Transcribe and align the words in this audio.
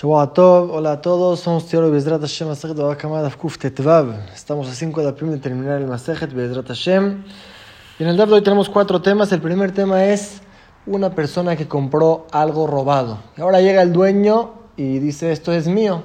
Tov, 0.00 0.70
hola 0.72 0.92
a 0.92 1.00
todos, 1.02 1.40
somos 1.40 1.66
Teoro 1.66 1.90
Bezrat 1.90 2.22
Hashem, 2.22 2.48
Masechet 2.48 2.74
Babakama 2.74 3.20
Dafkuf 3.20 3.58
Tetvav. 3.58 4.14
Estamos 4.34 4.66
a 4.66 4.72
5 4.72 5.02
de 5.02 5.08
abril 5.08 5.32
de 5.32 5.36
terminar 5.36 5.78
el 5.78 5.86
Masechet 5.86 6.32
Bezrat 6.32 6.68
Hashem. 6.68 7.22
Y 7.98 8.02
en 8.04 8.08
el 8.08 8.16
de 8.16 8.22
hoy 8.22 8.40
tenemos 8.40 8.70
cuatro 8.70 9.02
temas. 9.02 9.30
El 9.32 9.42
primer 9.42 9.72
tema 9.72 10.06
es 10.06 10.40
una 10.86 11.14
persona 11.14 11.54
que 11.54 11.68
compró 11.68 12.26
algo 12.32 12.66
robado. 12.66 13.18
Ahora 13.38 13.60
llega 13.60 13.82
el 13.82 13.92
dueño 13.92 14.54
y 14.74 15.00
dice, 15.00 15.32
esto 15.32 15.52
es 15.52 15.68
mío. 15.68 16.02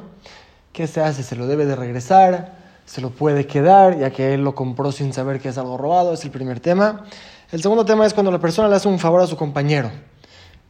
¿Qué 0.73 0.87
se 0.87 0.99
hace? 0.99 1.23
¿Se 1.23 1.37
lo 1.37 1.47
debe 1.47 1.65
de 1.65 1.77
regresar? 1.77 2.53
¿Se 2.85 2.99
lo 2.99 3.11
puede 3.11 3.47
quedar? 3.47 3.97
Ya 3.97 4.09
que 4.09 4.33
él 4.33 4.43
lo 4.43 4.55
compró 4.55 4.91
sin 4.91 5.13
saber 5.13 5.39
que 5.39 5.47
es 5.47 5.57
algo 5.57 5.77
robado. 5.77 6.11
Es 6.11 6.25
el 6.25 6.31
primer 6.31 6.59
tema. 6.59 7.05
El 7.49 7.61
segundo 7.61 7.85
tema 7.85 8.05
es 8.05 8.13
cuando 8.13 8.29
la 8.29 8.39
persona 8.39 8.67
le 8.67 8.75
hace 8.75 8.89
un 8.89 8.99
favor 8.99 9.21
a 9.21 9.27
su 9.27 9.37
compañero. 9.37 9.89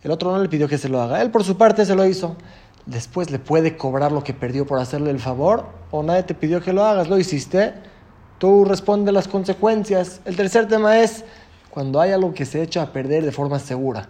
El 0.04 0.12
otro 0.12 0.32
no 0.32 0.40
le 0.40 0.48
pidió 0.48 0.68
que 0.68 0.78
se 0.78 0.90
lo 0.90 1.02
haga. 1.02 1.24
Él 1.24 1.32
por 1.32 1.44
su 1.44 1.58
parte 1.58 1.84
se 1.88 1.96
lo 1.96 2.06
hizo 2.06 2.36
después 2.86 3.32
le 3.32 3.40
puede 3.40 3.78
cobrar 3.78 4.12
lo 4.12 4.24
que 4.24 4.34
perdió 4.34 4.66
por 4.66 4.80
hacerle 4.80 5.12
el 5.12 5.20
favor 5.20 5.66
o 5.92 6.04
nadie 6.04 6.24
te 6.24 6.34
pidió 6.34 6.62
que 6.62 6.74
lo 6.74 6.84
hagas, 6.84 7.10
lo 7.10 7.18
hiciste, 7.18 7.74
tú 8.38 8.66
responde 8.66 9.12
las 9.12 9.28
consecuencias. 9.28 10.22
El 10.26 10.36
tercer 10.36 10.68
tema 10.68 11.00
es 11.00 11.24
cuando 11.70 12.00
hay 12.00 12.12
algo 12.12 12.34
que 12.34 12.46
se 12.46 12.62
echa 12.62 12.82
a 12.82 12.92
perder 12.92 13.26
de 13.26 13.32
forma 13.32 13.60
segura. 13.60 14.10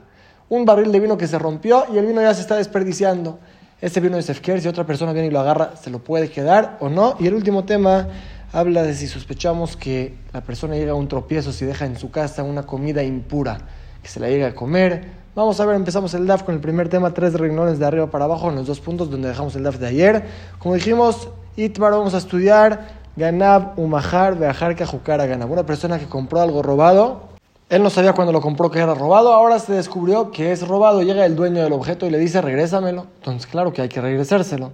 Un 0.49 0.65
barril 0.65 0.91
de 0.91 0.99
vino 0.99 1.17
que 1.17 1.27
se 1.27 1.39
rompió 1.39 1.85
y 1.93 1.97
el 1.97 2.05
vino 2.05 2.21
ya 2.21 2.33
se 2.33 2.41
está 2.41 2.55
desperdiciando. 2.55 3.39
Ese 3.81 3.99
vino 3.99 4.17
es 4.17 4.29
Efker, 4.29 4.61
si 4.61 4.67
otra 4.67 4.85
persona 4.85 5.13
viene 5.13 5.27
y 5.27 5.31
lo 5.31 5.39
agarra, 5.39 5.75
se 5.75 5.89
lo 5.89 5.99
puede 5.99 6.29
quedar 6.29 6.77
o 6.79 6.89
no. 6.89 7.15
Y 7.19 7.27
el 7.27 7.33
último 7.33 7.65
tema 7.65 8.07
habla 8.53 8.83
de 8.83 8.93
si 8.93 9.07
sospechamos 9.07 9.75
que 9.75 10.17
la 10.31 10.41
persona 10.41 10.75
llega 10.75 10.91
a 10.91 10.95
un 10.95 11.07
tropiezo 11.07 11.51
si 11.51 11.65
deja 11.65 11.85
en 11.85 11.97
su 11.97 12.11
casa 12.11 12.43
una 12.43 12.63
comida 12.63 13.03
impura, 13.03 13.57
que 14.01 14.07
se 14.07 14.19
la 14.19 14.29
llega 14.29 14.47
a 14.47 14.55
comer 14.55 15.24
Vamos 15.35 15.59
a 15.59 15.65
ver, 15.65 15.75
empezamos 15.75 16.13
el 16.13 16.27
DAF 16.27 16.43
con 16.43 16.55
el 16.55 16.61
primer 16.61 16.87
tema, 16.87 17.13
tres 17.13 17.33
renglones 17.33 17.77
de 17.77 17.85
arriba 17.85 18.07
para 18.09 18.23
abajo 18.23 18.47
en 18.47 18.55
los 18.55 18.67
dos 18.67 18.79
puntos 18.79 19.11
donde 19.11 19.27
dejamos 19.27 19.53
el 19.57 19.63
DAF 19.63 19.79
de 19.79 19.87
ayer. 19.87 20.23
Como 20.59 20.75
dijimos, 20.75 21.27
Itbar 21.57 21.91
vamos 21.91 22.13
a 22.13 22.19
estudiar 22.19 22.87
Ganab, 23.17 23.77
Umahar, 23.77 24.37
Beajar, 24.37 24.77
Kajukara, 24.77 25.25
Ganab. 25.25 25.51
Una 25.51 25.65
persona 25.65 25.99
que 25.99 26.05
compró 26.05 26.39
algo 26.39 26.63
robado, 26.63 27.23
él 27.67 27.83
no 27.83 27.89
sabía 27.89 28.13
cuando 28.13 28.31
lo 28.31 28.39
compró 28.39 28.71
que 28.71 28.79
era 28.79 28.93
robado, 28.93 29.33
ahora 29.33 29.59
se 29.59 29.73
descubrió 29.73 30.31
que 30.31 30.53
es 30.53 30.65
robado, 30.65 31.03
llega 31.03 31.25
el 31.25 31.35
dueño 31.35 31.61
del 31.61 31.73
objeto 31.73 32.05
y 32.05 32.11
le 32.11 32.17
dice, 32.17 32.41
regrésamelo. 32.41 33.05
Entonces, 33.17 33.45
claro 33.45 33.73
que 33.73 33.81
hay 33.81 33.89
que 33.89 33.99
regresárselo. 33.99 34.71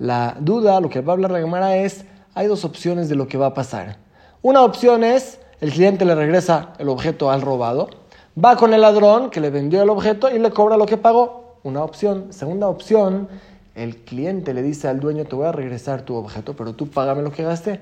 La 0.00 0.36
duda, 0.40 0.80
lo 0.80 0.90
que 0.90 1.00
va 1.00 1.12
a 1.12 1.14
hablar 1.14 1.30
la 1.30 1.38
Gemara 1.38 1.76
es, 1.76 2.06
hay 2.34 2.48
dos 2.48 2.64
opciones 2.64 3.08
de 3.08 3.14
lo 3.14 3.28
que 3.28 3.38
va 3.38 3.46
a 3.46 3.54
pasar. 3.54 3.98
Una 4.42 4.62
opción 4.62 5.04
es, 5.04 5.38
el 5.60 5.70
cliente 5.70 6.04
le 6.04 6.16
regresa 6.16 6.70
el 6.80 6.88
objeto 6.88 7.30
al 7.30 7.40
robado, 7.40 8.01
Va 8.32 8.56
con 8.56 8.72
el 8.72 8.80
ladrón 8.80 9.28
que 9.28 9.40
le 9.40 9.50
vendió 9.50 9.82
el 9.82 9.90
objeto 9.90 10.34
y 10.34 10.38
le 10.38 10.50
cobra 10.50 10.78
lo 10.78 10.86
que 10.86 10.96
pagó. 10.96 11.58
Una 11.64 11.84
opción. 11.84 12.32
Segunda 12.32 12.66
opción, 12.66 13.28
el 13.74 13.96
cliente 14.04 14.54
le 14.54 14.62
dice 14.62 14.88
al 14.88 15.00
dueño, 15.00 15.26
te 15.26 15.36
voy 15.36 15.46
a 15.46 15.52
regresar 15.52 16.00
tu 16.02 16.14
objeto, 16.14 16.56
pero 16.56 16.72
tú 16.72 16.88
págame 16.88 17.20
lo 17.20 17.30
que 17.30 17.42
gasté. 17.42 17.80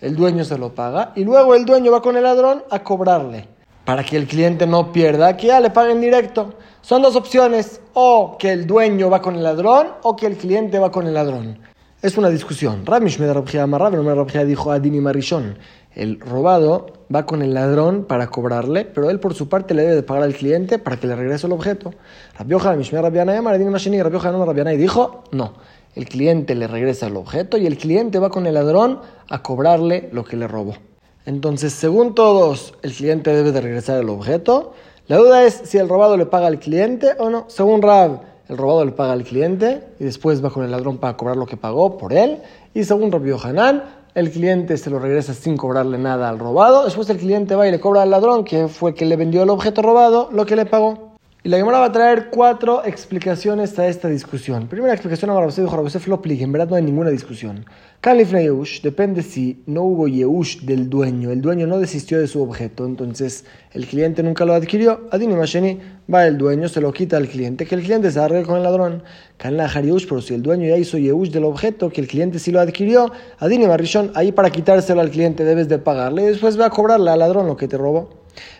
El 0.00 0.14
dueño 0.14 0.44
se 0.44 0.56
lo 0.56 0.72
paga 0.72 1.12
y 1.16 1.24
luego 1.24 1.56
el 1.56 1.64
dueño 1.64 1.90
va 1.90 2.00
con 2.00 2.16
el 2.16 2.22
ladrón 2.22 2.62
a 2.70 2.84
cobrarle. 2.84 3.48
Para 3.84 4.04
que 4.04 4.16
el 4.16 4.28
cliente 4.28 4.68
no 4.68 4.92
pierda, 4.92 5.36
que 5.36 5.48
ya 5.48 5.58
le 5.58 5.70
paguen 5.70 6.00
directo. 6.00 6.54
Son 6.80 7.02
dos 7.02 7.16
opciones, 7.16 7.80
o 7.94 8.36
que 8.38 8.52
el 8.52 8.68
dueño 8.68 9.10
va 9.10 9.20
con 9.20 9.34
el 9.34 9.42
ladrón 9.42 9.88
o 10.02 10.14
que 10.14 10.26
el 10.26 10.36
cliente 10.36 10.78
va 10.78 10.92
con 10.92 11.08
el 11.08 11.14
ladrón. 11.14 11.58
Es 12.00 12.16
una 12.16 12.28
discusión. 12.28 12.86
Ramish 12.86 13.18
me 13.18 14.44
dijo 14.44 14.70
a 14.70 14.78
Dini 14.78 15.00
Marishon 15.00 15.56
el 15.98 16.20
robado 16.20 16.86
va 17.12 17.26
con 17.26 17.42
el 17.42 17.54
ladrón 17.54 18.04
para 18.04 18.28
cobrarle, 18.28 18.84
pero 18.84 19.10
él 19.10 19.18
por 19.18 19.34
su 19.34 19.48
parte 19.48 19.74
le 19.74 19.82
debe 19.82 19.96
de 19.96 20.02
pagar 20.04 20.22
al 20.22 20.34
cliente 20.34 20.78
para 20.78 20.96
que 20.96 21.08
le 21.08 21.16
regrese 21.16 21.48
el 21.48 21.52
objeto. 21.52 21.92
Rabioja, 22.38 22.76
Mishmer 22.76 23.02
Rabiana, 23.02 23.40
Rabioja 23.40 24.30
no 24.30 24.46
Rabiana 24.46 24.72
y 24.72 24.76
dijo, 24.76 25.24
no, 25.32 25.54
el 25.96 26.04
cliente 26.08 26.54
le 26.54 26.68
regresa 26.68 27.08
el 27.08 27.16
objeto 27.16 27.58
y 27.58 27.66
el 27.66 27.76
cliente 27.76 28.20
va 28.20 28.30
con 28.30 28.46
el 28.46 28.54
ladrón 28.54 29.00
a 29.28 29.42
cobrarle 29.42 30.08
lo 30.12 30.24
que 30.24 30.36
le 30.36 30.46
robó. 30.46 30.76
Entonces, 31.26 31.72
según 31.72 32.14
todos, 32.14 32.74
el 32.82 32.92
cliente 32.92 33.34
debe 33.34 33.50
de 33.50 33.60
regresar 33.60 34.00
el 34.00 34.08
objeto. 34.08 34.72
La 35.08 35.16
duda 35.16 35.42
es 35.42 35.62
si 35.64 35.78
el 35.78 35.88
robado 35.88 36.16
le 36.16 36.26
paga 36.26 36.46
al 36.46 36.60
cliente 36.60 37.16
o 37.18 37.28
no. 37.28 37.46
Según 37.48 37.82
Rab, 37.82 38.22
el 38.48 38.56
robado 38.56 38.84
le 38.84 38.92
paga 38.92 39.12
al 39.12 39.24
cliente 39.24 39.82
y 40.00 40.04
después 40.04 40.44
va 40.44 40.50
con 40.50 40.64
el 40.64 40.70
ladrón 40.70 40.98
para 40.98 41.16
cobrar 41.16 41.36
lo 41.36 41.46
que 41.46 41.56
pagó 41.56 41.98
por 41.98 42.12
él. 42.12 42.38
Y 42.74 42.84
según 42.84 43.12
Rabbi 43.12 43.32
Hanan, 43.42 43.82
el 44.14 44.30
cliente 44.30 44.76
se 44.76 44.90
lo 44.90 44.98
regresa 44.98 45.34
sin 45.34 45.56
cobrarle 45.56 45.98
nada 45.98 46.28
al 46.28 46.38
robado, 46.38 46.84
después 46.84 47.08
el 47.10 47.18
cliente 47.18 47.54
va 47.54 47.68
y 47.68 47.70
le 47.70 47.78
cobra 47.78 48.02
al 48.02 48.10
ladrón, 48.10 48.44
que 48.44 48.68
fue 48.68 48.94
que 48.94 49.04
le 49.04 49.16
vendió 49.16 49.42
el 49.42 49.50
objeto 49.50 49.82
robado, 49.82 50.28
lo 50.32 50.46
que 50.46 50.56
le 50.56 50.66
pagó. 50.66 51.08
Y 51.44 51.50
la 51.50 51.58
Gemara 51.58 51.78
va 51.78 51.86
a 51.86 51.92
traer 51.92 52.30
cuatro 52.30 52.84
explicaciones 52.84 53.78
a 53.78 53.86
esta 53.86 54.08
discusión. 54.08 54.66
Primera 54.66 54.92
explicación, 54.92 55.30
a 55.30 55.46
dijo 55.46 55.76
Rabosef 55.76 56.08
lo 56.08 56.20
en 56.24 56.52
verdad 56.52 56.68
no 56.68 56.76
hay 56.76 56.82
ninguna 56.82 57.10
discusión. 57.10 57.64
Kalifne 58.00 58.44
Yehush 58.44 58.80
depende 58.80 59.24
si 59.24 59.60
no 59.66 59.82
hubo 59.82 60.06
Yehush 60.06 60.60
del 60.60 60.88
dueño, 60.88 61.32
el 61.32 61.40
dueño 61.40 61.66
no 61.66 61.80
desistió 61.80 62.20
de 62.20 62.28
su 62.28 62.40
objeto, 62.40 62.86
entonces 62.86 63.44
el 63.72 63.88
cliente 63.88 64.22
nunca 64.22 64.44
lo 64.44 64.54
adquirió. 64.54 65.08
Adini 65.10 65.34
Masheni 65.34 65.80
va 66.12 66.24
el 66.24 66.38
dueño, 66.38 66.68
se 66.68 66.80
lo 66.80 66.92
quita 66.92 67.16
al 67.16 67.26
cliente, 67.26 67.66
que 67.66 67.74
el 67.74 67.82
cliente 67.82 68.12
se 68.12 68.20
arregle 68.20 68.46
con 68.46 68.56
el 68.56 68.62
ladrón. 68.62 69.02
Kalnahar 69.36 69.84
Yehush, 69.84 70.06
pero 70.08 70.20
si 70.20 70.32
el 70.32 70.42
dueño 70.42 70.68
ya 70.68 70.76
hizo 70.76 70.96
Yehush 70.96 71.30
del 71.30 71.42
objeto, 71.42 71.90
que 71.90 72.00
el 72.00 72.06
cliente 72.06 72.38
sí 72.38 72.52
lo 72.52 72.60
adquirió, 72.60 73.10
Adini 73.40 73.66
Marishon, 73.66 74.12
ahí 74.14 74.30
para 74.30 74.50
quitárselo 74.50 75.00
al 75.00 75.10
cliente 75.10 75.42
debes 75.42 75.68
de 75.68 75.78
pagarle 75.78 76.22
y 76.22 76.26
después 76.26 76.58
va 76.58 76.66
a 76.66 76.70
cobrarle 76.70 77.10
al 77.10 77.18
ladrón 77.18 77.48
lo 77.48 77.56
que 77.56 77.66
te 77.66 77.76
robó. 77.76 78.17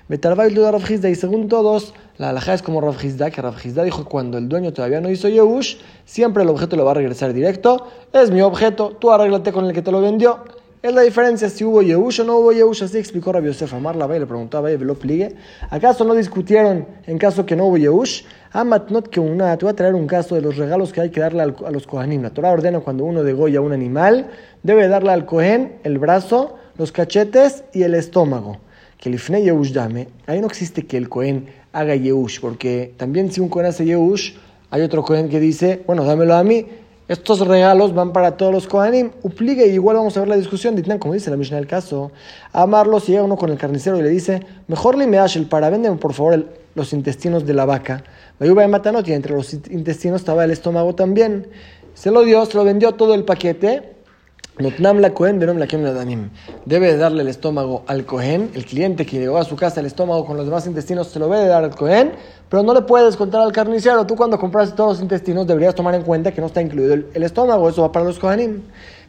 Y 0.08 1.14
según 1.14 1.48
todos, 1.48 1.92
la 2.16 2.30
alhaja 2.30 2.54
es 2.54 2.62
como 2.62 2.80
Rav 2.80 2.96
que 2.96 3.42
Rav 3.42 3.56
dijo 3.84 4.04
cuando 4.06 4.38
el 4.38 4.48
dueño 4.48 4.72
todavía 4.72 5.00
no 5.00 5.10
hizo 5.10 5.28
Yehush, 5.28 5.76
siempre 6.06 6.42
el 6.42 6.48
objeto 6.48 6.76
le 6.76 6.82
va 6.82 6.92
a 6.92 6.94
regresar 6.94 7.34
directo. 7.34 7.86
Es 8.12 8.30
mi 8.30 8.40
objeto, 8.40 8.96
tú 8.98 9.10
arréglate 9.10 9.52
con 9.52 9.66
el 9.66 9.74
que 9.74 9.82
te 9.82 9.92
lo 9.92 10.00
vendió. 10.00 10.44
Es 10.80 10.94
la 10.94 11.02
diferencia 11.02 11.50
si 11.50 11.64
hubo 11.64 11.82
Yehush 11.82 12.20
o 12.20 12.24
no 12.24 12.38
hubo 12.38 12.52
Yehush, 12.52 12.84
así 12.84 12.98
explicó 12.98 13.32
Rabbi 13.32 13.48
Yosef 13.48 13.74
Amar 13.74 13.96
la 13.96 14.06
y 14.16 14.20
le 14.20 14.26
preguntó 14.26 14.58
a 14.58 14.70
lo 14.70 14.94
pligue. 14.94 15.34
¿Acaso 15.70 16.04
no 16.04 16.14
discutieron 16.14 16.86
en 17.06 17.18
caso 17.18 17.44
que 17.44 17.56
no 17.56 17.66
hubo 17.66 17.76
Yehush? 17.76 18.22
Amatnot 18.52 19.08
que 19.08 19.20
una, 19.20 19.58
te 19.58 19.66
voy 19.66 19.72
a 19.72 19.76
traer 19.76 19.94
un 19.94 20.06
caso 20.06 20.34
de 20.34 20.40
los 20.40 20.56
regalos 20.56 20.92
que 20.92 21.02
hay 21.02 21.10
que 21.10 21.20
darle 21.20 21.42
a 21.42 21.70
los 21.70 21.86
Kohanim. 21.86 22.22
La 22.22 22.30
Torah 22.30 22.52
ordena 22.52 22.80
cuando 22.80 23.04
uno 23.04 23.22
degolla 23.22 23.60
un 23.60 23.72
animal, 23.72 24.30
debe 24.62 24.88
darle 24.88 25.10
al 25.10 25.26
Kohen 25.26 25.80
el 25.82 25.98
brazo, 25.98 26.54
los 26.78 26.92
cachetes 26.92 27.64
y 27.74 27.82
el 27.82 27.94
estómago 27.94 28.58
que 28.98 29.08
el 29.08 29.14
Ifnei 29.14 29.44
Yehush 29.44 29.72
dame, 29.72 30.08
ahí 30.26 30.40
no 30.40 30.46
existe 30.46 30.86
que 30.86 30.96
el 30.96 31.08
Cohen 31.08 31.46
haga 31.72 31.94
Yehush, 31.94 32.40
porque 32.40 32.92
también 32.96 33.32
si 33.32 33.40
un 33.40 33.48
Cohen 33.48 33.66
hace 33.66 33.84
Yehush, 33.84 34.34
hay 34.70 34.82
otro 34.82 35.02
Cohen 35.02 35.28
que 35.28 35.40
dice, 35.40 35.82
bueno, 35.86 36.04
dámelo 36.04 36.34
a 36.34 36.44
mí, 36.44 36.66
estos 37.08 37.40
regalos 37.40 37.94
van 37.94 38.12
para 38.12 38.36
todos 38.36 38.52
los 38.52 38.66
Kohanim, 38.66 39.12
upligue, 39.22 39.66
y 39.66 39.70
igual 39.70 39.96
vamos 39.96 40.16
a 40.16 40.20
ver 40.20 40.28
la 40.28 40.36
discusión, 40.36 40.76
como 40.98 41.14
dice 41.14 41.30
la 41.30 41.38
Mishnah 41.38 41.56
del 41.56 41.66
caso, 41.66 42.12
amarlo, 42.52 43.00
si 43.00 43.12
llega 43.12 43.24
uno 43.24 43.36
con 43.36 43.50
el 43.50 43.56
carnicero 43.56 43.98
y 43.98 44.02
le 44.02 44.10
dice, 44.10 44.42
mejor 44.66 44.98
le 44.98 45.06
me 45.06 45.16
el 45.16 45.46
para, 45.46 45.70
véndeme 45.70 45.96
por 45.96 46.12
favor 46.12 46.46
los 46.74 46.92
intestinos 46.92 47.46
de 47.46 47.54
la 47.54 47.64
vaca, 47.64 48.04
Vayuba 48.38 48.62
de 48.62 48.68
Matanot, 48.68 49.08
y 49.08 49.14
entre 49.14 49.34
los 49.34 49.54
intestinos 49.54 50.20
estaba 50.20 50.44
el 50.44 50.50
estómago 50.50 50.94
también, 50.94 51.46
se 51.94 52.10
lo 52.10 52.22
dio, 52.24 52.44
se 52.44 52.58
lo 52.58 52.64
vendió 52.64 52.92
todo 52.92 53.14
el 53.14 53.24
paquete, 53.24 53.97
Debe 56.66 56.96
darle 56.96 57.22
el 57.22 57.28
estómago 57.28 57.84
al 57.86 58.04
Cohen. 58.04 58.50
El 58.54 58.64
cliente 58.64 59.06
que 59.06 59.20
llegó 59.20 59.38
a 59.38 59.44
su 59.44 59.54
casa 59.54 59.78
el 59.78 59.86
estómago 59.86 60.26
con 60.26 60.36
los 60.36 60.46
demás 60.46 60.66
intestinos 60.66 61.06
se 61.06 61.20
lo 61.20 61.28
debe 61.28 61.46
dar 61.46 61.62
al 61.62 61.76
Cohen, 61.76 62.10
pero 62.48 62.64
no 62.64 62.74
le 62.74 62.82
puedes 62.82 63.16
contar 63.16 63.42
al 63.42 63.52
carnicero. 63.52 64.04
Tú 64.04 64.16
cuando 64.16 64.36
compraste 64.36 64.74
todos 64.74 64.94
los 64.94 65.02
intestinos 65.02 65.46
deberías 65.46 65.76
tomar 65.76 65.94
en 65.94 66.02
cuenta 66.02 66.32
que 66.32 66.40
no 66.40 66.48
está 66.48 66.60
incluido 66.60 66.94
el, 66.94 67.22
estómago. 67.22 67.68
Eso 67.68 67.82
va 67.82 67.92
para 67.92 68.04
los 68.04 68.18
Kohanim. 68.18 68.62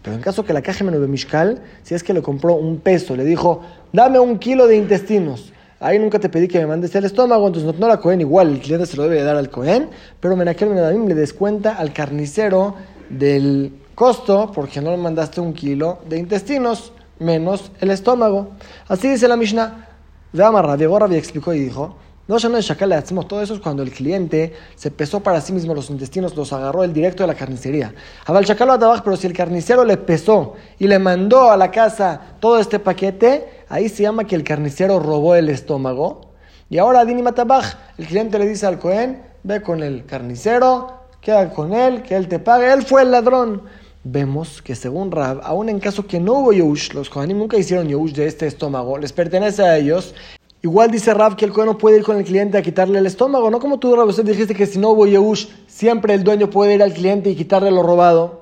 Pero 0.04 0.16
en 0.16 0.22
caso 0.22 0.46
que 0.46 0.54
la 0.54 0.62
caja 0.62 0.86
de 0.86 1.08
Mishkal, 1.08 1.60
si 1.82 1.96
es 1.96 2.04
que 2.04 2.14
le 2.14 2.22
compró 2.22 2.54
un 2.56 2.78
peso, 2.78 3.16
le 3.16 3.26
dijo, 3.26 3.62
dame 3.92 4.20
un 4.20 4.38
kilo 4.38 4.68
de 4.68 4.78
intestinos. 4.78 5.52
Ahí 5.80 5.98
nunca 5.98 6.20
te 6.20 6.30
pedí 6.30 6.48
que 6.48 6.60
me 6.60 6.68
mandes 6.68 6.94
el 6.94 7.06
estómago, 7.06 7.48
entonces 7.48 7.74
no, 7.80 7.88
la 7.88 7.98
Cohen 7.98 8.22
igual, 8.22 8.50
el 8.50 8.60
cliente 8.60 8.86
se 8.86 8.98
lo 8.98 9.04
debe 9.04 9.24
dar 9.24 9.38
al 9.38 9.50
Cohen, 9.50 9.90
pero 10.20 10.36
Menakel 10.36 10.70
Menadamim 10.70 11.08
le 11.08 11.16
descuenta 11.16 11.76
al 11.76 11.94
carnicero 11.94 12.76
del 13.10 13.72
costo 14.00 14.50
porque 14.56 14.80
no 14.80 14.92
le 14.92 14.98
mandaste 14.98 15.42
un 15.42 15.52
kilo 15.52 16.00
de 16.08 16.18
intestinos 16.18 16.94
menos 17.20 17.70
el 17.82 17.92
estómago. 17.92 18.52
Así 18.88 19.10
dice 19.10 19.28
la 19.28 19.36
Mishnah. 19.36 19.88
De 20.32 20.42
Amarra, 20.42 20.78
Diego 20.78 20.98
Rabbi 20.98 21.18
explicó 21.18 21.54
y 21.54 21.60
dijo, 21.60 21.98
no, 22.28 22.38
ya 22.38 22.48
no 22.48 22.58
es 22.58 22.82
le 22.82 22.96
hacemos 22.96 23.28
todo 23.28 23.42
eso 23.42 23.56
es 23.56 23.60
cuando 23.60 23.84
el 23.84 23.92
cliente 23.92 24.54
se 24.76 24.90
pesó 24.90 25.20
para 25.20 25.42
sí 25.42 25.52
mismo 25.52 25.74
los 25.74 25.90
intestinos, 25.90 26.34
los 26.38 26.54
agarró 26.54 26.86
el 26.86 26.94
directo 26.94 27.24
de 27.24 27.28
la 27.28 27.36
carnicería. 27.36 27.94
Abal 28.26 28.46
Shakal 28.46 28.70
abajo, 28.70 29.02
pero 29.04 29.18
si 29.18 29.28
el 29.28 29.34
carnicero 29.34 29.84
le 29.84 29.98
pesó 29.98 30.54
y 30.78 30.88
le 30.88 30.98
mandó 30.98 31.52
a 31.52 31.58
la 31.58 31.70
casa 31.70 32.22
todo 32.40 32.58
este 32.58 32.80
paquete, 32.80 33.66
ahí 33.68 33.90
se 33.90 34.04
llama 34.04 34.24
que 34.24 34.36
el 34.36 34.46
carnicero 34.46 35.00
robó 35.00 35.36
el 35.36 35.50
estómago. 35.50 36.22
Y 36.70 36.78
ahora 36.78 37.04
Dini 37.04 37.22
Matabaj, 37.22 37.66
el 37.98 38.06
cliente 38.06 38.40
le 38.40 38.48
dice 38.48 38.66
al 38.66 38.80
Cohen, 38.80 39.24
ve 39.44 39.62
con 39.62 39.84
el 39.84 40.06
carnicero, 40.06 41.02
queda 41.20 41.52
con 41.52 41.74
él, 41.74 42.04
que 42.04 42.16
él 42.16 42.30
te 42.30 42.40
pague, 42.40 42.72
él 42.72 42.84
fue 42.84 43.02
el 43.02 43.12
ladrón 43.12 43.64
vemos 44.04 44.62
que 44.62 44.76
según 44.76 45.12
Rab, 45.12 45.42
aún 45.44 45.70
en 45.70 45.80
caso 45.80 46.08
que 46.08 46.20
no 46.20 46.34
hubo 46.34 46.54
Yehush, 46.54 46.94
los 46.94 47.10
Kohanim 47.10 47.38
nunca 47.38 47.58
hicieron 47.58 47.88
Yehush 47.88 48.14
de 48.14 48.28
este 48.28 48.48
estómago, 48.48 48.98
les 48.98 49.14
pertenece 49.14 49.64
a 49.64 49.78
ellos, 49.78 50.14
Igual 50.62 50.92
dice 50.92 51.14
Rav 51.14 51.38
que 51.38 51.46
el 51.46 51.54
Cohen 51.54 51.68
no 51.68 51.78
puede 51.78 52.00
ir 52.00 52.04
con 52.04 52.18
el 52.18 52.26
cliente 52.26 52.58
a 52.58 52.62
quitarle 52.62 53.00
el 53.00 53.06
estómago, 53.06 53.50
no 53.50 53.60
como 53.60 53.80
tú, 53.80 53.96
Rav, 53.96 54.10
usted 54.10 54.26
dijiste 54.26 54.54
que 54.54 54.66
si 54.66 54.78
no 54.78 54.90
hubo 54.90 55.08
Yehush, 55.08 55.48
siempre 55.68 56.14
el 56.14 56.26
dueño 56.26 56.50
puede 56.50 56.76
ir 56.76 56.84
al 56.84 56.94
cliente 56.94 57.30
y 57.30 57.36
quitarle 57.36 57.72
lo 57.72 57.82
robado. 57.82 58.42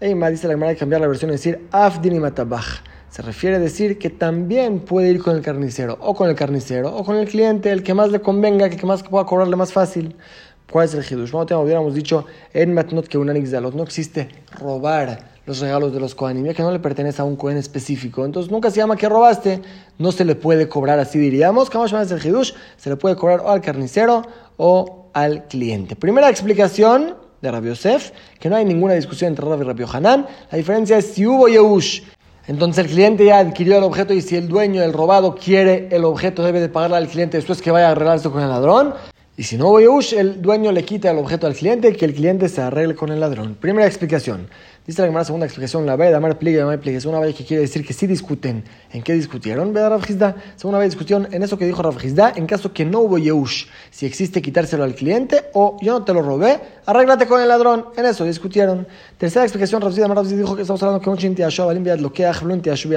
Ey, 0.00 0.14
dice 0.14 0.48
la 0.48 0.54
manera 0.54 0.70
de 0.70 0.76
cambiar 0.76 1.02
la 1.02 1.08
versión 1.08 1.30
y 1.30 1.32
decir 1.32 1.66
Afdin 1.70 2.14
y 2.14 2.20
Matabaj. 2.20 2.82
Se 3.10 3.20
refiere 3.20 3.56
a 3.56 3.58
decir 3.58 3.98
que 3.98 4.08
también 4.08 4.80
puede 4.80 5.10
ir 5.10 5.22
con 5.22 5.36
el 5.36 5.42
carnicero, 5.42 5.98
o 6.00 6.14
con 6.14 6.30
el 6.30 6.36
carnicero, 6.36 6.94
o 6.96 7.04
con 7.04 7.16
el 7.16 7.28
cliente, 7.28 7.70
el 7.70 7.82
que 7.82 7.92
más 7.92 8.10
le 8.10 8.20
convenga, 8.20 8.64
el 8.64 8.76
que 8.76 8.86
más 8.86 9.02
pueda 9.02 9.26
cobrarle 9.26 9.56
más 9.56 9.72
fácil. 9.72 10.16
¿Cuál 10.70 10.84
es 10.84 10.94
el 10.94 11.02
hidush? 11.02 11.32
No 11.32 11.60
hubiéramos 11.60 11.94
dicho 11.94 12.26
en 12.52 12.74
Matnot 12.74 13.08
que 13.08 13.16
un 13.16 13.30
Anixalot. 13.30 13.74
No 13.74 13.82
existe 13.82 14.28
robar 14.58 15.38
los 15.46 15.60
regalos 15.60 15.94
de 15.94 16.00
los 16.00 16.14
Kohanim, 16.14 16.44
ya 16.44 16.52
que 16.52 16.62
no 16.62 16.70
le 16.70 16.78
pertenece 16.78 17.22
a 17.22 17.24
un 17.24 17.36
Kohen 17.36 17.56
específico. 17.56 18.26
Entonces 18.26 18.52
nunca 18.52 18.70
se 18.70 18.76
llama 18.76 18.94
que 18.94 19.08
robaste, 19.08 19.62
no 19.96 20.12
se 20.12 20.26
le 20.26 20.34
puede 20.34 20.68
cobrar 20.68 20.98
así, 20.98 21.18
diríamos. 21.18 21.70
¿Cómo 21.70 21.88
se 21.88 21.96
el 21.96 22.26
hidush? 22.26 22.52
Se 22.76 22.90
le 22.90 22.96
puede 22.96 23.16
cobrar 23.16 23.40
o 23.40 23.48
al 23.48 23.62
carnicero 23.62 24.22
o 24.58 25.06
al 25.14 25.44
cliente. 25.44 25.96
Primera 25.96 26.28
explicación 26.28 27.14
de 27.40 27.50
Rabbi 27.50 27.68
Yosef, 27.68 28.10
que 28.38 28.50
no 28.50 28.56
hay 28.56 28.66
ninguna 28.66 28.92
discusión 28.92 29.30
entre 29.30 29.46
Rabbi 29.46 29.62
y 29.62 29.66
Rabbi 29.68 29.84
Hanan. 29.90 30.26
La 30.52 30.58
diferencia 30.58 30.98
es 30.98 31.06
si 31.06 31.26
hubo 31.26 31.48
Yehush. 31.48 32.02
Entonces 32.46 32.84
el 32.84 32.90
cliente 32.90 33.24
ya 33.24 33.38
adquirió 33.38 33.78
el 33.78 33.84
objeto 33.84 34.12
y 34.12 34.20
si 34.20 34.36
el 34.36 34.48
dueño, 34.48 34.82
el 34.82 34.92
robado, 34.92 35.34
quiere 35.34 35.88
el 35.90 36.04
objeto, 36.04 36.42
debe 36.42 36.60
de 36.60 36.68
pagarle 36.68 36.98
al 36.98 37.08
cliente 37.08 37.38
después 37.38 37.62
que 37.62 37.70
vaya 37.70 37.88
a 37.88 37.92
arreglarse 37.92 38.28
con 38.28 38.42
el 38.42 38.50
ladrón. 38.50 38.92
Y 39.38 39.44
si 39.44 39.56
no 39.56 39.68
hubo 39.68 40.00
el 40.00 40.42
dueño 40.42 40.72
le 40.72 40.82
quita 40.82 41.12
el 41.12 41.18
objeto 41.18 41.46
al 41.46 41.54
cliente 41.54 41.88
y 41.88 41.92
que 41.92 42.06
el 42.06 42.12
cliente 42.12 42.48
se 42.48 42.60
arregle 42.60 42.96
con 42.96 43.12
el 43.12 43.20
ladrón. 43.20 43.54
Primera 43.54 43.86
explicación. 43.86 44.48
Dice 44.88 45.06
la 45.06 45.22
segunda 45.22 45.44
explicación, 45.44 45.84
la 45.84 45.96
vez, 45.96 46.14
Amar 46.14 46.38
pligue, 46.38 46.62
Amar 46.62 46.80
pligue. 46.80 46.98
Segunda 46.98 47.20
vez 47.20 47.34
que 47.34 47.44
quiere 47.44 47.60
decir 47.60 47.84
que 47.84 47.92
sí 47.92 48.06
discuten. 48.06 48.64
¿En 48.90 49.02
qué 49.02 49.12
discutieron? 49.12 49.74
Ve 49.74 49.86
Rav 49.86 50.02
Segunda 50.56 50.78
vez 50.78 50.88
discusión 50.88 51.28
en 51.30 51.42
eso 51.42 51.58
que 51.58 51.66
dijo 51.66 51.82
Rav 51.82 51.98
en 52.34 52.46
caso 52.46 52.72
que 52.72 52.86
no 52.86 53.00
hubo 53.00 53.18
Yehush. 53.18 53.66
Si 53.90 54.06
existe 54.06 54.40
quitárselo 54.40 54.84
al 54.84 54.94
cliente 54.94 55.50
o 55.52 55.76
yo 55.82 55.92
no 55.92 56.04
te 56.06 56.14
lo 56.14 56.22
robé, 56.22 56.58
arréglate 56.86 57.26
con 57.26 57.42
el 57.42 57.48
ladrón. 57.48 57.84
En 57.98 58.06
eso 58.06 58.24
discutieron. 58.24 58.86
Tercera 59.18 59.44
explicación, 59.44 59.82
Rav 59.82 59.92
Amar 60.02 60.24
dijo 60.24 60.56
que 60.56 60.62
estamos 60.62 60.82
hablando 60.82 61.02
que 61.02 61.10
un 61.10 61.18
chinti 61.18 61.42
lo 62.00 62.10
que 62.10 62.24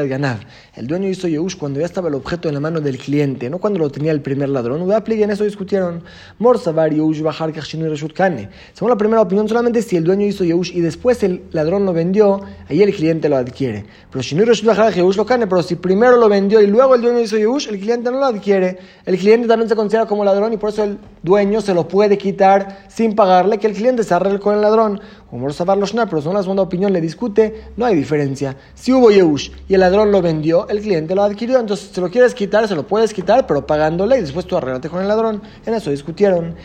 ganar. 0.07 0.39
El 0.77 0.87
dueño 0.87 1.09
hizo 1.09 1.27
Yehush 1.27 1.57
cuando 1.57 1.81
ya 1.81 1.87
estaba 1.87 2.07
el 2.07 2.15
objeto 2.15 2.47
en 2.47 2.53
la 2.53 2.61
mano 2.61 2.79
del 2.79 2.99
cliente, 2.99 3.49
no 3.49 3.57
cuando 3.57 3.79
lo 3.79 3.89
tenía 3.89 4.13
el 4.13 4.21
primer 4.21 4.47
ladrón. 4.47 4.87
Ve 4.87 5.01
pligue, 5.01 5.25
en 5.25 5.31
eso 5.31 5.43
discutieron. 5.43 6.05
Mor 6.39 6.57
Sabar 6.57 6.93
Yehush 6.93 7.21
Bajar 7.21 7.51
Kachinu 7.51 7.93
Kane. 8.15 8.47
Según 8.71 8.91
la 8.91 8.97
primera 8.97 9.21
opinión, 9.21 9.45
solamente 9.49 9.81
si 9.81 9.97
el 9.97 10.05
dueño 10.05 10.25
hizo 10.25 10.45
Yehush 10.45 10.73
y 10.73 10.79
después 10.79 11.21
el 11.23 11.43
ladrón 11.51 11.80
lo 11.85 11.93
vendió, 11.93 12.41
ahí 12.69 12.81
el 12.81 12.93
cliente 12.93 13.29
lo 13.29 13.37
adquiere. 13.37 13.85
Pero 14.09 14.23
si 14.23 14.35
no 14.35 14.43
lo 14.45 15.25
pero 15.47 15.63
si 15.63 15.75
primero 15.75 16.17
lo 16.17 16.29
vendió 16.29 16.61
y 16.61 16.67
luego 16.67 16.95
el 16.95 17.01
dueño 17.01 17.19
hizo 17.19 17.37
Yehush, 17.37 17.69
el 17.69 17.79
cliente 17.79 18.11
no 18.11 18.19
lo 18.19 18.25
adquiere. 18.25 18.77
El 19.05 19.17
cliente 19.17 19.47
también 19.47 19.69
se 19.69 19.75
considera 19.75 20.05
como 20.05 20.23
ladrón 20.23 20.53
y 20.53 20.57
por 20.57 20.69
eso 20.69 20.83
el 20.83 20.99
dueño 21.23 21.61
se 21.61 21.73
lo 21.73 21.87
puede 21.87 22.17
quitar 22.17 22.85
sin 22.87 23.15
pagarle, 23.15 23.57
que 23.57 23.67
el 23.67 23.73
cliente 23.73 24.03
se 24.03 24.13
arregle 24.13 24.39
con 24.39 24.55
el 24.55 24.61
ladrón. 24.61 25.01
Como 25.29 25.47
los 25.47 25.59
no, 25.93 26.09
pero 26.09 26.21
según 26.21 26.35
la 26.35 26.41
segunda 26.41 26.63
opinión 26.63 26.91
le 26.91 26.99
discute, 26.99 27.63
no 27.77 27.85
hay 27.85 27.95
diferencia. 27.95 28.57
Si 28.75 28.91
hubo 28.91 29.11
Yehush 29.11 29.51
y 29.69 29.75
el 29.75 29.79
ladrón 29.79 30.11
lo 30.11 30.21
vendió, 30.21 30.67
el 30.67 30.81
cliente 30.81 31.15
lo 31.15 31.23
adquirió, 31.23 31.59
entonces 31.59 31.89
si 31.93 32.01
lo 32.01 32.09
quieres 32.09 32.33
quitar, 32.33 32.67
se 32.67 32.75
lo 32.75 32.85
puedes 32.85 33.13
quitar, 33.13 33.47
pero 33.47 33.65
pagándole 33.65 34.17
y 34.17 34.21
después 34.21 34.45
tú 34.45 34.57
arreglate 34.57 34.89
con 34.89 35.01
el 35.01 35.07
ladrón. 35.07 35.41
En 35.65 35.73
eso 35.73 35.89
discutieron. 35.89 36.55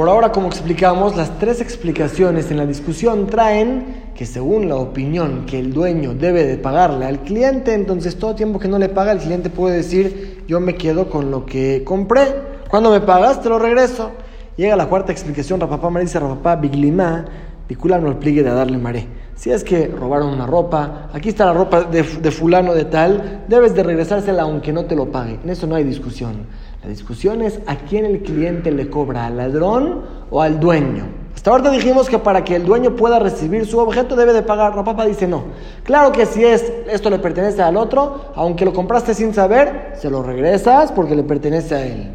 Por 0.00 0.08
ahora, 0.08 0.32
como 0.32 0.48
explicamos, 0.48 1.14
las 1.14 1.38
tres 1.38 1.60
explicaciones 1.60 2.50
en 2.50 2.56
la 2.56 2.64
discusión 2.64 3.26
traen 3.26 4.12
que 4.14 4.24
según 4.24 4.66
la 4.66 4.76
opinión 4.76 5.44
que 5.44 5.58
el 5.58 5.74
dueño 5.74 6.14
debe 6.14 6.44
de 6.44 6.56
pagarle 6.56 7.04
al 7.04 7.20
cliente, 7.20 7.74
entonces 7.74 8.18
todo 8.18 8.34
tiempo 8.34 8.58
que 8.58 8.66
no 8.66 8.78
le 8.78 8.88
paga, 8.88 9.12
el 9.12 9.18
cliente 9.18 9.50
puede 9.50 9.76
decir, 9.76 10.42
yo 10.48 10.58
me 10.58 10.76
quedo 10.76 11.10
con 11.10 11.30
lo 11.30 11.44
que 11.44 11.82
compré, 11.84 12.34
cuando 12.70 12.90
me 12.90 13.02
pagas 13.02 13.42
te 13.42 13.50
lo 13.50 13.58
regreso. 13.58 14.12
Llega 14.56 14.74
la 14.74 14.88
cuarta 14.88 15.12
explicación, 15.12 15.60
Rapapá 15.60 15.90
me 15.90 16.00
dice, 16.00 16.18
Rapapá, 16.18 16.56
Biglima, 16.56 17.26
Picular 17.66 18.00
no 18.00 18.18
pligue 18.18 18.42
de 18.42 18.48
darle 18.48 18.78
maré. 18.78 19.06
Si 19.34 19.50
es 19.50 19.62
que 19.62 19.86
robaron 19.86 20.30
una 20.30 20.46
ropa, 20.46 21.10
aquí 21.12 21.28
está 21.28 21.44
la 21.44 21.52
ropa 21.52 21.82
de 21.82 22.02
fulano 22.30 22.72
de 22.72 22.86
tal, 22.86 23.44
debes 23.48 23.74
de 23.74 23.82
regresársela 23.82 24.44
aunque 24.44 24.72
no 24.72 24.86
te 24.86 24.96
lo 24.96 25.12
pague. 25.12 25.40
En 25.44 25.50
eso 25.50 25.66
no 25.66 25.74
hay 25.74 25.84
discusión. 25.84 26.46
La 26.82 26.88
discusión 26.88 27.42
es 27.42 27.60
a 27.66 27.76
quién 27.76 28.06
el 28.06 28.22
cliente 28.22 28.70
le 28.70 28.88
cobra, 28.88 29.26
al 29.26 29.36
ladrón 29.36 30.02
o 30.30 30.40
al 30.40 30.58
dueño. 30.58 31.20
Hasta 31.34 31.50
ahora 31.50 31.70
dijimos 31.70 32.08
que 32.08 32.18
para 32.18 32.42
que 32.42 32.56
el 32.56 32.64
dueño 32.64 32.96
pueda 32.96 33.18
recibir 33.18 33.66
su 33.66 33.78
objeto 33.78 34.16
debe 34.16 34.32
de 34.32 34.42
pagar. 34.42 34.74
La 34.74 34.82
papa 34.82 35.04
dice 35.04 35.28
no. 35.28 35.44
Claro 35.84 36.10
que 36.10 36.24
si 36.24 36.42
es 36.42 36.72
esto 36.88 37.10
le 37.10 37.18
pertenece 37.18 37.62
al 37.62 37.76
otro, 37.76 38.32
aunque 38.34 38.64
lo 38.64 38.72
compraste 38.72 39.14
sin 39.14 39.34
saber, 39.34 39.92
se 39.98 40.10
lo 40.10 40.22
regresas 40.22 40.90
porque 40.92 41.14
le 41.14 41.22
pertenece 41.22 41.74
a 41.74 41.84
él. 41.84 42.12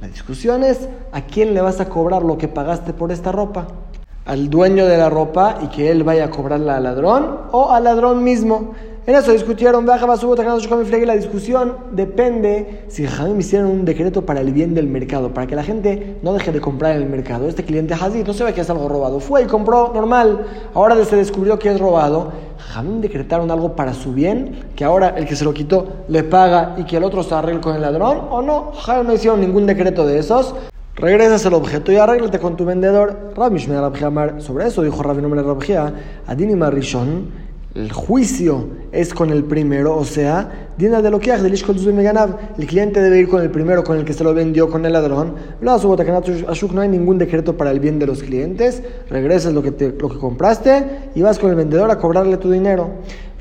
La 0.00 0.06
discusión 0.06 0.62
es 0.62 0.88
a 1.12 1.22
quién 1.22 1.52
le 1.52 1.60
vas 1.60 1.80
a 1.80 1.88
cobrar 1.88 2.22
lo 2.22 2.38
que 2.38 2.46
pagaste 2.46 2.92
por 2.92 3.10
esta 3.10 3.32
ropa. 3.32 3.66
Al 4.26 4.48
dueño 4.48 4.86
de 4.86 4.96
la 4.96 5.10
ropa 5.10 5.58
y 5.62 5.66
que 5.68 5.90
él 5.90 6.04
vaya 6.04 6.26
a 6.26 6.30
cobrarla 6.30 6.76
al 6.76 6.84
ladrón 6.84 7.38
o 7.50 7.72
al 7.72 7.84
ladrón 7.84 8.22
mismo. 8.22 8.74
En 9.06 9.14
eso 9.14 9.32
discutieron, 9.32 9.84
la 9.84 11.14
discusión 11.14 11.76
depende 11.92 12.84
si 12.88 13.06
Jamim 13.06 13.38
hicieron 13.38 13.70
un 13.70 13.84
decreto 13.84 14.24
para 14.24 14.40
el 14.40 14.50
bien 14.50 14.72
del 14.72 14.86
mercado, 14.86 15.34
para 15.34 15.46
que 15.46 15.54
la 15.54 15.62
gente 15.62 16.16
no 16.22 16.32
deje 16.32 16.52
de 16.52 16.60
comprar 16.62 16.96
en 16.96 17.02
el 17.02 17.10
mercado. 17.10 17.46
Este 17.46 17.64
cliente 17.64 17.92
Hazid 17.92 18.26
no 18.26 18.32
se 18.32 18.44
ve 18.44 18.54
que 18.54 18.62
es 18.62 18.70
algo 18.70 18.88
robado, 18.88 19.20
fue 19.20 19.42
y 19.42 19.44
compró 19.44 19.92
normal, 19.92 20.46
ahora 20.72 21.04
se 21.04 21.16
descubrió 21.16 21.58
que 21.58 21.70
es 21.70 21.78
robado. 21.78 22.32
Jamim 22.56 23.02
decretaron 23.02 23.50
algo 23.50 23.76
para 23.76 23.92
su 23.92 24.14
bien, 24.14 24.64
que 24.74 24.84
ahora 24.84 25.10
el 25.10 25.26
que 25.26 25.36
se 25.36 25.44
lo 25.44 25.52
quitó 25.52 25.86
le 26.08 26.22
paga 26.22 26.74
y 26.78 26.84
que 26.84 26.96
el 26.96 27.04
otro 27.04 27.22
se 27.22 27.34
arregle 27.34 27.60
con 27.60 27.74
el 27.74 27.82
ladrón, 27.82 28.22
o 28.30 28.40
no, 28.40 28.72
Jamim 28.72 29.06
no 29.06 29.12
hicieron 29.12 29.38
ningún 29.38 29.66
decreto 29.66 30.06
de 30.06 30.18
esos. 30.18 30.54
Regresas 30.96 31.44
al 31.44 31.52
objeto 31.52 31.92
y 31.92 31.96
arréglate 31.96 32.38
con 32.38 32.56
tu 32.56 32.64
vendedor. 32.64 33.34
Rabbi 33.36 33.58
sobre 34.38 34.66
eso 34.66 34.80
dijo 34.80 35.02
Rabbi 35.02 35.20
Nombre 35.20 35.42
Rabjia, 35.42 35.92
Adini 36.26 36.54
Marishon 36.54 37.44
el 37.74 37.92
juicio 37.92 38.68
es 38.92 39.12
con 39.12 39.30
el 39.30 39.44
primero, 39.44 39.96
o 39.96 40.04
sea, 40.04 40.64
Dina 40.76 41.02
de 41.02 41.10
lo 41.10 41.20
que 41.20 41.32
el 41.32 42.66
cliente 42.66 43.00
debe 43.00 43.20
ir 43.20 43.28
con 43.28 43.40
el 43.42 43.50
primero 43.50 43.84
con 43.84 43.96
el 43.96 44.04
que 44.04 44.12
se 44.12 44.24
lo 44.24 44.34
vendió 44.34 44.68
con 44.68 44.84
el 44.84 44.92
ladrón. 44.92 45.34
No 45.60 46.80
hay 46.80 46.88
ningún 46.88 47.18
decreto 47.18 47.56
para 47.56 47.70
el 47.70 47.78
bien 47.78 48.00
de 48.00 48.06
los 48.06 48.24
clientes. 48.24 48.82
Regresas 49.08 49.52
lo 49.52 49.62
que, 49.62 49.70
lo 49.96 50.08
que 50.08 50.18
compraste 50.18 51.10
y 51.14 51.22
vas 51.22 51.38
con 51.38 51.50
el 51.50 51.56
vendedor 51.56 51.92
a 51.92 51.98
cobrarle 51.98 52.38
tu 52.38 52.50
dinero. 52.50 52.90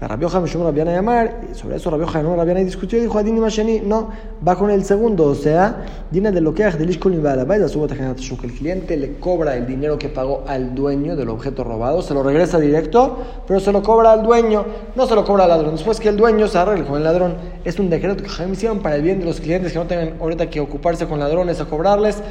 Rabbi 0.07 0.23
Yohan 0.23 0.43
Mishum 0.43 0.63
Rabiana 0.63 0.93
llamar, 0.93 1.41
sobre 1.53 1.77
eso 1.77 1.89
Rabbi 1.89 2.05
Yohan 2.05 2.37
Rabiana 2.37 2.59
discutió 2.61 2.97
y 2.97 3.01
dijo 3.01 3.17
Adini 3.17 3.39
Masheni, 3.39 3.81
no, 3.81 4.09
va 4.45 4.55
con 4.55 4.69
el 4.69 4.83
segundo, 4.83 5.25
o 5.25 5.35
sea, 5.35 5.85
Dina 6.11 6.31
de 6.31 6.41
lo 6.41 6.53
que 6.53 6.63
de 6.63 6.85
Lishkol 6.85 7.13
el 7.13 8.51
cliente 8.51 8.97
le 8.97 9.19
cobra 9.19 9.55
el 9.55 9.65
dinero 9.65 9.97
que 9.97 10.09
pagó 10.09 10.43
al 10.47 10.75
dueño 10.75 11.15
del 11.15 11.29
objeto 11.29 11.63
robado, 11.63 12.01
se 12.01 12.13
lo 12.13 12.21
regresa 12.21 12.59
directo, 12.59 13.17
pero 13.47 13.59
se 13.59 13.71
lo 13.71 13.81
cobra 13.81 14.11
al 14.11 14.23
dueño, 14.23 14.65
no 14.95 15.07
se 15.07 15.15
lo 15.15 15.25
cobra 15.25 15.45
al 15.45 15.49
ladrón. 15.49 15.71
Después 15.71 15.99
que 15.99 16.09
el 16.09 16.17
dueño 16.17 16.47
se 16.47 16.57
arregle 16.57 16.85
con 16.85 16.97
el 16.97 17.03
ladrón, 17.03 17.35
es 17.63 17.79
un 17.79 17.89
decreto 17.89 18.23
que 18.23 18.29
hicieron 18.51 18.79
para 18.79 18.95
el 18.95 19.01
bien 19.01 19.19
de 19.19 19.25
los 19.25 19.39
clientes 19.39 19.73
que 19.73 19.79
no 19.79 19.85
tengan 19.85 20.15
ahorita 20.19 20.49
que 20.49 20.59
ocuparse 20.59 21.07
con 21.07 21.19
ladrones 21.19 21.59
a 21.59 21.65
cobrarles 21.65 22.21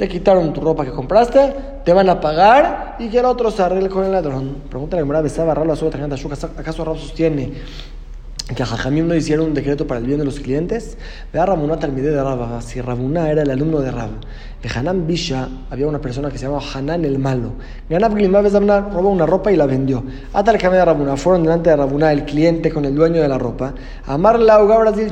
te 0.00 0.08
quitaron 0.08 0.50
tu 0.54 0.62
ropa 0.62 0.82
que 0.82 0.92
compraste, 0.92 1.54
te 1.84 1.92
van 1.92 2.08
a 2.08 2.18
pagar 2.18 2.96
y 2.98 3.10
que 3.10 3.18
el 3.18 3.26
otro 3.26 3.50
se 3.50 3.62
arregle 3.62 3.90
con 3.90 4.02
el 4.02 4.12
ladrón. 4.12 4.56
Pregúntale 4.70 5.02
a 5.02 5.20
¿besaba 5.20 5.52
Rab 5.52 5.66
la 5.66 5.74
¿Acaso 5.74 6.84
Rab 6.86 6.96
sostiene 6.96 7.52
que 8.56 8.62
a 8.62 8.66
Jajamim 8.66 9.06
no 9.06 9.14
hicieron 9.14 9.48
un 9.48 9.54
decreto 9.54 9.86
para 9.86 10.00
el 10.00 10.06
bien 10.06 10.18
de 10.18 10.24
los 10.24 10.40
clientes? 10.40 10.96
Vea 11.34 11.44
Ramuná 11.44 11.78
Talmide 11.78 12.12
de 12.12 12.24
Rab, 12.24 12.62
si 12.62 12.80
Ramuná 12.80 13.30
era 13.30 13.42
el 13.42 13.50
alumno 13.50 13.80
de 13.80 13.90
Rab. 13.90 14.08
De 14.62 14.70
Hanan 14.74 15.06
Bisha 15.06 15.48
había 15.70 15.86
una 15.86 16.00
persona 16.00 16.30
que 16.30 16.38
se 16.38 16.46
llamaba 16.46 16.64
Hanan 16.74 17.04
el 17.04 17.18
Malo. 17.18 17.52
Ganab 17.90 18.14
Glimá 18.14 18.40
robó 18.40 19.10
una 19.10 19.26
ropa 19.26 19.52
y 19.52 19.56
la 19.56 19.66
vendió. 19.66 20.02
Camino 20.32 20.78
de 20.78 20.84
Ramuná, 20.86 21.18
fueron 21.18 21.42
delante 21.42 21.68
de 21.68 21.76
Ramuná 21.76 22.10
el 22.10 22.24
cliente 22.24 22.72
con 22.72 22.86
el 22.86 22.94
dueño 22.94 23.20
de 23.20 23.28
la 23.28 23.36
ropa. 23.36 23.74
Amar 24.06 24.40
la 24.40 24.56
Brasil 24.62 25.10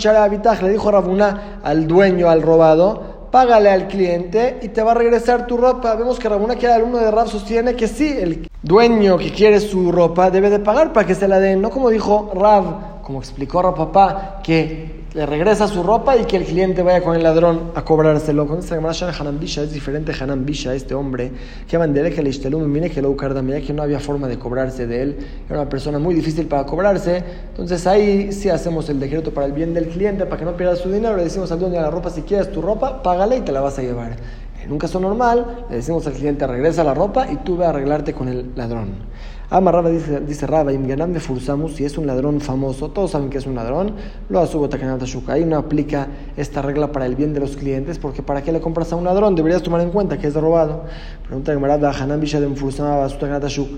le 0.62 0.70
dijo 0.70 0.90
Ramuná 0.90 1.60
al 1.62 1.86
dueño, 1.86 2.30
al 2.30 2.40
robado, 2.40 3.17
págale 3.30 3.70
al 3.70 3.88
cliente 3.88 4.58
y 4.62 4.68
te 4.68 4.82
va 4.82 4.92
a 4.92 4.94
regresar 4.94 5.46
tu 5.46 5.56
ropa. 5.56 5.94
Vemos 5.94 6.18
que 6.18 6.28
Rabuna, 6.28 6.56
que 6.56 6.66
era 6.66 6.76
alumno 6.76 6.98
de 6.98 7.10
Rab, 7.10 7.28
sostiene 7.28 7.74
que 7.74 7.88
sí, 7.88 8.16
el 8.18 8.48
dueño 8.62 9.18
que 9.18 9.32
quiere 9.32 9.60
su 9.60 9.92
ropa 9.92 10.30
debe 10.30 10.50
de 10.50 10.58
pagar 10.58 10.92
para 10.92 11.06
que 11.06 11.14
se 11.14 11.28
la 11.28 11.38
den. 11.38 11.60
No 11.62 11.70
como 11.70 11.90
dijo 11.90 12.32
Rab, 12.34 13.02
como 13.02 13.18
explicó 13.20 13.62
Rab 13.62 13.76
papá, 13.76 14.40
que 14.42 14.97
le 15.18 15.26
regresa 15.26 15.66
su 15.66 15.82
ropa 15.82 16.16
y 16.16 16.26
que 16.26 16.36
el 16.36 16.44
cliente 16.44 16.80
vaya 16.80 17.02
con 17.02 17.16
el 17.16 17.24
ladrón 17.24 17.72
a 17.74 17.84
cobrárselo. 17.84 18.46
Con 18.46 18.60
esta 18.60 18.76
Hanan 19.18 19.40
Bisha 19.40 19.62
es 19.62 19.72
diferente 19.72 20.12
Hanan 20.12 20.46
Bisha, 20.46 20.72
este 20.76 20.94
hombre, 20.94 21.32
que 21.66 21.76
mandele 21.76 22.12
que 22.12 22.22
le 22.22 22.30
mire 22.68 22.88
que 22.88 23.02
lo 23.02 23.16
ya 23.16 23.60
que 23.60 23.72
no 23.72 23.82
había 23.82 23.98
forma 23.98 24.28
de 24.28 24.38
cobrarse 24.38 24.86
de 24.86 25.02
él, 25.02 25.18
era 25.48 25.62
una 25.62 25.68
persona 25.68 25.98
muy 25.98 26.14
difícil 26.14 26.46
para 26.46 26.64
cobrarse. 26.66 27.24
Entonces 27.48 27.84
ahí 27.88 28.30
sí 28.30 28.48
hacemos 28.48 28.88
el 28.90 29.00
decreto 29.00 29.34
para 29.34 29.48
el 29.48 29.52
bien 29.52 29.74
del 29.74 29.88
cliente, 29.88 30.24
para 30.24 30.36
que 30.36 30.44
no 30.44 30.56
pierda 30.56 30.76
su 30.76 30.88
dinero, 30.88 31.16
le 31.16 31.24
decimos 31.24 31.50
al 31.50 31.58
dueño 31.58 31.74
de 31.74 31.82
la 31.82 31.90
ropa, 31.90 32.10
si 32.10 32.22
quieres 32.22 32.52
tu 32.52 32.62
ropa, 32.62 33.02
págale 33.02 33.38
y 33.38 33.40
te 33.40 33.50
la 33.50 33.60
vas 33.60 33.76
a 33.76 33.82
llevar. 33.82 34.12
En 34.62 34.70
un 34.70 34.78
caso 34.78 35.00
normal, 35.00 35.64
le 35.68 35.76
decimos 35.78 36.06
al 36.06 36.12
cliente, 36.12 36.46
regresa 36.46 36.84
la 36.84 36.94
ropa 36.94 37.26
y 37.28 37.38
tú 37.38 37.56
ve 37.56 37.66
a 37.66 37.70
arreglarte 37.70 38.14
con 38.14 38.28
el 38.28 38.52
ladrón. 38.54 38.90
Amarraba, 39.50 39.88
dice, 39.88 40.20
dice 40.20 40.46
Raba, 40.46 40.72
me 40.72 41.20
forzamos, 41.20 41.72
si 41.72 41.82
es 41.82 41.96
un 41.96 42.06
ladrón 42.06 42.38
famoso, 42.38 42.90
todos 42.90 43.12
saben 43.12 43.30
que 43.30 43.38
es 43.38 43.46
un 43.46 43.54
ladrón, 43.54 43.94
lo 44.28 44.40
asubo 44.40 44.68
takanata 44.68 45.06
shuka. 45.06 45.32
Ahí 45.32 45.46
no 45.46 45.56
aplica 45.56 46.06
esta 46.36 46.60
regla 46.60 46.92
para 46.92 47.06
el 47.06 47.16
bien 47.16 47.32
de 47.32 47.40
los 47.40 47.56
clientes, 47.56 47.98
porque 47.98 48.22
¿para 48.22 48.42
qué 48.42 48.52
le 48.52 48.60
compras 48.60 48.92
a 48.92 48.96
un 48.96 49.04
ladrón? 49.04 49.34
Deberías 49.34 49.62
tomar 49.62 49.80
en 49.80 49.90
cuenta 49.90 50.18
que 50.18 50.26
es 50.26 50.34
robado. 50.34 50.82
Pregunta 51.26 51.54
Gemara, 51.54 51.76
Hanan 51.90 52.20
Bisha 52.20 52.40
de 52.40 52.54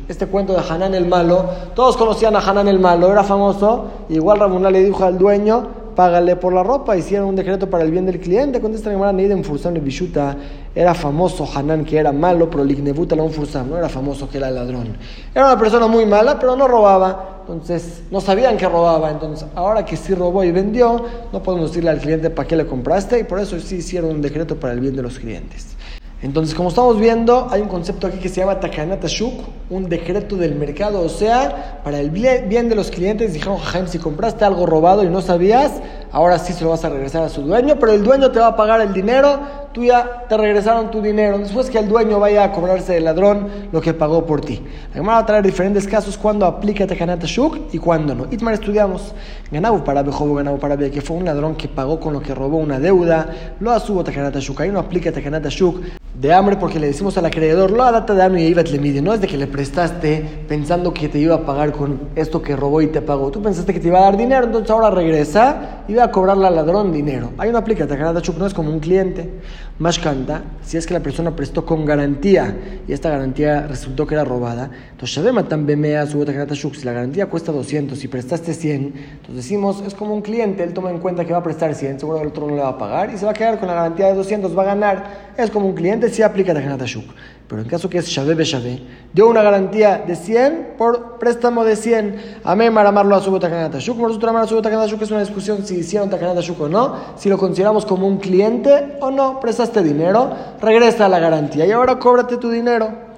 Este 0.08 0.26
cuento 0.26 0.54
de 0.54 0.62
Hanan 0.68 0.92
el 0.92 1.06
malo, 1.06 1.48
todos 1.76 1.96
conocían 1.96 2.34
a 2.34 2.40
Hanan 2.40 2.66
el 2.66 2.80
malo, 2.80 3.12
era 3.12 3.22
famoso, 3.22 3.90
igual 4.08 4.40
Ramuná 4.40 4.72
le 4.72 4.82
dijo 4.82 5.04
al 5.04 5.18
dueño, 5.18 5.68
págale 5.94 6.34
por 6.34 6.52
la 6.52 6.62
ropa, 6.62 6.96
hicieron 6.96 7.28
un 7.28 7.36
decreto 7.36 7.68
para 7.68 7.84
el 7.84 7.90
bien 7.90 8.06
del 8.06 8.18
cliente. 8.20 8.60
Contesta 8.60 8.90
Gemara, 8.90 9.12
Neiden 9.12 9.44
Fursam 9.44 9.74
de 9.74 9.80
Bishuta, 9.80 10.36
era 10.74 10.94
famoso 10.94 11.48
Hanan 11.52 11.84
que 11.84 11.98
era 11.98 12.12
malo, 12.12 12.48
pero 12.48 12.64
Lignebuta 12.64 13.16
la 13.16 13.22
un 13.22 13.32
Fursam, 13.32 13.70
no 13.70 13.76
era 13.76 13.88
famoso 13.88 14.28
que 14.28 14.38
era 14.38 14.50
ladrón. 14.50 14.96
Era 15.34 15.46
una 15.46 15.58
persona 15.58 15.86
muy 15.86 16.06
mala, 16.06 16.38
pero 16.38 16.54
no 16.54 16.68
robaba. 16.68 17.42
Entonces, 17.48 18.02
no 18.10 18.20
sabían 18.20 18.56
que 18.56 18.68
robaba. 18.68 19.10
Entonces, 19.10 19.48
ahora 19.56 19.84
que 19.84 19.96
sí 19.96 20.14
robó 20.14 20.44
y 20.44 20.52
vendió, 20.52 21.04
no 21.32 21.42
podemos 21.42 21.70
decirle 21.70 21.90
al 21.90 21.98
cliente 21.98 22.30
para 22.30 22.46
qué 22.46 22.54
le 22.54 22.66
compraste, 22.66 23.18
y 23.18 23.24
por 23.24 23.40
eso 23.40 23.58
sí 23.58 23.76
hicieron 23.76 24.10
un 24.10 24.22
decreto 24.22 24.60
para 24.60 24.72
el 24.72 24.80
bien 24.80 24.94
de 24.94 25.02
los 25.02 25.18
clientes. 25.18 25.76
Entonces, 26.22 26.54
como 26.54 26.68
estamos 26.68 27.00
viendo, 27.00 27.48
hay 27.50 27.62
un 27.62 27.68
concepto 27.68 28.06
aquí 28.06 28.18
que 28.18 28.28
se 28.28 28.42
llama 28.42 28.60
Takanata 28.60 29.08
Shuk, 29.08 29.32
un 29.70 29.88
decreto 29.88 30.36
del 30.36 30.54
mercado, 30.54 31.00
o 31.00 31.08
sea, 31.08 31.80
para 31.82 31.98
el 31.98 32.10
bien 32.10 32.68
de 32.68 32.74
los 32.74 32.90
clientes, 32.90 33.32
dijeron, 33.32 33.56
Jaime, 33.56 33.88
si 33.88 33.98
compraste 33.98 34.44
algo 34.44 34.66
robado 34.66 35.02
y 35.02 35.08
no 35.08 35.22
sabías, 35.22 35.72
ahora 36.12 36.38
sí 36.38 36.52
se 36.52 36.64
lo 36.64 36.70
vas 36.70 36.84
a 36.84 36.88
regresar 36.88 37.22
a 37.22 37.28
su 37.28 37.42
dueño, 37.42 37.76
pero 37.78 37.92
el 37.92 38.02
dueño 38.02 38.30
te 38.30 38.38
va 38.38 38.48
a 38.48 38.56
pagar 38.56 38.80
el 38.80 38.92
dinero, 38.92 39.40
tú 39.72 39.84
ya 39.84 40.24
te 40.28 40.36
regresaron 40.36 40.90
tu 40.90 41.00
dinero, 41.00 41.38
después 41.38 41.70
que 41.70 41.78
el 41.78 41.88
dueño 41.88 42.18
vaya 42.18 42.44
a 42.44 42.52
cobrarse 42.52 42.94
del 42.94 43.04
ladrón 43.04 43.48
lo 43.72 43.80
que 43.80 43.94
pagó 43.94 44.26
por 44.26 44.40
ti. 44.40 44.62
Además, 44.92 45.16
va 45.16 45.18
a 45.18 45.26
traer 45.26 45.44
diferentes 45.44 45.86
casos 45.86 46.16
cuando 46.18 46.46
aplica 46.46 46.86
Takanata 46.86 47.26
Shuk 47.26 47.72
y 47.72 47.78
cuando 47.78 48.14
no. 48.14 48.26
Itmar 48.30 48.54
estudiamos, 48.54 49.14
ganado 49.50 49.82
para 49.84 50.02
Bejobo, 50.02 50.34
ganado 50.34 50.58
para 50.58 50.76
que 50.76 51.00
fue 51.00 51.16
un 51.16 51.24
ladrón 51.24 51.54
que 51.56 51.68
pagó 51.68 52.00
con 52.00 52.12
lo 52.12 52.20
que 52.20 52.34
robó 52.34 52.58
una 52.58 52.78
deuda, 52.78 53.54
lo 53.60 53.70
asubo 53.70 54.02
Takanata 54.04 54.40
Shuk, 54.40 54.60
ahí 54.60 54.70
no 54.70 54.78
aplica 54.78 55.12
Takanata 55.12 55.48
Shuk 55.48 55.80
de 56.20 56.34
hambre 56.34 56.56
porque 56.56 56.78
le 56.78 56.86
decimos 56.86 57.16
al 57.16 57.24
acreedor, 57.24 57.70
lo 57.70 57.90
data 57.90 58.14
de 58.14 58.42
y 58.42 58.54
le 58.54 58.78
mide. 58.78 59.00
No 59.00 59.14
es 59.14 59.22
de 59.22 59.26
que 59.26 59.38
le 59.38 59.46
prestaste 59.46 60.44
pensando 60.46 60.92
que 60.92 61.08
te 61.08 61.18
iba 61.18 61.34
a 61.34 61.46
pagar 61.46 61.72
con 61.72 62.10
esto 62.14 62.42
que 62.42 62.54
robó 62.54 62.82
y 62.82 62.88
te 62.88 63.00
pagó. 63.00 63.30
Tú 63.30 63.42
pensaste 63.42 63.72
que 63.72 63.80
te 63.80 63.88
iba 63.88 64.00
a 64.00 64.02
dar 64.02 64.18
dinero, 64.18 64.44
entonces 64.44 64.70
ahora 64.70 64.90
regresa 64.90 65.82
y 65.88 65.94
va 65.94 66.04
a 66.04 66.10
cobrarle 66.10 66.46
al 66.46 66.56
ladrón 66.56 66.92
dinero. 66.92 67.32
Hay 67.38 67.48
una 67.48 67.60
aplica, 67.60 67.86
Chuk 68.20 68.36
no 68.36 68.46
es 68.46 68.52
como 68.52 68.70
un 68.70 68.80
cliente. 68.80 69.30
Más 69.78 69.98
canta, 69.98 70.42
si 70.62 70.76
es 70.76 70.86
que 70.86 70.92
la 70.92 71.00
persona 71.00 71.34
prestó 71.34 71.64
con 71.64 71.86
garantía 71.86 72.54
y 72.86 72.92
esta 72.92 73.08
garantía 73.08 73.66
resultó 73.66 74.06
que 74.06 74.14
era 74.14 74.24
robada, 74.24 74.70
entonces 74.90 75.14
su 75.14 76.74
si 76.74 76.84
la 76.84 76.92
garantía 76.92 77.26
cuesta 77.26 77.50
200 77.50 78.04
y 78.04 78.08
prestaste 78.08 78.52
100, 78.52 78.82
entonces 79.12 79.36
decimos, 79.36 79.82
es 79.86 79.94
como 79.94 80.14
un 80.14 80.20
cliente, 80.20 80.62
él 80.62 80.74
toma 80.74 80.90
en 80.90 80.98
cuenta 80.98 81.24
que 81.24 81.32
va 81.32 81.38
a 81.38 81.42
prestar 81.42 81.74
100, 81.74 81.98
seguro 81.98 82.20
el 82.20 82.28
otro 82.28 82.46
no 82.46 82.56
le 82.56 82.60
va 82.60 82.68
a 82.68 82.78
pagar 82.78 83.10
y 83.14 83.16
se 83.16 83.24
va 83.24 83.30
a 83.30 83.34
quedar 83.34 83.58
con 83.58 83.68
la 83.68 83.74
garantía 83.74 84.08
de 84.08 84.14
200, 84.14 84.56
va 84.56 84.62
a 84.62 84.66
ganar. 84.66 85.30
Es 85.38 85.50
como 85.50 85.66
un 85.66 85.74
cliente, 85.74 86.09
si 86.10 86.22
aplica 86.22 86.54
Takanata 86.54 86.86
Shuk. 86.86 87.04
Pero 87.48 87.62
en 87.62 87.68
caso 87.68 87.90
que 87.90 87.98
es 87.98 88.06
Shabé 88.06 88.34
Beshabé, 88.34 88.80
dio 89.12 89.28
una 89.28 89.42
garantía 89.42 90.04
de 90.06 90.14
100 90.14 90.74
por 90.78 91.18
préstamo 91.18 91.64
de 91.64 91.74
100. 91.74 92.40
Amén, 92.44 92.76
amarlo 92.78 93.16
a 93.16 93.20
su 93.20 93.36
Takanata 93.38 93.78
Shuk. 93.78 93.96
Nosotros 93.98 94.30
amar 94.30 94.44
a 94.44 94.46
su 94.46 94.62
Takanata 94.62 94.88
Shuk 94.88 95.02
es 95.02 95.10
una 95.10 95.20
discusión 95.20 95.66
si 95.66 95.76
hicieron 95.76 96.10
Takanata 96.10 96.40
Shuk 96.40 96.60
o 96.60 96.68
no. 96.68 96.96
Si 97.16 97.28
lo 97.28 97.38
consideramos 97.38 97.84
como 97.86 98.06
un 98.06 98.18
cliente 98.18 98.98
o 99.00 99.10
no, 99.10 99.40
prestaste 99.40 99.82
dinero, 99.82 100.30
regresa 100.60 101.06
a 101.06 101.08
la 101.08 101.18
garantía 101.18 101.66
y 101.66 101.72
ahora 101.72 101.98
cóbrate 101.98 102.36
tu 102.36 102.50
dinero. 102.50 103.09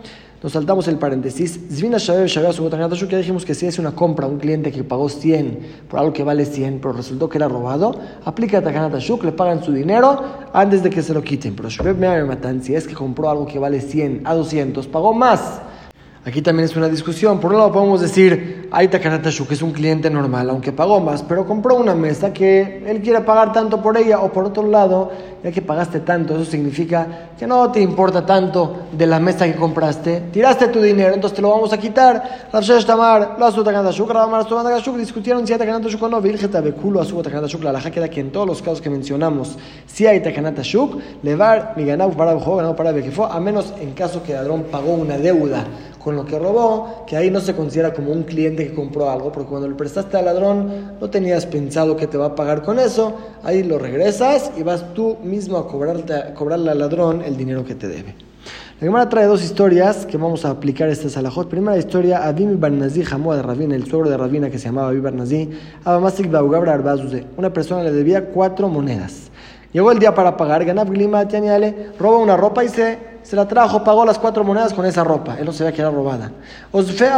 Nos 0.43 0.53
saltamos 0.53 0.89
el 0.89 0.99
paréntesis. 0.99 1.61
Zvina 1.71 1.99
ya 1.99 3.19
dijimos 3.19 3.45
que 3.45 3.55
si 3.55 3.67
es 3.67 3.79
una 3.79 3.93
compra, 3.93 4.27
un 4.27 4.39
cliente 4.39 4.73
que 4.73 4.83
pagó 4.83 5.09
100 5.09 5.85
por 5.89 6.01
algo 6.01 6.13
que 6.13 6.25
vale 6.25 6.45
100, 6.45 6.81
pero 6.81 6.93
resultó 6.93 7.29
que 7.29 7.39
era 7.39 7.47
robado, 7.47 7.95
aplica 8.25 8.61
Takanatashuk, 8.61 9.23
le 9.23 9.33
pagan 9.33 9.63
su 9.63 9.73
dinero 9.73 10.21
antes 10.53 10.83
de 10.83 10.91
que 10.91 11.01
se 11.01 11.15
lo 11.15 11.23
quiten. 11.23 11.55
Pero 11.55 11.71
Shabeb 11.71 11.97
me 11.97 12.25
matan, 12.25 12.61
si 12.61 12.75
es 12.75 12.89
que 12.89 12.95
compró 12.95 13.31
algo 13.31 13.47
que 13.47 13.61
vale 13.61 13.81
100 13.81 14.23
a 14.25 14.35
200, 14.35 14.89
pagó 14.89 15.15
más. 15.15 15.61
Aquí 16.25 16.41
también 16.41 16.69
es 16.69 16.77
una 16.77 16.89
discusión. 16.89 17.41
Por 17.41 17.51
un 17.53 17.59
lado 17.59 17.73
podemos 17.73 18.01
decir, 18.01 18.69
hay 18.71 18.87
Takanatashu, 18.87 19.45
que 19.45 19.55
es 19.55 19.63
un 19.63 19.73
cliente 19.73 20.09
normal, 20.09 20.51
aunque 20.51 20.71
pagó 20.71 21.01
más, 21.01 21.25
pero 21.25 21.45
compró 21.45 21.75
una 21.75 21.97
mesa 21.97 22.33
que 22.33 22.85
él 22.87 23.03
quiere 23.03 23.23
pagar 23.23 23.53
tanto 23.53 23.83
por 23.83 23.97
ella, 23.97 24.21
o 24.21 24.33
por 24.33 24.45
otro 24.45 24.63
lado, 24.63 25.11
ya 25.43 25.51
que 25.51 25.61
pagaste 25.61 25.99
tanto, 25.99 26.37
eso 26.37 26.45
significa 26.45 27.31
que 27.37 27.45
no 27.45 27.73
te 27.73 27.81
importa 27.81 28.25
tanto 28.25 28.83
de 28.93 29.05
la 29.05 29.19
mesa 29.19 29.47
que 29.47 29.57
compraste, 29.57 30.29
tiraste 30.33 30.69
tu 30.69 30.81
dinero, 30.81 31.13
entonces 31.13 31.35
te 31.35 31.43
lo 31.43 31.51
vamos 31.51 31.73
a 31.73 31.79
quitar. 31.79 32.49
Tamar, 32.87 33.37
lo 33.39 34.99
discutieron 34.99 35.45
si 35.45 35.53
hay 35.53 35.59
Takanatashuk 35.59 36.03
o 36.05 36.09
no, 36.09 36.21
Virgeta 36.21 36.61
Bekulo, 36.61 37.01
Asu 37.01 37.21
Takanatashuk, 37.21 37.65
la 37.65 37.73
laja 37.73 37.91
queda 37.91 38.09
que 38.09 38.21
en 38.21 38.31
todos 38.31 38.47
los 38.47 38.63
casos 38.63 38.81
que 38.81 38.91
mencionamos, 38.91 39.59
si 39.87 40.07
hay 40.07 40.21
Takanatashuk, 40.21 41.01
levar 41.25 41.75
mi 41.77 41.85
ganado 41.85 42.13
para 42.13 42.35
ganado 42.35 42.77
para 42.77 42.91
a 42.91 43.41
menos 43.41 43.75
en 43.81 43.93
caso 43.93 44.23
que 44.23 44.35
ladrón 44.35 44.67
pagó 44.71 44.93
una 44.93 45.19
deuda 45.19 45.65
con 46.03 46.12
lo 46.17 46.25
que 46.25 46.39
robó, 46.39 47.05
que 47.07 47.17
ahí 47.17 47.31
no 47.31 47.41
se 47.41 47.55
considera 47.55 47.93
como 47.93 48.13
un 48.13 48.23
cliente 48.23 48.67
que 48.67 48.75
compró 48.75 49.11
algo, 49.11 49.33
porque 49.33 49.49
cuando 49.49 49.69
le 49.69 49.75
prestaste 49.75 50.17
al 50.17 50.25
ladrón 50.25 50.97
no 51.01 51.11
tenías 51.11 51.47
pensado 51.47 51.97
que 51.97 52.07
te 52.07 52.17
va 52.19 52.27
a 52.27 52.35
pagar 52.35 52.63
con 52.63 52.79
eso, 52.79 53.15
ahí 53.43 53.63
lo 53.63 53.79
regresas 53.79 54.53
y 54.57 54.63
vas 54.63 54.95
tú 54.95 55.19
mismo 55.23 55.59
a, 55.59 55.69
cobrarle 55.69 56.71
al 56.71 56.79
ladrón 56.79 57.23
el 57.23 57.37
dinero 57.37 57.65
que 57.65 57.75
te 57.75 57.89
debe. 57.89 58.15
La 58.81 58.87
Gemara 58.87 59.09
trae 59.09 59.27
dos 59.27 59.45
historias 59.45 60.07
que 60.07 60.17
vamos 60.17 60.45
a 60.45 60.51
aplicar 60.51 60.89
este 60.89 61.09
salajot. 61.09 61.49
Primera 61.49 61.79
historia, 61.79 62.27
Adim 62.27 62.59
Barnazi, 62.59 63.05
Jamua 63.05 63.37
de 63.37 63.43
Rabina, 63.43 63.77
el 63.77 63.87
suegro 63.87 64.11
de 64.11 64.17
Rabina 64.17 64.51
que 64.51 64.59
se 64.59 64.65
llamaba 64.65 64.89
Adim 64.89 65.05
Barnazi, 65.05 65.51
una 67.37 67.53
persona 67.53 67.85
le 67.85 67.93
debía 67.93 68.27
cuatro 68.27 68.69
monedas. 68.69 69.31
Llegó 69.73 69.93
el 69.93 70.01
día 70.01 70.15
para 70.15 70.37
pagar, 70.37 70.65
Ganab 70.65 70.91
Glima, 70.91 71.25
roba 71.99 72.19
una 72.19 72.37
ropa 72.37 72.65
y 72.65 72.69
se 72.69 73.12
se 73.33 73.37
la 73.37 73.49
trajo, 73.49 73.83
pagó 73.83 74.05
las 74.05 74.19
cuatro 74.19 74.45
monedas 74.45 74.75
con 74.75 74.85
esa 74.85 75.03
ropa. 75.05 75.39
Él 75.39 75.47
no 75.47 75.55
sabía 75.55 75.73
que 75.73 75.81
era 75.81 75.91
robada. 75.91 76.31
Osfe 76.71 77.09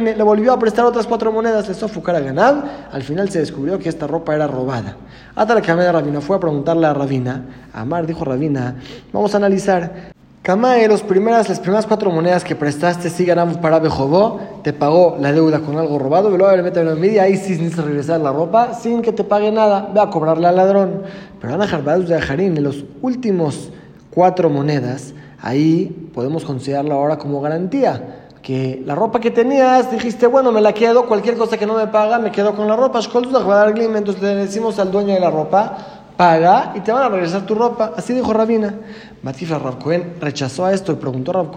le 0.00 0.22
volvió 0.22 0.52
a 0.52 0.58
prestar 0.60 0.84
otras 0.84 1.08
cuatro 1.08 1.32
monedas, 1.32 1.66
le 1.66 1.72
hizo 1.72 1.88
a. 1.88 2.62
Al 2.92 3.02
final 3.02 3.28
se 3.30 3.40
descubrió 3.40 3.76
que 3.76 3.88
esta 3.88 4.06
ropa 4.06 4.32
era 4.32 4.46
robada. 4.46 4.94
Hasta 5.34 5.56
la 5.56 5.60
de 5.82 5.90
Rabina 5.90 6.20
fue 6.20 6.36
a 6.36 6.38
preguntarle 6.38 6.86
a 6.86 6.94
Rabina. 6.94 7.42
Amar 7.72 8.06
dijo 8.06 8.24
Rabina, 8.24 8.76
vamos 9.12 9.34
a 9.34 9.38
analizar. 9.38 10.12
Kamae, 10.42 10.86
los 10.86 11.02
primeras, 11.02 11.48
las 11.48 11.58
primeras 11.58 11.84
cuatro 11.84 12.12
monedas 12.12 12.44
que 12.44 12.54
prestaste, 12.54 13.10
si 13.10 13.24
ganamos 13.24 13.56
para 13.56 13.80
Bejobó, 13.80 14.60
te 14.62 14.72
pagó 14.72 15.16
la 15.18 15.32
deuda 15.32 15.58
con 15.58 15.78
algo 15.78 15.98
robado, 15.98 16.30
luego 16.30 16.54
le 16.54 16.62
mete 16.62 16.78
en 16.78 17.00
media, 17.00 17.24
ahí 17.24 17.36
sí 17.36 17.54
necesitas 17.54 17.86
regresar 17.86 18.20
la 18.20 18.30
ropa 18.30 18.74
sin 18.74 19.02
que 19.02 19.10
te 19.10 19.24
pague 19.24 19.50
nada, 19.50 19.90
ve 19.92 19.98
a 19.98 20.10
cobrarle 20.10 20.46
al 20.46 20.54
ladrón. 20.54 21.02
Pero 21.40 21.54
Ana 21.54 21.66
Jarbadus 21.66 22.08
de 22.08 22.20
Jarín, 22.20 22.56
en 22.56 22.62
los 22.62 22.84
últimos 23.02 23.70
cuatro 24.10 24.48
monedas, 24.48 25.12
ahí 25.42 26.10
podemos 26.14 26.44
considerarlo 26.44 26.94
ahora 26.94 27.18
como 27.18 27.40
garantía. 27.40 28.26
Que 28.42 28.82
la 28.86 28.94
ropa 28.94 29.20
que 29.20 29.30
tenías, 29.30 29.90
dijiste, 29.90 30.26
bueno, 30.26 30.50
me 30.50 30.60
la 30.60 30.72
quedo, 30.72 31.06
cualquier 31.06 31.36
cosa 31.36 31.58
que 31.58 31.66
no 31.66 31.74
me 31.74 31.86
paga, 31.88 32.18
me 32.18 32.32
quedo 32.32 32.54
con 32.54 32.66
la 32.66 32.76
ropa. 32.76 33.00
Entonces 33.00 34.22
le 34.22 34.34
decimos 34.34 34.78
al 34.78 34.90
dueño 34.90 35.12
de 35.12 35.20
la 35.20 35.30
ropa, 35.30 35.76
paga 36.16 36.72
y 36.74 36.80
te 36.80 36.90
van 36.90 37.02
a 37.02 37.08
regresar 37.08 37.44
tu 37.46 37.54
ropa. 37.54 37.92
Así 37.96 38.14
dijo 38.14 38.32
Rabina. 38.32 38.74
Matifa 39.22 39.58
Rav 39.58 39.76
rechazó 40.18 40.64
a 40.64 40.72
esto 40.72 40.92
y 40.92 40.94
preguntó 40.94 41.32
a 41.32 41.34
Rav 41.34 41.50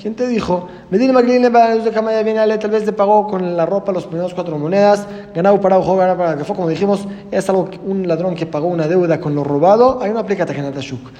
¿quién 0.00 0.14
te 0.14 0.28
dijo? 0.28 0.68
Medina 0.90 1.12
Magline 1.12 1.50
de 1.50 2.58
tal 2.58 2.70
vez 2.70 2.84
te 2.84 2.92
pagó 2.92 3.26
con 3.26 3.56
la 3.56 3.66
ropa 3.66 3.90
los 3.90 4.06
primeros 4.06 4.32
cuatro 4.32 4.56
monedas, 4.56 5.08
ganado 5.34 5.60
para 5.60 5.76
ojo, 5.76 5.96
ganado 5.96 6.18
para 6.18 6.36
que 6.36 6.44
fue 6.44 6.54
como 6.54 6.68
dijimos, 6.68 7.08
es 7.32 7.48
algo 7.48 7.68
un 7.84 8.06
ladrón 8.06 8.36
que 8.36 8.46
pagó 8.46 8.68
una 8.68 8.86
deuda 8.86 9.20
con 9.20 9.34
lo 9.34 9.42
robado, 9.42 10.00
ahí 10.00 10.12
no 10.12 10.20
aplica 10.20 10.46
Tajanata 10.46 10.80
Shuk. 10.80 11.10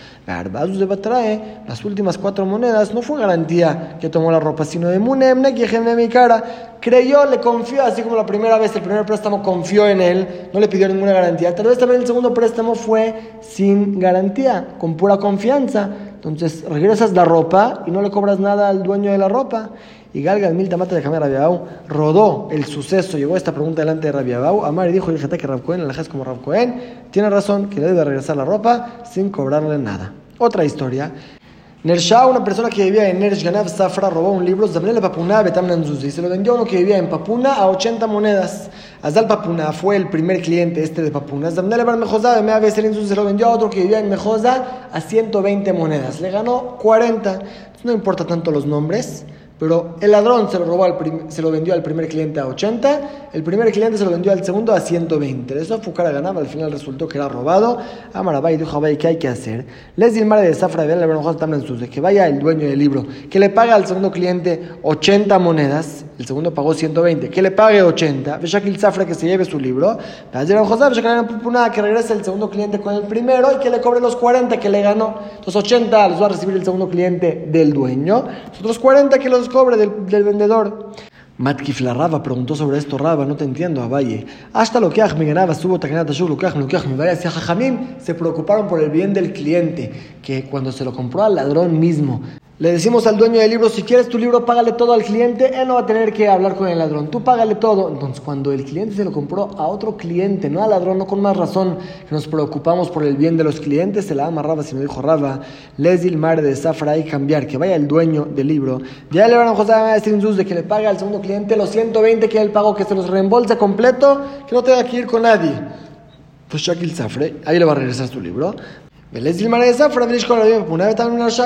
de 0.78 0.87
Batrae, 0.87 1.62
las 1.66 1.85
últimas 1.85 2.18
cuatro 2.18 2.47
monedas, 2.47 2.94
no 2.94 3.02
fue 3.02 3.18
garantía 3.18 3.97
que 4.00 4.09
tomó 4.09 4.30
la 4.30 4.38
ropa, 4.38 4.64
sino 4.64 4.88
de 4.88 5.00
Munemne, 5.00 5.54
que 5.54 5.66
de 5.66 5.97
mi 5.97 6.09
cara, 6.09 6.70
creyó, 6.80 7.26
le 7.26 7.38
confió, 7.38 7.85
así 7.85 8.02
como 8.02 8.16
la 8.16 8.26
primera 8.26 8.59
vez, 8.59 8.75
el 8.75 8.82
primer 8.82 9.04
préstamo 9.04 9.42
confió 9.42 9.87
en 9.87 10.00
él, 10.00 10.50
no 10.52 10.61
le 10.61 10.68
pidió 10.68 10.88
ninguna 10.88 11.12
garantía. 11.12 11.54
Tal 11.54 11.66
vez 11.66 11.78
también 11.78 12.00
el 12.00 12.06
segundo 12.06 12.35
préstamo 12.35 12.75
fue 12.75 13.38
sin 13.40 13.99
garantía, 13.99 14.68
con 14.78 14.97
pura 14.97 15.18
confianza. 15.18 15.79
Entonces 15.88 16.64
regresas 16.68 17.12
la 17.12 17.25
ropa 17.25 17.84
y 17.87 17.90
no 17.90 18.02
le 18.02 18.10
cobras 18.10 18.38
nada 18.38 18.68
al 18.68 18.82
dueño 18.82 19.10
de 19.12 19.18
la 19.18 19.28
ropa. 19.28 19.70
Y 20.12 20.22
Galga, 20.22 20.49
el 20.49 20.54
mil 20.54 20.68
tamate 20.68 20.94
de 20.94 21.02
Jamé 21.02 21.20
Rabiabau, 21.20 21.66
rodó 21.88 22.49
el 22.50 22.64
suceso, 22.64 23.16
llegó 23.16 23.37
esta 23.37 23.52
pregunta 23.52 23.82
delante 23.82 24.08
de 24.08 24.12
Rabiabau. 24.12 24.64
Amar 24.64 24.88
y 24.88 24.92
dijo, 24.92 25.12
fíjate 25.12 25.38
que 25.38 25.46
Rab 25.46 25.62
Cohen, 25.62 25.87
la 25.87 25.94
como 26.04 26.25
Rab 26.25 26.40
Cohen, 26.40 27.04
tiene 27.10 27.30
razón 27.30 27.70
que 27.70 27.80
le 27.80 27.87
debe 27.87 28.04
regresar 28.04 28.37
la 28.37 28.44
ropa 28.44 29.02
sin 29.04 29.30
cobrarle 29.30 29.78
nada. 29.78 30.12
Otra 30.38 30.64
historia, 30.64 31.12
Nersha, 31.82 32.26
una 32.26 32.44
persona 32.44 32.68
que 32.68 32.84
vivía 32.84 33.08
en 33.08 33.20
Nersh 33.20 33.42
Ganav 33.42 33.66
Safra, 33.70 34.10
robó 34.10 34.32
un 34.32 34.44
libro, 34.44 34.68
Papuna 34.68 35.42
se 35.42 36.20
lo 36.20 36.28
vendió 36.28 36.52
a 36.52 36.56
uno 36.56 36.66
que 36.66 36.76
vivía 36.76 36.99
en 36.99 37.08
Papuna 37.08 37.54
a 37.54 37.68
80 37.68 38.06
monedas. 38.06 38.68
Azal 39.00 39.26
Papuna 39.26 39.72
fue 39.72 39.96
el 39.96 40.10
primer 40.10 40.42
cliente 40.42 40.82
este 40.82 41.00
de 41.00 41.10
Papuna. 41.10 41.50
Zamnele 41.50 41.84
Bar 41.84 41.96
Mejosa, 41.96 42.37
de 42.37 42.42
Mea 42.42 42.60
se 42.70 43.14
lo 43.16 43.25
vendió 43.25 43.46
a 43.46 43.52
otro 43.52 43.70
que 43.70 43.80
vivía 43.80 43.99
en 43.99 44.10
Mejosa 44.10 44.88
a 44.92 45.00
120 45.00 45.72
monedas. 45.72 46.20
Le 46.20 46.30
ganó 46.30 46.76
40. 46.76 47.38
no 47.84 47.92
importa 47.92 48.26
tanto 48.26 48.50
los 48.50 48.66
nombres. 48.66 49.25
Pero 49.61 49.97
el 50.00 50.11
ladrón 50.11 50.50
se 50.50 50.59
lo, 50.59 50.64
robó 50.64 50.85
al 50.85 50.97
se 51.29 51.43
lo 51.43 51.50
vendió 51.50 51.75
al 51.75 51.83
primer 51.83 52.09
cliente 52.09 52.40
a 52.40 52.47
80, 52.47 53.29
el 53.35 53.43
primer 53.43 53.71
cliente 53.71 53.99
se 53.99 54.07
lo 54.07 54.11
vendió 54.11 54.33
al 54.33 54.43
segundo 54.43 54.73
a 54.73 54.81
120. 54.81 55.55
De 55.55 55.61
eso 55.61 55.79
Fukara 55.83 56.11
ganaba, 56.11 56.40
al 56.40 56.47
final 56.47 56.73
resultó 56.73 57.07
que 57.07 57.19
era 57.19 57.29
robado. 57.29 57.76
Amarabay 58.14 58.57
dijo 58.57 58.83
a 58.83 58.90
¿qué 58.95 59.07
hay 59.07 59.17
que 59.19 59.29
hacer? 59.29 59.67
Les 59.97 60.14
di 60.14 60.21
el 60.21 60.25
mar 60.25 60.40
de 60.40 60.55
Zafra 60.55 60.87
de 60.87 60.97
de 60.97 61.88
que 61.90 62.00
vaya 62.00 62.26
el 62.26 62.38
dueño 62.38 62.67
del 62.69 62.79
libro, 62.79 63.05
que 63.29 63.38
le 63.38 63.50
paga 63.50 63.75
al 63.75 63.87
segundo 63.87 64.11
cliente 64.11 64.67
80 64.83 65.38
monedas, 65.38 66.07
el 66.19 66.26
segundo 66.26 66.55
pagó 66.55 66.73
120, 66.73 67.29
que 67.29 67.43
le 67.43 67.50
pague 67.50 67.83
80, 67.83 68.40
el 68.43 68.79
Zafra 68.79 69.05
que 69.05 69.14
se 69.14 69.26
lleve 69.26 69.45
su 69.45 69.61
libro, 69.61 69.99
que 70.33 71.83
regrese 71.83 72.14
el 72.14 72.25
segundo 72.25 72.49
cliente 72.49 72.81
con 72.81 72.95
el 72.95 73.02
primero 73.02 73.52
y 73.52 73.59
que 73.59 73.69
le 73.69 73.83
cobre 73.83 74.00
los 74.00 74.17
40 74.17 74.59
que 74.59 74.71
le 74.71 74.81
ganó. 74.81 75.19
Los 75.45 75.55
80 75.55 76.09
los 76.09 76.23
va 76.23 76.26
a 76.26 76.29
recibir 76.31 76.57
el 76.57 76.64
segundo 76.64 76.88
cliente 76.88 77.47
del 77.52 77.75
dueño, 77.75 78.25
los 78.49 78.61
otros 78.61 78.79
40 78.79 79.19
que 79.19 79.29
los 79.29 79.50
cobre 79.50 79.76
del, 79.76 80.07
del 80.07 80.25
vendedor. 80.25 80.92
Matkif 81.40 81.80
la 81.80 81.95
Raba 81.95 82.23
preguntó 82.23 82.54
sobre 82.54 82.76
esto, 82.76 82.99
Raba, 82.99 83.25
no 83.25 83.35
te 83.35 83.45
entiendo, 83.45 83.88
Valle. 83.88 84.26
Hasta 84.52 84.78
lo 84.78 84.90
que 84.90 85.02
me 85.16 85.25
ganaba, 85.25 85.54
subo 85.54 85.78
lo 86.61 86.66
que 86.66 86.88
me 86.88 86.97
vaya 86.97 87.12
hacia 87.12 87.30
Jajamim, 87.30 87.99
se 87.99 88.14
preocuparon 88.14 88.69
por 88.69 88.78
el 88.78 88.90
bien 88.90 89.14
del 89.14 89.33
cliente, 89.33 89.90
que 90.23 90.45
cuando 90.45 90.71
se 90.71 90.85
lo 90.85 90.92
compró 90.92 91.23
al 91.23 91.37
ladrón 91.37 91.80
mismo, 91.80 92.21
le 92.61 92.73
decimos 92.73 93.07
al 93.07 93.17
dueño 93.17 93.40
del 93.40 93.49
libro, 93.49 93.71
si 93.71 93.83
quieres 93.83 94.11
tu 94.11 94.19
libro, 94.19 94.45
págale 94.45 94.73
todo 94.73 94.93
al 94.93 95.02
cliente, 95.02 95.59
él 95.59 95.67
no 95.67 95.76
va 95.76 95.81
a 95.81 95.87
tener 95.87 96.12
que 96.12 96.29
hablar 96.29 96.57
con 96.57 96.69
el 96.69 96.79
ladrón, 96.79 97.11
tú 97.11 97.25
págale 97.25 97.55
todo. 97.55 97.88
Entonces, 97.88 98.21
cuando 98.21 98.52
el 98.52 98.67
cliente 98.67 98.95
se 98.95 99.02
lo 99.02 99.12
compró 99.12 99.49
a 99.57 99.67
otro 99.67 99.97
cliente, 99.97 100.50
no 100.50 100.62
al 100.62 100.69
ladrón, 100.69 100.99
no 100.99 101.07
con 101.07 101.23
más 101.23 101.38
razón 101.38 101.79
que 102.07 102.14
nos 102.14 102.29
preocupamos 102.29 102.90
por 102.90 103.02
el 103.02 103.17
bien 103.17 103.38
de 103.38 103.45
los 103.45 103.61
clientes, 103.61 104.05
se 104.05 104.14
la 104.14 104.26
amarraba, 104.26 104.62
si 104.62 104.75
me 104.75 104.83
dijo 104.83 105.00
Raba, 105.00 105.40
les 105.79 106.05
el 106.05 106.19
mar 106.19 106.43
de 106.43 106.55
Zafra 106.55 107.02
cambiar, 107.02 107.47
que 107.47 107.57
vaya 107.57 107.76
el 107.76 107.88
dueño 107.88 108.26
del 108.26 108.49
libro. 108.49 108.83
Ya 109.11 109.26
le 109.26 109.38
van 109.38 109.49
a 109.49 109.55
José 109.55 109.73
a 109.73 109.95
decir 109.95 110.19
de 110.19 110.45
que 110.45 110.55
le 110.55 110.62
pague 110.62 110.87
al 110.87 110.99
segundo 110.99 111.23
cliente 111.23 111.57
los 111.57 111.71
120 111.71 112.29
que 112.29 112.43
él 112.43 112.50
pagó, 112.50 112.75
que 112.75 112.85
se 112.85 112.95
los 112.95 113.09
reembolse 113.09 113.57
completo, 113.57 114.21
que 114.47 114.55
no 114.55 114.62
tenga 114.62 114.85
que 114.85 114.99
ir 114.99 115.07
con 115.07 115.23
nadie. 115.23 115.52
Pues 116.47 116.62
Shakil 116.62 116.95
Zafre, 116.95 117.37
ahí 117.47 117.59
le 117.59 117.64
va 117.64 117.73
a 117.73 117.76
regresar 117.76 118.09
su 118.09 118.21
libro. 118.21 118.55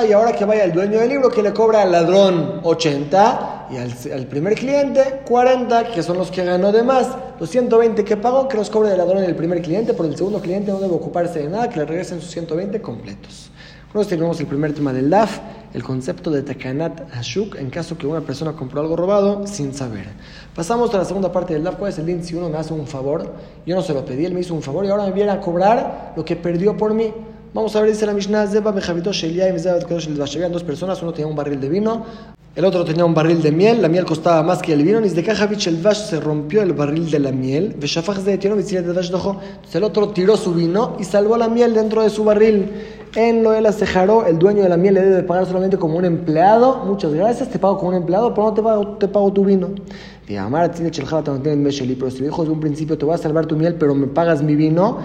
Y 0.07 0.11
ahora 0.13 0.33
que 0.33 0.45
vaya 0.45 0.65
el 0.65 0.71
dueño 0.71 0.99
del 0.99 1.09
libro 1.09 1.29
que 1.31 1.41
le 1.41 1.51
cobra 1.51 1.81
al 1.81 1.91
ladrón 1.91 2.59
80 2.61 3.69
y 3.71 4.11
al, 4.11 4.27
primer 4.27 4.53
cliente 4.53 5.21
40, 5.27 5.87
que 5.87 6.03
son 6.03 6.19
los 6.19 6.29
que 6.29 6.45
ganó 6.45 6.71
de 6.71 6.83
más. 6.83 7.09
Los 7.39 7.49
120 7.49 8.03
que 8.03 8.17
pagó, 8.17 8.47
que 8.47 8.57
los 8.57 8.69
cobre 8.69 8.91
el 8.91 8.99
ladrón 8.99 9.23
el 9.23 9.35
primer 9.35 9.63
cliente, 9.63 9.95
por 9.95 10.05
el 10.05 10.15
segundo 10.15 10.39
cliente 10.41 10.71
no 10.71 10.79
debe 10.79 10.93
ocuparse 10.93 11.39
de 11.39 11.49
nada, 11.49 11.67
que 11.67 11.79
le 11.79 11.85
regresen 11.85 12.21
sus 12.21 12.29
120 12.29 12.79
completos. 12.83 13.49
Nosotros 13.87 14.09
tenemos 14.09 14.39
el 14.39 14.45
primer 14.45 14.73
tema 14.73 14.93
del 14.93 15.09
DAF, 15.09 15.39
el 15.73 15.81
concepto 15.81 16.29
de 16.29 16.43
Takanat 16.43 17.09
Hashuk, 17.13 17.55
en 17.55 17.71
caso 17.71 17.97
que 17.97 18.05
una 18.05 18.21
persona 18.21 18.51
compró 18.51 18.81
algo 18.81 18.95
robado 18.95 19.47
sin 19.47 19.73
saber. 19.73 20.05
Pasamos 20.53 20.93
a 20.93 20.99
la 20.99 21.05
segunda 21.05 21.31
parte 21.31 21.55
del 21.55 21.63
DAF, 21.63 21.77
¿cuál 21.77 21.91
es 21.91 21.97
el 21.97 22.05
link? 22.05 22.21
Si 22.21 22.35
uno 22.35 22.47
me 22.47 22.59
hace 22.59 22.75
un 22.75 22.85
favor, 22.85 23.33
yo 23.65 23.75
no 23.75 23.81
se 23.81 23.93
lo 23.95 24.05
pedí, 24.05 24.25
él 24.25 24.35
me 24.35 24.41
hizo 24.41 24.53
un 24.53 24.61
favor 24.61 24.85
y 24.85 24.89
ahora 24.89 25.05
me 25.05 25.13
viene 25.13 25.31
a 25.31 25.41
cobrar 25.41 26.13
lo 26.15 26.23
que 26.23 26.35
perdió 26.35 26.77
por 26.77 26.93
mí. 26.93 27.11
Vamos 27.55 27.73
a 27.73 27.79
ver, 27.79 27.89
dice 27.89 28.05
la 28.05 28.11
Mishnah, 28.11 28.47
Zeba 28.47 28.73
Mejavito 28.73 29.13
Shelia 29.13 29.47
y 29.47 29.51
Habían 29.51 30.51
dos 30.51 30.63
personas, 30.65 31.01
uno 31.01 31.13
tenía 31.13 31.27
un 31.27 31.37
barril 31.37 31.61
de 31.61 31.69
vino, 31.69 32.05
el 32.53 32.65
otro 32.65 32.83
tenía 32.83 33.05
un 33.05 33.13
barril 33.13 33.41
de 33.41 33.53
miel, 33.53 33.81
la 33.81 33.87
miel 33.87 34.03
costaba 34.03 34.43
más 34.43 34.61
que 34.61 34.73
el 34.73 34.83
vino, 34.83 34.99
y 34.99 35.07
de 35.07 35.23
Kajavich 35.23 35.67
el 35.67 35.77
Vash 35.77 36.09
se 36.09 36.19
rompió 36.19 36.61
el 36.61 36.73
barril 36.73 37.09
de 37.09 37.19
la 37.19 37.31
miel, 37.31 37.75
Entonces 37.75 38.01
el 39.73 39.83
otro 39.83 40.09
tiró 40.09 40.35
su 40.35 40.53
vino 40.53 40.97
y 40.99 41.05
salvó 41.05 41.37
la 41.37 41.47
miel 41.47 41.73
dentro 41.73 42.03
de 42.03 42.09
su 42.09 42.25
barril. 42.25 42.73
En 43.15 43.43
lo 43.43 43.53
él 43.53 43.65
Sejaró, 43.71 44.25
el 44.25 44.37
dueño 44.37 44.61
de 44.63 44.67
la 44.67 44.75
miel 44.75 44.95
le 44.95 45.01
debe 45.01 45.23
pagar 45.23 45.45
solamente 45.45 45.77
como 45.77 45.97
un 45.97 46.03
empleado. 46.03 46.83
Muchas 46.83 47.13
gracias, 47.13 47.49
te 47.49 47.57
pago 47.57 47.77
como 47.77 47.91
un 47.91 47.95
empleado, 47.95 48.33
pero 48.33 48.47
no 48.47 48.53
te 48.53 48.61
pago, 48.61 48.97
te 48.97 49.07
pago 49.07 49.31
tu 49.31 49.45
vino. 49.45 49.69
Pero 50.27 52.11
si 52.11 52.23
dijo 52.23 52.41
desde 52.41 52.53
un 52.53 52.59
principio 52.59 52.97
te 52.97 53.05
voy 53.05 53.15
a 53.15 53.17
salvar 53.17 53.45
tu 53.45 53.55
miel, 53.55 53.75
pero 53.75 53.95
me 53.95 54.07
pagas 54.07 54.43
mi 54.43 54.55
vino, 54.55 54.97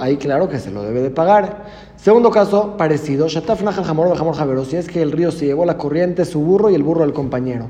ahí 0.00 0.16
claro 0.16 0.48
que 0.48 0.58
se 0.58 0.70
lo 0.70 0.82
debe 0.82 1.02
de 1.02 1.10
pagar. 1.10 1.64
Segundo 2.02 2.32
caso, 2.32 2.76
parecido, 2.76 3.28
Shataf 3.28 3.62
si 4.68 4.76
es 4.76 4.88
que 4.88 5.02
el 5.02 5.12
río 5.12 5.30
se 5.30 5.46
llevó 5.46 5.64
la 5.64 5.78
corriente, 5.78 6.24
su 6.24 6.40
burro 6.40 6.68
y 6.68 6.74
el 6.74 6.82
burro 6.82 7.02
del 7.02 7.12
compañero. 7.12 7.68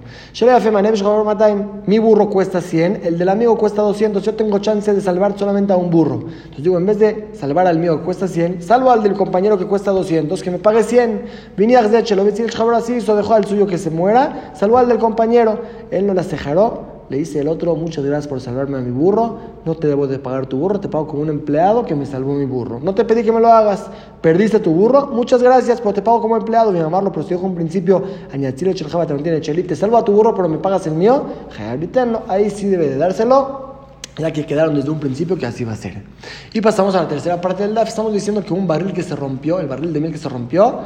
Mi 1.87 1.99
burro 1.99 2.31
cuesta 2.31 2.62
100, 2.62 3.03
el 3.05 3.19
del 3.19 3.29
amigo 3.29 3.59
cuesta 3.59 3.83
200, 3.83 4.23
yo 4.23 4.35
tengo 4.35 4.59
chance 4.61 4.95
de 4.95 5.03
salvar 5.03 5.38
solamente 5.38 5.75
a 5.75 5.77
un 5.77 5.90
burro. 5.90 6.21
Entonces 6.23 6.64
digo, 6.64 6.79
en 6.79 6.87
vez 6.87 6.99
de 6.99 7.29
salvar 7.35 7.66
al 7.66 7.79
mío 7.79 7.99
que 7.99 8.05
cuesta 8.07 8.27
100, 8.27 8.62
salvo 8.62 8.90
al 8.90 9.03
del 9.03 9.12
compañero 9.12 9.59
que 9.59 9.66
cuesta 9.66 9.90
200, 9.90 10.42
que 10.42 10.51
me 10.51 10.59
pague 10.59 10.83
100. 10.83 11.27
Vinias 11.55 11.92
de 11.92 12.03
Chelo, 12.03 12.23
el 12.23 12.51
Javero 12.51 12.79
así 12.79 12.95
dejó 12.95 13.35
al 13.35 13.45
suyo 13.45 13.66
que 13.66 13.77
se 13.77 13.90
muera, 13.90 14.55
salvó 14.55 14.79
al 14.79 14.88
del 14.88 14.97
compañero, 14.97 15.61
él 15.90 16.07
no 16.07 16.14
la 16.14 16.23
cejaró 16.23 16.91
le 17.12 17.18
dice 17.18 17.40
el 17.40 17.48
otro, 17.48 17.77
muchas 17.77 18.07
gracias 18.07 18.27
por 18.27 18.40
salvarme 18.40 18.79
a 18.79 18.81
mi 18.81 18.90
burro, 18.90 19.37
no 19.66 19.75
te 19.75 19.87
debo 19.87 20.07
de 20.07 20.18
pagar 20.18 20.46
tu 20.46 20.57
burro, 20.57 20.81
te 20.81 20.88
pago 20.88 21.07
como 21.07 21.20
un 21.20 21.29
empleado 21.29 21.85
que 21.85 21.94
me 21.94 22.07
salvó 22.07 22.33
mi 22.33 22.46
burro. 22.46 22.81
No 22.83 22.94
te 22.94 23.05
pedí 23.05 23.22
que 23.22 23.31
me 23.31 23.38
lo 23.38 23.48
hagas, 23.48 23.90
perdiste 24.22 24.61
tu 24.61 24.72
burro, 24.72 25.09
muchas 25.09 25.42
gracias, 25.42 25.83
pero 25.83 25.92
te 25.92 26.01
pago 26.01 26.22
como 26.22 26.38
empleado. 26.38 26.72
Mi 26.72 26.81
mamá 26.81 27.03
lo 27.03 27.12
procedió 27.12 27.38
con 27.38 27.51
un 27.51 27.57
principio, 27.57 28.03
añadirle 28.33 28.72
cheljaba, 28.72 29.07
te 29.07 29.77
salvo 29.77 29.98
a 29.98 30.05
tu 30.07 30.12
burro, 30.12 30.35
pero 30.35 30.48
me 30.48 30.57
pagas 30.57 30.87
el 30.87 30.94
mío, 30.94 31.25
ahí 32.29 32.48
sí 32.48 32.66
debe 32.66 32.88
de 32.88 32.96
dárselo 32.96 33.72
ya 34.16 34.31
que 34.31 34.46
quedaron 34.46 34.75
desde 34.75 34.90
un 34.90 34.98
principio 34.98 35.37
que 35.37 35.44
así 35.44 35.64
va 35.64 35.72
a 35.72 35.77
ser. 35.77 36.03
Y 36.55 36.62
pasamos 36.62 36.94
a 36.94 37.03
la 37.03 37.09
tercera 37.09 37.40
parte 37.40 37.62
del 37.62 37.75
DAF. 37.75 37.88
Estamos 37.88 38.12
diciendo 38.12 38.42
que 38.42 38.53
un 38.53 38.66
barril 38.66 38.92
que 38.92 39.03
se 39.03 39.16
rompió, 39.16 39.59
el 39.59 39.66
barril 39.66 39.92
de 39.92 40.01
miel 40.01 40.12
que 40.12 40.18
se 40.18 40.29
rompió, 40.29 40.81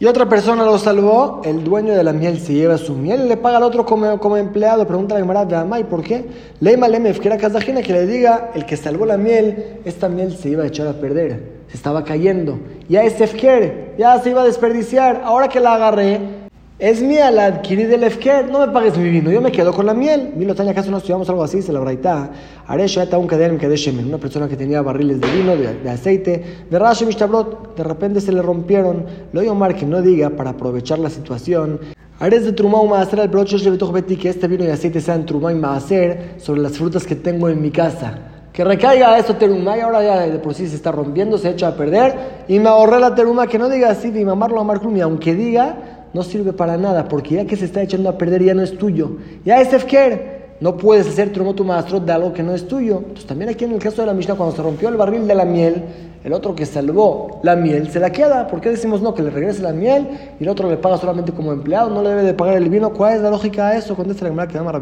y 0.00 0.06
otra 0.06 0.28
persona 0.28 0.64
lo 0.64 0.76
salvó, 0.76 1.40
el 1.44 1.62
dueño 1.62 1.94
de 1.94 2.02
la 2.02 2.12
miel 2.12 2.40
se 2.40 2.52
lleva 2.52 2.78
su 2.78 2.94
miel 2.94 3.28
le 3.28 3.36
paga 3.36 3.58
al 3.58 3.62
otro 3.62 3.86
como, 3.86 4.18
como 4.18 4.36
empleado. 4.36 4.86
Pregunta 4.86 5.14
la 5.14 5.20
camarada, 5.20 5.78
¿y 5.78 5.84
por 5.84 6.02
qué? 6.02 6.26
Leima 6.60 6.88
era 6.88 7.38
Kazajina, 7.38 7.80
que 7.80 7.92
le 7.92 8.06
diga, 8.06 8.50
el 8.54 8.66
que 8.66 8.76
salvó 8.76 9.06
la 9.06 9.16
miel, 9.16 9.80
esta 9.84 10.08
miel 10.08 10.36
se 10.36 10.48
iba 10.48 10.64
a 10.64 10.66
echar 10.66 10.88
a 10.88 10.94
perder, 10.94 11.62
se 11.68 11.76
estaba 11.76 12.02
cayendo. 12.02 12.58
Ya 12.88 13.04
es 13.04 13.20
Efker, 13.20 13.94
ya 13.96 14.20
se 14.20 14.30
iba 14.30 14.42
a 14.42 14.44
desperdiciar. 14.44 15.22
Ahora 15.24 15.48
que 15.48 15.60
la 15.60 15.74
agarré, 15.74 16.43
es 16.78 17.00
mía, 17.00 17.30
la 17.30 17.46
adquirí 17.46 17.84
del 17.84 18.02
Efker, 18.02 18.50
no 18.50 18.58
me 18.58 18.72
pagues 18.72 18.98
mi 18.98 19.08
vino, 19.08 19.30
yo 19.30 19.40
me 19.40 19.52
quedo 19.52 19.72
con 19.72 19.86
la 19.86 19.94
miel. 19.94 20.32
Milo 20.34 20.56
Tania, 20.56 20.72
¿acaso 20.72 20.90
no 20.90 20.96
estudiamos 20.96 21.28
algo 21.28 21.44
así? 21.44 21.62
Se 21.62 21.72
la 21.72 21.78
braita. 21.78 22.30
Ya 22.68 23.18
un 23.18 23.28
cadena 23.28 23.56
de 23.56 23.76
Shemen, 23.76 24.06
una 24.06 24.18
persona 24.18 24.48
que 24.48 24.56
tenía 24.56 24.82
barriles 24.82 25.20
de 25.20 25.30
vino, 25.30 25.56
de, 25.56 25.88
aceite, 25.88 26.64
de 26.68 26.78
Rashi 26.78 27.06
Mishtabrot, 27.06 27.76
de 27.76 27.84
repente 27.84 28.20
se 28.20 28.32
le 28.32 28.42
rompieron. 28.42 29.06
Lo 29.32 29.40
oí 29.40 29.48
Omar 29.48 29.76
que 29.76 29.86
no 29.86 30.02
diga 30.02 30.30
para 30.30 30.50
aprovechar 30.50 30.98
la 30.98 31.10
situación. 31.10 31.78
Haré 32.18 32.40
de 32.40 32.52
Trumá 32.52 32.82
y 32.82 32.88
Maaser 32.88 33.20
al 33.20 33.28
brocho 33.28 33.56
Beti 33.92 34.16
que 34.16 34.30
este 34.30 34.48
vino 34.48 34.64
y 34.64 34.68
aceite 34.68 35.00
sean 35.00 35.26
Trumá 35.26 35.52
y 35.52 35.54
Maaser 35.54 36.34
sobre 36.38 36.60
las 36.60 36.72
frutas 36.72 37.06
que 37.06 37.14
tengo 37.14 37.48
en 37.48 37.62
mi 37.62 37.70
casa. 37.70 38.18
Que 38.52 38.62
recaiga 38.62 39.18
eso 39.18 39.34
teruma 39.34 39.76
y 39.76 39.80
ahora 39.80 40.00
ya 40.00 40.20
de 40.28 40.38
por 40.38 40.54
sí 40.54 40.68
se 40.68 40.76
está 40.76 40.92
rompiendo, 40.92 41.38
se 41.38 41.50
echa 41.50 41.68
a 41.68 41.76
perder. 41.76 42.44
Y 42.46 42.60
me 42.60 42.68
ahorré 42.68 43.00
la 43.00 43.12
teruma, 43.12 43.48
que 43.48 43.58
no 43.58 43.68
diga 43.68 43.90
así, 43.90 44.12
de 44.12 44.24
mamarlo 44.24 44.60
a 44.60 44.64
Marclumi, 44.64 45.00
aunque 45.00 45.34
diga 45.34 45.93
no 46.14 46.22
sirve 46.22 46.52
para 46.52 46.76
nada, 46.78 47.08
porque 47.08 47.34
ya 47.34 47.44
que 47.44 47.56
se 47.56 47.66
está 47.66 47.82
echando 47.82 48.08
a 48.08 48.16
perder 48.16 48.42
ya 48.42 48.54
no 48.54 48.62
es 48.62 48.78
tuyo. 48.78 49.18
Ya 49.44 49.60
es 49.60 49.72
Efker. 49.72 50.34
No 50.60 50.76
puedes 50.76 51.08
hacer 51.08 51.32
tromotu 51.32 51.64
maestro 51.64 51.98
de 51.98 52.12
algo 52.12 52.32
que 52.32 52.42
no 52.42 52.54
es 52.54 52.66
tuyo. 52.66 52.98
Entonces 52.98 53.26
también 53.26 53.50
aquí 53.50 53.64
en 53.64 53.72
el 53.72 53.80
caso 53.80 54.02
de 54.02 54.06
la 54.06 54.14
Mishnah, 54.14 54.36
cuando 54.36 54.54
se 54.54 54.62
rompió 54.62 54.88
el 54.88 54.96
barril 54.96 55.26
de 55.26 55.34
la 55.34 55.44
miel, 55.44 55.84
el 56.22 56.32
otro 56.32 56.54
que 56.54 56.64
salvó 56.64 57.40
la 57.42 57.56
miel 57.56 57.90
se 57.90 57.98
la 57.98 58.10
queda. 58.10 58.46
¿Por 58.46 58.60
qué 58.60 58.70
decimos 58.70 59.02
no? 59.02 59.12
Que 59.12 59.22
le 59.22 59.30
regrese 59.30 59.60
la 59.62 59.72
miel 59.72 60.08
y 60.38 60.44
el 60.44 60.48
otro 60.48 60.70
le 60.70 60.76
paga 60.76 60.96
solamente 60.96 61.32
como 61.32 61.52
empleado, 61.52 61.90
no 61.90 62.02
le 62.02 62.10
debe 62.10 62.22
de 62.22 62.34
pagar 62.34 62.56
el 62.56 62.70
vino. 62.70 62.92
¿Cuál 62.92 63.16
es 63.16 63.22
la 63.22 63.30
lógica 63.30 63.68
a 63.68 63.76
eso? 63.76 63.96
Contesta 63.96 64.28
la 64.28 64.46
que 64.46 64.54
llama 64.54 64.72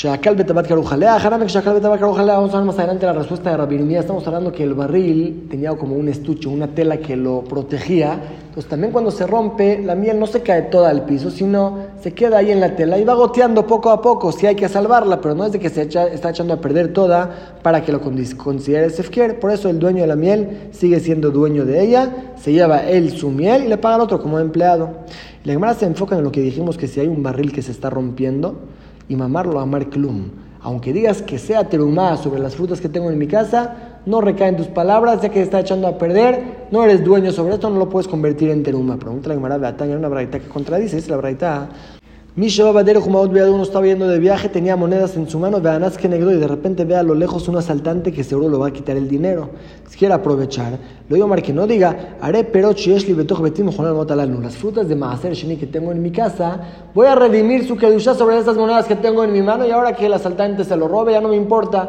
Rabirmía 0.00 2.36
Vamos 2.36 2.54
a 2.54 2.58
ver 2.58 2.66
más 2.66 2.78
adelante 2.78 3.04
la 3.04 3.14
respuesta 3.14 3.50
de 3.50 3.56
Rabirmía. 3.56 3.98
Estamos 3.98 4.24
hablando 4.28 4.52
que 4.52 4.62
el 4.62 4.74
barril 4.74 5.48
tenía 5.50 5.74
como 5.74 5.96
un 5.96 6.08
estuche, 6.08 6.48
una 6.48 6.68
tela 6.68 6.98
que 6.98 7.16
lo 7.16 7.42
protegía. 7.42 8.12
Entonces 8.46 8.66
también 8.66 8.92
cuando 8.92 9.10
se 9.10 9.26
rompe, 9.26 9.82
la 9.82 9.96
miel 9.96 10.20
no 10.20 10.28
se 10.28 10.42
cae 10.42 10.62
toda 10.62 10.90
al 10.90 11.04
piso, 11.04 11.32
sino 11.32 11.78
se 12.00 12.14
queda 12.14 12.38
ahí 12.38 12.52
en 12.52 12.60
la 12.60 12.76
tela 12.76 12.96
y 12.96 13.02
va 13.02 13.14
goteando 13.14 13.66
poco 13.66 13.90
a 13.90 14.00
poco. 14.00 14.30
Si 14.30 14.46
hay 14.46 14.54
que 14.54 14.68
salvarla, 14.68 15.20
pero 15.20 15.34
no 15.34 15.46
es 15.46 15.50
de 15.50 15.58
que 15.58 15.68
se 15.68 15.82
está 15.82 16.30
echando 16.30 16.54
a 16.54 16.60
perder 16.60 16.92
toda 16.92 17.58
para 17.62 17.82
que 17.82 17.90
lo 17.90 18.00
considere 18.00 18.90
Sefker. 18.90 19.40
Por 19.40 19.50
eso 19.50 19.68
el 19.68 19.80
dueño 19.80 20.02
de 20.02 20.06
la 20.06 20.16
miel 20.16 20.68
sigue 20.70 21.00
siendo 21.00 21.32
dueño 21.32 21.64
de 21.64 21.82
ella, 21.82 22.34
se 22.36 22.52
lleva 22.52 22.88
él 22.88 23.10
su 23.10 23.30
miel 23.30 23.64
y 23.64 23.68
le 23.68 23.78
paga 23.78 23.96
al 23.96 24.02
otro 24.02 24.22
como 24.22 24.38
empleado. 24.38 24.90
La 25.42 25.54
Gemara 25.54 25.74
se 25.74 25.86
enfoca 25.86 26.16
en 26.16 26.22
lo 26.22 26.30
que 26.30 26.40
dijimos 26.40 26.78
que 26.78 26.86
si 26.86 27.00
hay 27.00 27.08
un 27.08 27.24
barril 27.24 27.52
que 27.52 27.62
se 27.62 27.72
está 27.72 27.90
rompiendo, 27.90 28.60
y 29.08 29.16
mamarlo 29.16 29.58
a 29.60 29.66
Marklum. 29.66 30.30
Aunque 30.60 30.92
digas 30.92 31.22
que 31.22 31.38
sea 31.38 31.68
terumá 31.68 32.16
sobre 32.16 32.40
las 32.40 32.56
frutas 32.56 32.80
que 32.80 32.88
tengo 32.88 33.10
en 33.10 33.18
mi 33.18 33.26
casa, 33.26 34.00
no 34.06 34.20
recae 34.20 34.48
en 34.48 34.56
tus 34.56 34.66
palabras, 34.66 35.22
ya 35.22 35.28
que 35.28 35.40
está 35.40 35.60
echando 35.60 35.86
a 35.86 35.98
perder, 35.98 36.66
no 36.70 36.82
eres 36.82 37.04
dueño 37.04 37.30
sobre 37.30 37.54
esto, 37.54 37.70
no 37.70 37.78
lo 37.78 37.88
puedes 37.88 38.08
convertir 38.08 38.50
en 38.50 38.62
teruma. 38.62 38.96
Pregunta 38.96 39.28
la 39.28 39.34
Gemara 39.36 39.58
Beataña, 39.58 39.96
una 39.96 40.08
braita 40.08 40.40
que 40.40 40.48
contradice, 40.48 40.98
es 40.98 41.08
la 41.08 41.16
braita. 41.16 41.68
Mi 42.38 42.46
Badero 42.56 43.00
Jumaot 43.00 43.32
uno 43.32 43.64
estaba 43.64 43.84
yendo 43.84 44.06
de 44.06 44.20
viaje, 44.20 44.48
tenía 44.48 44.76
monedas 44.76 45.16
en 45.16 45.28
su 45.28 45.40
mano, 45.40 45.60
veanás 45.60 45.98
que 45.98 46.08
negro, 46.08 46.30
y 46.30 46.36
de 46.36 46.46
repente 46.46 46.84
ve 46.84 46.94
a 46.94 47.02
lo 47.02 47.16
lejos 47.16 47.48
un 47.48 47.56
asaltante 47.56 48.12
que 48.12 48.22
seguro 48.22 48.48
lo 48.48 48.60
va 48.60 48.68
a 48.68 48.70
quitar 48.70 48.96
el 48.96 49.08
dinero. 49.08 49.50
Si 49.88 49.98
quiere 49.98 50.14
aprovechar, 50.14 50.78
lo 51.08 51.16
digo 51.16 51.26
Mar 51.26 51.42
que 51.42 51.52
no 51.52 51.66
diga, 51.66 52.16
haré 52.20 52.44
pero 52.44 52.72
chieshli 52.74 53.12
betoj 53.12 53.40
betim 53.40 53.68
Las 54.40 54.56
frutas 54.56 54.86
de 54.86 54.94
Maaser 54.94 55.32
Sheni 55.32 55.56
que 55.56 55.66
tengo 55.66 55.90
en 55.90 56.00
mi 56.00 56.12
casa, 56.12 56.60
voy 56.94 57.08
a 57.08 57.16
redimir 57.16 57.66
su 57.66 57.76
kedusha 57.76 58.14
sobre 58.14 58.38
esas 58.38 58.56
monedas 58.56 58.86
que 58.86 58.94
tengo 58.94 59.24
en 59.24 59.32
mi 59.32 59.42
mano, 59.42 59.66
y 59.66 59.72
ahora 59.72 59.96
que 59.96 60.06
el 60.06 60.12
asaltante 60.12 60.62
se 60.62 60.76
lo 60.76 60.86
robe, 60.86 61.14
ya 61.14 61.20
no 61.20 61.30
me 61.30 61.36
importa. 61.36 61.88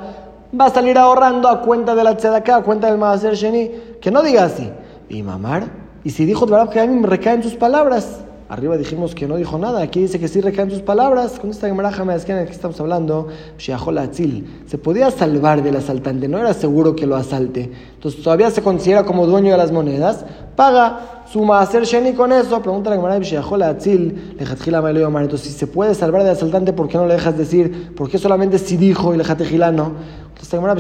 Va 0.59 0.65
a 0.65 0.69
salir 0.71 0.97
ahorrando 0.97 1.47
a 1.47 1.62
cuenta 1.62 1.93
de 1.93 2.03
la 2.03 2.17
tzedakah, 2.17 2.55
a 2.55 2.63
cuenta 2.63 2.88
del 2.88 2.97
Maaser 2.97 3.35
Sheni. 3.35 3.69
Que 4.01 4.09
no 4.09 4.23
diga 4.23 4.45
así. 4.45 4.67
Y 5.09 5.21
mamar, 5.21 5.65
y 6.03 6.09
si 6.09 6.25
dijo 6.25 6.47
que 6.71 6.79
a 6.79 6.88
mí 6.88 6.95
me 6.95 7.05
recaen 7.05 7.43
sus 7.43 7.53
palabras. 7.53 8.23
Arriba 8.49 8.75
dijimos 8.77 9.13
que 9.13 9.27
no 9.27 9.38
dijo 9.38 9.59
nada. 9.59 9.79
Aquí 9.79 10.01
dice 10.01 10.19
que 10.19 10.27
sí 10.27 10.41
recaen 10.41 10.71
sus 10.71 10.81
palabras. 10.81 11.38
Con 11.39 11.51
esta 11.51 11.67
Gemara 11.67 11.91
es 12.15 12.25
que 12.25 12.33
estamos 12.49 12.79
hablando, 12.79 13.27
se 13.59 13.77
podía 14.79 15.12
salvar 15.12 15.62
del 15.62 15.75
asaltante, 15.75 16.27
no 16.27 16.39
era 16.39 16.55
seguro 16.55 16.95
que 16.95 17.05
lo 17.05 17.15
asalte. 17.15 17.69
Entonces 17.93 18.23
todavía 18.23 18.49
se 18.49 18.63
considera 18.63 19.05
como 19.05 19.27
dueño 19.27 19.51
de 19.51 19.57
las 19.57 19.71
monedas. 19.71 20.25
Paga 20.55 21.25
su 21.31 21.45
maaser 21.45 21.83
sheni 21.83 22.13
con 22.13 22.31
eso. 22.31 22.59
Pregunta 22.63 22.89
la 22.89 22.95
Gemara, 22.95 23.17
Entonces, 23.17 23.45
si 25.41 25.51
se 25.51 25.67
puede 25.67 25.93
salvar 25.93 26.23
del 26.23 26.31
asaltante, 26.31 26.73
¿por 26.73 26.88
qué 26.88 26.97
no 26.97 27.05
le 27.05 27.13
dejas 27.13 27.38
decir? 27.38 27.93
¿Por 27.95 28.09
qué 28.09 28.17
solamente 28.17 28.57
si 28.57 28.77
dijo 28.77 29.13
y 29.13 29.17
le 29.17 29.23
no? 29.23 29.91
Entonces, 30.29 30.53
la 30.53 30.59
Gemara, 30.59 30.73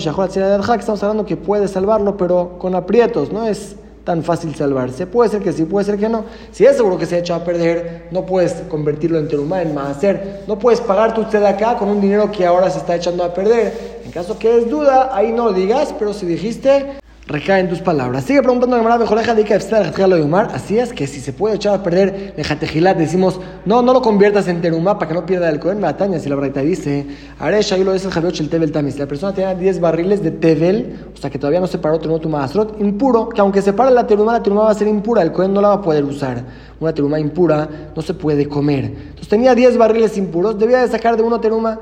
estamos 0.79 1.03
hablando 1.03 1.23
que 1.23 1.37
puede 1.37 1.67
salvarlo, 1.67 2.17
pero 2.17 2.57
con 2.57 2.73
aprietos, 2.73 3.31
no 3.31 3.45
es 3.45 3.75
tan 4.09 4.23
fácil 4.23 4.55
salvarse. 4.55 5.05
Puede 5.05 5.29
ser 5.29 5.39
que 5.39 5.53
sí, 5.53 5.65
puede 5.65 5.85
ser 5.85 5.99
que 5.99 6.09
no. 6.09 6.25
Si 6.51 6.65
es 6.65 6.75
seguro 6.75 6.97
que 6.97 7.05
se 7.05 7.13
ha 7.13 7.19
echado 7.19 7.41
a 7.41 7.45
perder, 7.45 8.07
no 8.09 8.25
puedes 8.25 8.53
convertirlo 8.67 9.19
en 9.19 9.27
terumá, 9.27 9.61
en 9.61 9.75
maaser. 9.75 10.45
No 10.47 10.57
puedes 10.57 10.81
pagar 10.81 11.13
tu 11.13 11.21
usted 11.21 11.43
acá 11.43 11.77
con 11.77 11.89
un 11.89 12.01
dinero 12.01 12.31
que 12.31 12.43
ahora 12.43 12.71
se 12.71 12.79
está 12.79 12.95
echando 12.95 13.23
a 13.23 13.31
perder. 13.31 14.01
En 14.03 14.09
caso 14.11 14.39
que 14.39 14.57
es 14.57 14.67
duda, 14.67 15.11
ahí 15.15 15.31
no 15.31 15.45
lo 15.45 15.53
digas, 15.53 15.93
pero 15.99 16.11
si 16.11 16.25
dijiste, 16.25 16.97
recae 17.29 17.59
en 17.59 17.69
tus 17.69 17.79
palabras. 17.79 18.23
Sigue 18.23 18.41
preguntando 18.41 18.75
la 18.75 18.81
Gemara, 18.81 19.35
de 19.35 20.55
Así 20.55 20.79
es 20.79 20.91
que 20.91 21.05
si 21.05 21.19
se 21.19 21.31
puede 21.31 21.55
echar 21.55 21.75
a 21.75 21.83
perder 21.83 22.33
Lejatejilat, 22.35 22.97
decimos, 22.97 23.39
no, 23.65 23.83
no 23.83 23.93
lo 23.93 24.01
conviertas 24.01 24.47
en 24.47 24.61
terumá 24.61 24.97
para 24.97 25.09
que 25.09 25.13
no 25.13 25.25
pierda 25.27 25.47
el 25.49 25.59
Cohen 25.59 25.79
Mataña. 25.79 26.17
Si 26.19 26.27
la 26.27 26.35
Braita 26.35 26.61
dice, 26.61 27.05
Aresha, 27.37 27.77
y 27.77 27.83
lo 27.83 27.93
dice 27.93 28.07
el 28.07 28.13
Javiot 28.13 28.39
el 28.39 28.49
Tevel 28.49 28.71
Tamis. 28.71 28.97
La 28.97 29.05
persona 29.05 29.31
tiene 29.33 29.55
10 29.55 29.79
barriles 29.79 30.23
de 30.23 30.31
Tevel, 30.31 31.11
o 31.13 31.17
sea 31.17 31.29
que 31.29 31.37
todavía 31.37 31.59
no 31.59 31.67
se 31.67 31.77
paró 31.77 31.99
terumá 31.99 32.19
tu 32.19 32.29
Maasrot, 32.29 32.81
impuro, 32.81 33.29
que 33.29 33.41
aunque 33.41 33.61
se 33.61 33.73
para 33.73 33.91
la 33.91 34.07
terumá, 34.07 34.33
la 34.33 34.41
terumá 34.41 34.63
va 34.63 34.71
a 34.71 34.75
ser 34.75 34.87
impura, 34.87 35.21
el 35.21 35.31
Cohen 35.31 35.53
no 35.53 35.61
la 35.61 35.67
va 35.69 35.73
a 35.75 35.81
poder 35.81 36.03
usar. 36.03 36.43
Una 36.79 36.93
terumá 36.93 37.19
impura 37.19 37.91
no 37.95 38.01
se 38.01 38.15
puede 38.15 38.47
comer. 38.47 38.85
Entonces 38.85 39.27
tenía 39.27 39.53
10 39.53 39.77
barriles 39.77 40.17
impuros, 40.17 40.57
debía 40.57 40.79
de 40.79 40.87
sacar 40.87 41.15
de 41.15 41.21
uno 41.21 41.39
teruma. 41.39 41.79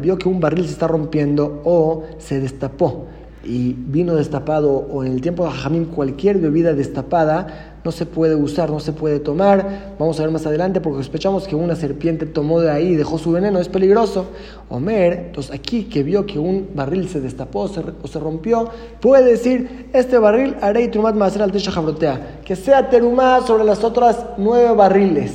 Vio 0.00 0.18
que 0.18 0.28
un 0.28 0.38
barril 0.38 0.64
se 0.66 0.72
está 0.72 0.86
rompiendo 0.86 1.60
o 1.64 2.04
se 2.18 2.38
destapó 2.38 3.06
y 3.44 3.74
vino 3.74 4.14
destapado 4.14 4.70
o 4.70 5.04
en 5.04 5.12
el 5.12 5.20
tiempo 5.20 5.44
de 5.44 5.50
Jajamín 5.50 5.86
cualquier 5.86 6.38
bebida 6.38 6.72
destapada 6.72 7.74
no 7.84 7.92
se 7.92 8.06
puede 8.06 8.34
usar, 8.34 8.70
no 8.70 8.80
se 8.80 8.92
puede 8.92 9.20
tomar. 9.20 9.94
Vamos 9.98 10.18
a 10.18 10.22
ver 10.22 10.32
más 10.32 10.46
adelante 10.46 10.80
porque 10.80 10.98
sospechamos 10.98 11.46
que 11.46 11.54
una 11.54 11.76
serpiente 11.76 12.24
tomó 12.24 12.60
de 12.60 12.70
ahí 12.70 12.88
y 12.88 12.96
dejó 12.96 13.18
su 13.18 13.30
veneno, 13.32 13.58
es 13.58 13.68
peligroso. 13.68 14.26
Omer, 14.70 15.26
entonces 15.26 15.54
aquí 15.54 15.84
que 15.84 16.02
vio 16.02 16.24
que 16.24 16.38
un 16.38 16.70
barril 16.74 17.08
se 17.08 17.20
destapó 17.20 17.70
o 18.02 18.08
se 18.08 18.18
rompió, 18.18 18.70
puede 19.00 19.32
decir, 19.32 19.90
este 19.92 20.16
barril 20.18 20.56
haré 20.62 20.88
trumat 20.88 21.14
más 21.14 21.36
al 21.36 21.52
jabrotea, 21.52 22.40
que 22.44 22.56
sea 22.56 22.88
terumá 22.88 23.42
sobre 23.46 23.64
las 23.64 23.84
otras 23.84 24.24
nueve 24.38 24.74
barriles. 24.74 25.32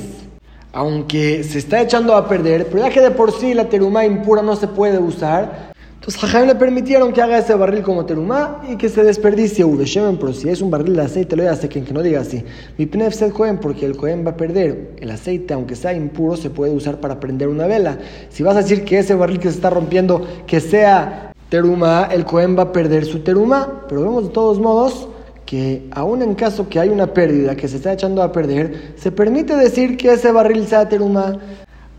Aunque 0.72 1.44
se 1.44 1.58
está 1.58 1.80
echando 1.80 2.16
a 2.16 2.28
perder, 2.28 2.66
pero 2.66 2.84
ya 2.84 2.90
que 2.90 3.00
de 3.00 3.10
por 3.10 3.32
sí 3.32 3.54
la 3.54 3.68
terumá 3.68 4.04
impura 4.04 4.42
no 4.42 4.56
se 4.56 4.68
puede 4.68 4.98
usar, 4.98 5.69
entonces 6.00 6.18
Jajam 6.18 6.46
le 6.46 6.54
permitieron 6.54 7.12
que 7.12 7.20
haga 7.20 7.36
ese 7.36 7.54
barril 7.54 7.82
como 7.82 8.06
terumá 8.06 8.62
y 8.66 8.76
que 8.76 8.88
se 8.88 9.04
desperdicie 9.04 9.66
uveshemen, 9.66 10.16
pero 10.16 10.32
si 10.32 10.48
es 10.48 10.62
un 10.62 10.70
barril 10.70 10.96
de 10.96 11.02
aceite, 11.02 11.36
lo 11.36 11.46
hace 11.46 11.68
que 11.68 11.82
no 11.92 12.00
diga 12.00 12.20
así. 12.20 12.42
Mi 12.78 12.86
pnef 12.86 13.20
el 13.20 13.34
cohen, 13.34 13.58
porque 13.58 13.84
el 13.84 13.98
cohen 13.98 14.24
va 14.26 14.30
a 14.30 14.36
perder 14.38 14.92
el 14.98 15.10
aceite, 15.10 15.52
aunque 15.52 15.76
sea 15.76 15.92
impuro, 15.92 16.38
se 16.38 16.48
puede 16.48 16.72
usar 16.72 17.00
para 17.00 17.20
prender 17.20 17.48
una 17.48 17.66
vela. 17.66 17.98
Si 18.30 18.42
vas 18.42 18.56
a 18.56 18.62
decir 18.62 18.82
que 18.86 18.98
ese 18.98 19.14
barril 19.14 19.40
que 19.40 19.50
se 19.50 19.56
está 19.56 19.68
rompiendo, 19.68 20.26
que 20.46 20.60
sea 20.60 21.34
terumá, 21.50 22.08
el 22.10 22.24
cohen 22.24 22.56
va 22.56 22.62
a 22.62 22.72
perder 22.72 23.04
su 23.04 23.18
terumá. 23.18 23.84
Pero 23.86 24.00
vemos 24.00 24.24
de 24.24 24.30
todos 24.30 24.58
modos 24.58 25.06
que 25.44 25.86
aún 25.90 26.22
en 26.22 26.34
caso 26.34 26.66
que 26.70 26.80
hay 26.80 26.88
una 26.88 27.08
pérdida 27.08 27.56
que 27.56 27.68
se 27.68 27.76
está 27.76 27.92
echando 27.92 28.22
a 28.22 28.32
perder, 28.32 28.94
se 28.96 29.12
permite 29.12 29.54
decir 29.54 29.98
que 29.98 30.14
ese 30.14 30.32
barril 30.32 30.66
sea 30.66 30.88
terumá. 30.88 31.38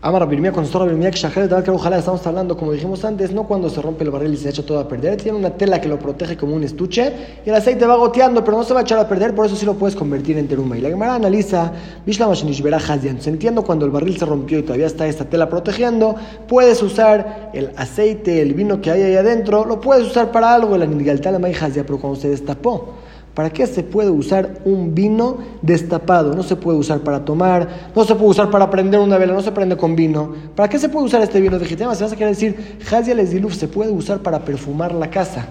Amar 0.04 0.28
Birmia, 0.28 0.50
cuando 0.50 0.66
está 0.66 0.84
Birmia, 0.84 1.12
que 1.12 1.70
ojalá 1.70 1.96
estamos 1.96 2.26
hablando, 2.26 2.56
como 2.56 2.72
dijimos 2.72 3.04
antes, 3.04 3.30
no 3.30 3.44
cuando 3.44 3.70
se 3.70 3.80
rompe 3.80 4.02
el 4.02 4.10
barril 4.10 4.34
y 4.34 4.36
se 4.36 4.48
echa 4.48 4.66
todo 4.66 4.80
a 4.80 4.88
perder, 4.88 5.16
tiene 5.16 5.38
una 5.38 5.50
tela 5.50 5.80
que 5.80 5.86
lo 5.86 5.96
protege 5.96 6.36
como 6.36 6.56
un 6.56 6.64
estuche 6.64 7.12
y 7.46 7.48
el 7.48 7.54
aceite 7.54 7.86
va 7.86 7.94
goteando, 7.94 8.42
pero 8.42 8.56
no 8.56 8.64
se 8.64 8.74
va 8.74 8.80
a 8.80 8.82
echar 8.82 8.98
a 8.98 9.06
perder, 9.06 9.32
por 9.32 9.46
eso 9.46 9.54
sí 9.54 9.64
lo 9.64 9.74
puedes 9.74 9.94
convertir 9.94 10.36
en 10.38 10.48
teruma. 10.48 10.76
Y 10.76 10.80
la 10.80 10.88
Gemara 10.88 11.14
analiza, 11.14 11.70
se 12.04 13.30
entiendo 13.30 13.62
cuando 13.62 13.84
el 13.84 13.92
barril 13.92 14.18
se 14.18 14.26
rompió 14.26 14.58
y 14.58 14.62
todavía 14.62 14.86
está 14.86 15.06
esta 15.06 15.24
tela 15.24 15.48
protegiendo, 15.48 16.16
puedes 16.48 16.82
usar 16.82 17.52
el 17.54 17.70
aceite, 17.76 18.42
el 18.42 18.54
vino 18.54 18.80
que 18.80 18.90
hay 18.90 19.02
ahí 19.02 19.14
adentro, 19.14 19.64
lo 19.64 19.80
puedes 19.80 20.04
usar 20.04 20.32
para 20.32 20.52
algo, 20.52 20.76
la 20.76 20.86
Nigaltala 20.86 21.38
pero 21.38 22.00
cuando 22.00 22.18
se 22.18 22.28
destapó, 22.28 22.88
¿Para 23.34 23.48
qué 23.48 23.66
se 23.66 23.82
puede 23.82 24.10
usar 24.10 24.60
un 24.66 24.94
vino 24.94 25.38
destapado? 25.62 26.34
No 26.34 26.42
se 26.42 26.54
puede 26.54 26.76
usar 26.76 27.00
para 27.00 27.24
tomar, 27.24 27.90
no 27.96 28.04
se 28.04 28.14
puede 28.14 28.30
usar 28.30 28.50
para 28.50 28.68
prender 28.68 29.00
una 29.00 29.16
vela, 29.16 29.32
no 29.32 29.40
se 29.40 29.52
prende 29.52 29.74
con 29.76 29.96
vino. 29.96 30.34
¿Para 30.54 30.68
qué 30.68 30.78
se 30.78 30.90
puede 30.90 31.06
usar 31.06 31.22
este 31.22 31.40
vino 31.40 31.58
Gitema? 31.60 31.94
Se 31.94 32.04
vas 32.04 32.12
a 32.12 32.16
querer 32.16 32.34
decir, 32.34 32.78
Hazia 32.90 33.16
se 33.50 33.68
puede 33.68 33.90
usar 33.90 34.20
para 34.20 34.40
perfumar 34.44 34.92
la 34.92 35.08
casa. 35.08 35.46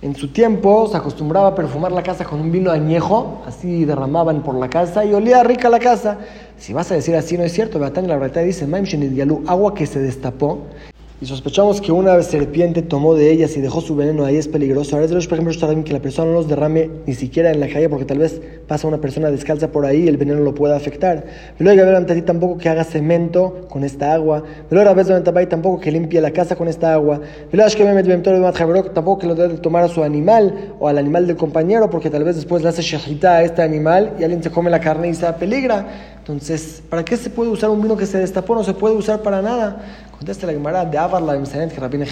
En 0.00 0.14
su 0.14 0.28
tiempo 0.28 0.86
se 0.86 0.96
acostumbraba 0.96 1.48
a 1.48 1.54
perfumar 1.56 1.90
la 1.90 2.04
casa 2.04 2.24
con 2.24 2.40
un 2.40 2.52
vino 2.52 2.70
añejo, 2.70 3.42
así 3.46 3.84
derramaban 3.84 4.42
por 4.42 4.54
la 4.54 4.68
casa 4.68 5.04
y 5.04 5.12
olía 5.12 5.42
rica 5.42 5.68
la 5.68 5.80
casa. 5.80 6.18
Si 6.56 6.72
vas 6.72 6.92
a 6.92 6.94
decir 6.94 7.16
así, 7.16 7.36
no 7.36 7.42
es 7.42 7.52
cierto. 7.52 7.80
Beatán 7.80 8.06
la 8.06 8.16
verdad 8.16 8.44
dice, 8.44 8.66
Maim 8.66 8.84
agua 9.48 9.74
que 9.74 9.86
se 9.86 9.98
destapó 9.98 10.66
y 11.24 11.26
sospechamos 11.26 11.80
que 11.80 11.90
una 11.90 12.20
serpiente 12.20 12.82
tomó 12.82 13.14
de 13.14 13.30
ellas 13.30 13.56
y 13.56 13.62
dejó 13.62 13.80
su 13.80 13.96
veneno 13.96 14.26
ahí 14.26 14.36
es 14.36 14.46
peligroso. 14.46 14.94
Ahora 14.94 15.06
es 15.06 15.10
de 15.10 15.14
los, 15.14 15.26
por 15.26 15.38
ejemplo, 15.38 15.82
que 15.82 15.92
la 15.94 16.00
persona 16.00 16.30
no 16.30 16.34
los 16.34 16.48
derrame 16.48 16.90
ni 17.06 17.14
siquiera 17.14 17.50
en 17.50 17.60
la 17.60 17.68
calle 17.68 17.88
porque 17.88 18.04
tal 18.04 18.18
vez 18.18 18.42
pasa 18.68 18.86
una 18.86 18.98
persona 19.00 19.30
descalza 19.30 19.72
por 19.72 19.86
ahí 19.86 20.02
y 20.02 20.08
el 20.08 20.18
veneno 20.18 20.40
lo 20.40 20.54
pueda 20.54 20.76
afectar. 20.76 21.24
Luego 21.58 21.96
a 21.96 22.04
ti 22.04 22.20
tampoco 22.20 22.58
que 22.58 22.68
haga 22.68 22.84
cemento 22.84 23.66
con 23.70 23.84
esta 23.84 24.12
agua. 24.12 24.42
Luego 24.68 24.90
a 24.90 24.92
veces 24.92 25.24
tampoco 25.48 25.80
que 25.80 25.90
limpie 25.90 26.20
la 26.20 26.30
casa 26.30 26.56
con 26.56 26.68
esta 26.68 26.92
agua. 26.92 27.22
Que 27.50 27.56
tampoco 28.90 29.18
que 29.18 29.26
lo 29.26 29.34
debe 29.34 29.54
tomar 29.54 29.84
a 29.84 29.88
su 29.88 30.04
animal 30.04 30.74
o 30.78 30.88
al 30.88 30.98
animal 30.98 31.26
del 31.26 31.36
compañero 31.36 31.88
porque 31.88 32.10
tal 32.10 32.24
vez 32.24 32.36
después 32.36 32.62
le 32.62 32.68
hace 32.68 32.82
shahita 32.82 33.36
a 33.36 33.42
este 33.44 33.62
animal 33.62 34.12
y 34.18 34.24
alguien 34.24 34.42
se 34.42 34.50
come 34.50 34.68
la 34.68 34.78
carne 34.78 35.08
y 35.08 35.14
se 35.14 35.32
peligra. 35.32 35.86
Entonces, 36.18 36.82
¿para 36.88 37.04
qué 37.04 37.18
se 37.18 37.28
puede 37.28 37.50
usar 37.50 37.68
un 37.68 37.82
vino 37.82 37.98
que 37.98 38.06
se 38.06 38.18
destapó? 38.18 38.54
No 38.54 38.64
se 38.64 38.72
puede 38.72 38.94
usar 38.94 39.20
para 39.20 39.42
nada. 39.42 40.03
Contesta 40.24 40.46
la 40.46 40.54
Gemara 40.54 40.86
de 40.86 40.96
Avar 40.96 41.20
la 41.20 41.34
que 41.34 41.78
Rabin 41.78 42.02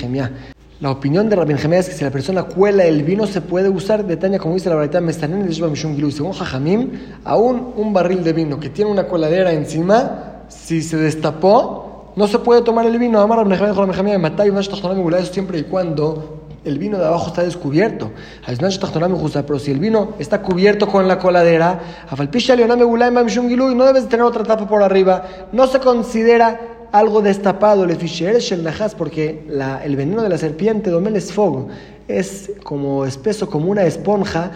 La 0.81 0.91
opinión 0.91 1.31
de 1.31 1.35
Rabin 1.35 1.57
Gemia 1.57 1.79
es 1.79 1.89
que 1.89 1.95
si 1.95 2.05
la 2.05 2.11
persona 2.11 2.43
cuela 2.43 2.85
el 2.85 3.05
vino 3.05 3.27
se 3.27 3.41
puede 3.41 3.71
usar 3.71 4.05
de 4.05 4.19
Tania, 4.19 4.39
como 4.39 4.53
dice 4.53 4.69
la 4.69 4.75
verdad, 4.75 5.01
Mestanen 5.01 5.47
de 5.47 5.55
Según 5.55 6.33
Jajamim, 6.33 6.91
aún 7.25 7.73
un 7.75 7.95
barril 7.95 8.23
de 8.23 8.35
vino 8.35 8.61
que 8.61 8.69
tiene 8.69 8.91
una 8.91 9.09
coladera 9.09 9.55
encima, 9.55 10.43
si 10.49 10.83
se 10.83 10.99
destapó, 10.99 12.13
no 12.15 12.29
se 12.29 12.39
puede 12.39 12.61
tomar 12.61 12.85
el 12.85 12.99
vino. 12.99 13.19
Amar 13.19 13.39
Rabin 13.39 13.57
Gemia, 13.57 13.73
Rabin 13.73 13.95
Gemia, 13.95 14.19
Matay, 14.19 14.51
eso 14.51 15.33
siempre 15.33 15.61
y 15.61 15.63
cuando 15.63 16.43
el 16.65 16.79
vino 16.79 16.99
de 16.99 17.07
abajo 17.07 17.29
está 17.29 17.43
descubierto. 17.43 18.11
Pero 18.47 19.59
si 19.59 19.71
el 19.71 19.79
vino 19.79 20.13
está 20.19 20.43
cubierto 20.43 20.87
con 20.87 21.09
la 21.09 21.19
coladera, 21.19 21.81
y 23.73 23.75
no 23.75 23.85
debes 23.87 24.09
tener 24.09 24.25
otra 24.27 24.45
tapa 24.45 24.69
por 24.69 24.83
arriba, 24.83 25.25
no 25.51 25.67
se 25.67 25.79
considera 25.79 26.72
algo 26.93 27.23
destapado, 27.23 27.87
le 27.87 27.97
porque 28.95 29.45
la, 29.49 29.83
el 29.83 29.97
veneno 29.97 30.23
de 30.23 30.29
la 30.29 30.39
serpiente, 30.39 30.91
domel 30.91 31.17
es 31.17 31.33
es 32.07 32.53
como 32.63 33.07
espeso, 33.07 33.49
como 33.49 33.71
una 33.71 33.85
esponja, 33.85 34.53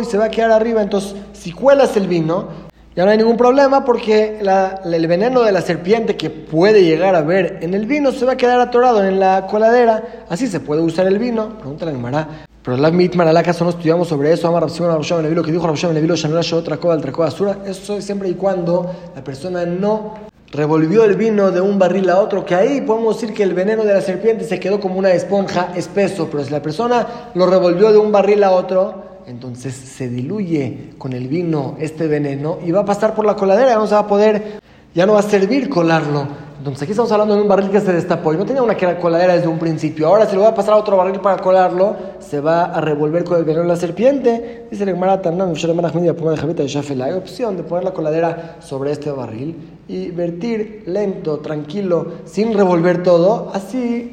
y 0.00 0.04
se 0.04 0.16
va 0.16 0.26
a 0.26 0.30
quedar 0.30 0.50
arriba. 0.50 0.82
Entonces, 0.82 1.14
si 1.32 1.52
cuelas 1.52 1.96
el 1.96 2.08
vino, 2.08 2.70
ya 2.96 3.04
no 3.04 3.10
hay 3.10 3.18
ningún 3.18 3.36
problema 3.36 3.84
porque 3.84 4.40
el 4.40 5.06
veneno 5.06 5.42
de 5.42 5.52
la 5.52 5.60
serpiente 5.60 6.16
que 6.16 6.30
puede 6.30 6.82
llegar 6.82 7.14
a 7.14 7.22
ver 7.22 7.58
en 7.60 7.74
el 7.74 7.86
vino 7.86 8.10
se 8.10 8.24
va 8.24 8.32
a 8.32 8.36
quedar 8.36 8.58
atorado 8.58 9.04
en 9.04 9.20
la 9.20 9.46
coladera. 9.46 10.24
Así 10.28 10.48
se 10.48 10.58
puede 10.58 10.82
usar 10.82 11.06
el 11.06 11.18
vino. 11.18 11.58
Pregúntale 11.58 11.92
a 11.92 11.94
Gemara. 11.94 12.28
Pero 12.62 12.76
la 12.76 12.90
mitmar 12.90 13.28
la 13.32 13.42
casa 13.42 13.64
no 13.64 13.70
estudiamos 13.70 14.08
sobre 14.08 14.32
eso. 14.32 14.48
Amar 14.48 14.62
Rabshimon 14.62 14.92
Rabshimon 14.92 15.22
Levilo 15.22 15.42
que 15.42 15.52
dijo 15.52 15.66
Rabshimon 15.66 15.94
Levilo 15.94 16.14
otra 16.14 16.76
cosa, 16.78 17.08
otra 17.10 17.28
Asura. 17.28 17.58
Eso 17.64 17.96
es 17.96 18.04
siempre 18.04 18.28
y 18.28 18.34
cuando 18.34 18.90
la 19.14 19.22
persona 19.22 19.64
no 19.64 20.29
revolvió 20.52 21.04
el 21.04 21.16
vino 21.16 21.50
de 21.50 21.60
un 21.60 21.78
barril 21.78 22.10
a 22.10 22.18
otro, 22.18 22.44
que 22.44 22.54
ahí 22.54 22.80
podemos 22.80 23.20
decir 23.20 23.34
que 23.34 23.42
el 23.42 23.54
veneno 23.54 23.84
de 23.84 23.94
la 23.94 24.00
serpiente 24.00 24.44
se 24.44 24.58
quedó 24.58 24.80
como 24.80 24.96
una 24.96 25.12
esponja 25.12 25.72
espeso, 25.76 26.28
pero 26.30 26.44
si 26.44 26.50
la 26.50 26.60
persona 26.60 27.06
lo 27.34 27.46
revolvió 27.46 27.92
de 27.92 27.98
un 27.98 28.10
barril 28.10 28.42
a 28.42 28.50
otro, 28.50 29.10
entonces 29.26 29.74
se 29.74 30.08
diluye 30.08 30.90
con 30.98 31.12
el 31.12 31.28
vino 31.28 31.76
este 31.78 32.08
veneno 32.08 32.58
y 32.64 32.72
va 32.72 32.80
a 32.80 32.84
pasar 32.84 33.14
por 33.14 33.24
la 33.24 33.36
coladera, 33.36 33.76
no 33.76 33.86
se 33.86 33.94
va 33.94 34.00
a 34.00 34.06
poder, 34.08 34.60
ya 34.94 35.06
no 35.06 35.12
va 35.12 35.20
a 35.20 35.22
servir 35.22 35.68
colarlo. 35.68 36.49
Entonces 36.60 36.82
aquí 36.82 36.90
estamos 36.90 37.10
hablando 37.10 37.36
de 37.36 37.40
un 37.40 37.48
barril 37.48 37.70
que 37.70 37.80
se 37.80 37.90
destapó 37.90 38.34
y 38.34 38.36
no 38.36 38.44
tenía 38.44 38.62
una 38.62 38.76
coladera 38.98 39.34
desde 39.34 39.48
un 39.48 39.58
principio. 39.58 40.06
Ahora 40.06 40.26
si 40.26 40.36
lo 40.36 40.42
va 40.42 40.48
a 40.48 40.54
pasar 40.54 40.74
a 40.74 40.76
otro 40.76 40.94
barril 40.94 41.18
para 41.18 41.40
colarlo, 41.42 41.96
se 42.18 42.38
va 42.38 42.64
a 42.64 42.82
revolver 42.82 43.24
con 43.24 43.38
el 43.38 43.44
veneno 43.44 43.62
de 43.62 43.68
la 43.68 43.76
serpiente. 43.76 44.66
Dice 44.70 44.84
el 44.84 44.90
Hay 47.02 47.12
opción 47.14 47.56
de 47.56 47.62
poner 47.62 47.84
la 47.84 47.92
coladera 47.92 48.56
sobre 48.60 48.92
este 48.92 49.10
barril 49.10 49.56
y 49.88 50.10
vertir 50.10 50.82
lento, 50.84 51.38
tranquilo, 51.38 52.12
sin 52.26 52.52
revolver 52.52 53.02
todo. 53.02 53.50
Así 53.54 54.12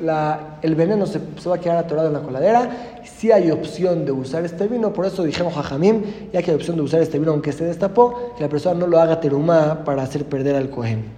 el 0.62 0.76
veneno 0.76 1.06
se, 1.06 1.20
se, 1.36 1.50
va 1.50 1.56
a 1.56 1.60
quedar 1.60 1.76
atorado 1.76 2.08
en 2.08 2.14
la 2.14 2.22
coladera. 2.22 3.02
Si 3.04 3.30
hay 3.30 3.52
opción 3.52 4.06
de 4.06 4.14
usar 4.14 4.46
este 4.46 4.70
vino, 4.70 4.94
por 4.94 5.06
eso 5.06 5.22
dijimos 5.24 5.54
Jajamim, 5.54 6.02
ya 6.32 6.42
que 6.42 6.52
hay 6.52 6.56
opción 6.56 6.78
de 6.78 6.84
usar 6.84 7.02
este 7.02 7.20
vino 7.20 7.34
aunque 7.34 7.52
se 7.52 7.66
destapó, 7.66 8.34
que 8.38 8.44
la 8.44 8.50
persona 8.50 8.80
no 8.80 8.88
lo 8.88 9.02
haga 9.02 9.20
terumá 9.20 9.84
para 9.84 10.04
hacer 10.04 10.24
perder 10.24 10.56
al 10.56 10.70
cohen. 10.70 11.17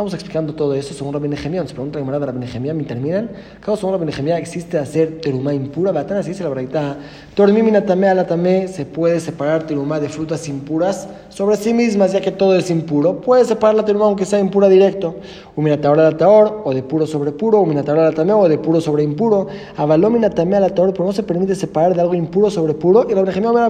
Estamos 0.00 0.14
explicando 0.14 0.54
todo 0.54 0.72
eso 0.72 0.94
según 0.94 1.12
Rabbi 1.12 1.28
Nehemiah. 1.28 1.60
Nos 1.60 1.74
pregunta 1.74 2.00
la 2.00 2.18
Rabbi 2.18 2.38
Nehemiah, 2.38 2.72
¿me 2.72 2.84
terminan? 2.84 3.28
Claro, 3.60 3.76
según 3.76 3.92
Rabbi 3.92 4.06
Nehemiah 4.06 4.38
existe 4.38 4.78
hacer 4.78 5.20
terumá 5.20 5.52
impura. 5.52 5.92
Batana, 5.92 6.20
así 6.20 6.30
dice 6.30 6.42
la 6.42 6.48
braita. 6.48 6.96
Tormimina 7.34 7.84
tamé, 7.84 8.14
la 8.14 8.26
tamé, 8.26 8.66
se 8.68 8.86
puede 8.86 9.20
separar 9.20 9.66
terumá 9.66 10.00
de 10.00 10.08
frutas 10.08 10.48
impuras 10.48 11.06
sobre 11.28 11.58
sí 11.58 11.74
mismas, 11.74 12.12
ya 12.12 12.22
que 12.22 12.30
todo 12.30 12.56
es 12.56 12.70
impuro. 12.70 13.20
Puede 13.20 13.44
separar 13.44 13.74
la 13.74 13.84
terumá 13.84 14.06
aunque 14.06 14.24
sea 14.24 14.38
impura 14.38 14.70
directo. 14.70 15.16
Uminataora 15.54 16.04
la 16.04 16.16
taor, 16.16 16.62
o 16.64 16.72
de 16.72 16.82
puro 16.82 17.06
sobre 17.06 17.32
puro. 17.32 17.60
Uminataora 17.60 18.04
la 18.04 18.12
tamé, 18.12 18.32
o 18.32 18.48
de 18.48 18.56
puro 18.56 18.80
sobre 18.80 19.02
impuro. 19.02 19.48
Avalómina 19.76 20.30
tamé 20.30 20.58
la 20.60 20.70
taor, 20.70 20.94
pero 20.94 21.04
no 21.04 21.12
se 21.12 21.24
permite 21.24 21.54
separar 21.54 21.94
de 21.94 22.00
algo 22.00 22.14
impuro 22.14 22.50
sobre 22.50 22.72
puro. 22.72 23.06
Y 23.06 23.12
Rabbi 23.12 23.38
Nehemiah, 23.38 23.68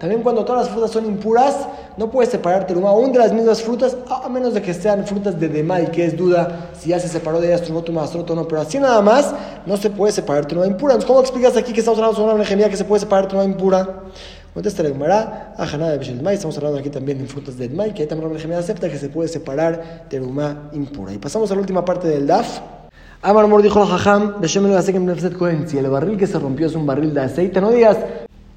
también 0.00 0.22
cuando 0.22 0.44
todas 0.44 0.62
las 0.62 0.70
frutas 0.70 0.90
son 0.90 1.06
impuras, 1.06 1.68
no 2.00 2.10
puedes 2.10 2.30
separar 2.30 2.66
terumá 2.66 2.88
aún 2.88 3.12
de 3.12 3.18
las 3.18 3.30
mismas 3.30 3.60
frutas 3.60 3.94
a 4.08 4.26
menos 4.30 4.54
de 4.54 4.62
que 4.62 4.72
sean 4.72 5.06
frutas 5.06 5.38
de 5.38 5.50
demay, 5.50 5.90
que 5.90 6.06
es 6.06 6.16
duda 6.16 6.70
si 6.72 6.88
ya 6.88 6.98
se 6.98 7.08
separó 7.08 7.42
de 7.42 7.48
ellas 7.48 7.60
tu 7.60 7.76
o 7.76 8.34
no, 8.34 8.48
pero 8.48 8.62
así 8.62 8.78
nada 8.78 9.02
más 9.02 9.34
no 9.66 9.76
se 9.76 9.90
puede 9.90 10.10
separar 10.10 10.46
tu 10.46 10.54
impura. 10.64 10.94
Entonces, 10.94 11.04
¿cómo 11.04 11.20
explicas 11.20 11.58
aquí 11.58 11.74
que 11.74 11.80
estamos 11.80 11.98
hablando 11.98 12.26
de 12.26 12.34
una 12.36 12.44
gemia 12.46 12.70
que 12.70 12.78
se 12.78 12.86
puede 12.86 13.00
separar 13.00 13.28
tu 13.28 13.38
impura? 13.42 14.04
Contesta 14.54 14.82
la 14.82 14.88
Gemara, 14.88 15.54
Ajana 15.58 15.90
de 15.90 15.98
Bishel 15.98 16.26
estamos 16.26 16.56
hablando 16.56 16.78
aquí 16.78 16.88
también 16.88 17.18
de 17.18 17.26
frutas 17.26 17.58
de 17.58 17.68
Demay, 17.68 17.92
que 17.92 18.02
hay 18.02 18.08
también 18.08 18.30
una 18.30 18.40
gemia 18.40 18.58
acepta 18.58 18.88
que 18.88 18.96
se 18.96 19.10
puede 19.10 19.28
separar 19.28 20.06
teruma 20.08 20.70
impura. 20.72 21.12
Y 21.12 21.18
pasamos 21.18 21.50
a 21.50 21.54
la 21.54 21.60
última 21.60 21.84
parte 21.84 22.08
del 22.08 22.26
DAF. 22.26 22.60
Amar 23.20 23.46
Mor 23.46 23.60
dijo 23.60 23.78
a 23.82 23.86
Jajam, 23.86 24.36
si 24.42 25.78
el 25.78 25.90
barril 25.90 26.16
que 26.16 26.26
se 26.26 26.38
rompió 26.38 26.66
es 26.66 26.74
un 26.74 26.86
barril 26.86 27.12
de 27.12 27.20
aceite, 27.20 27.60
no 27.60 27.70
digas 27.70 27.98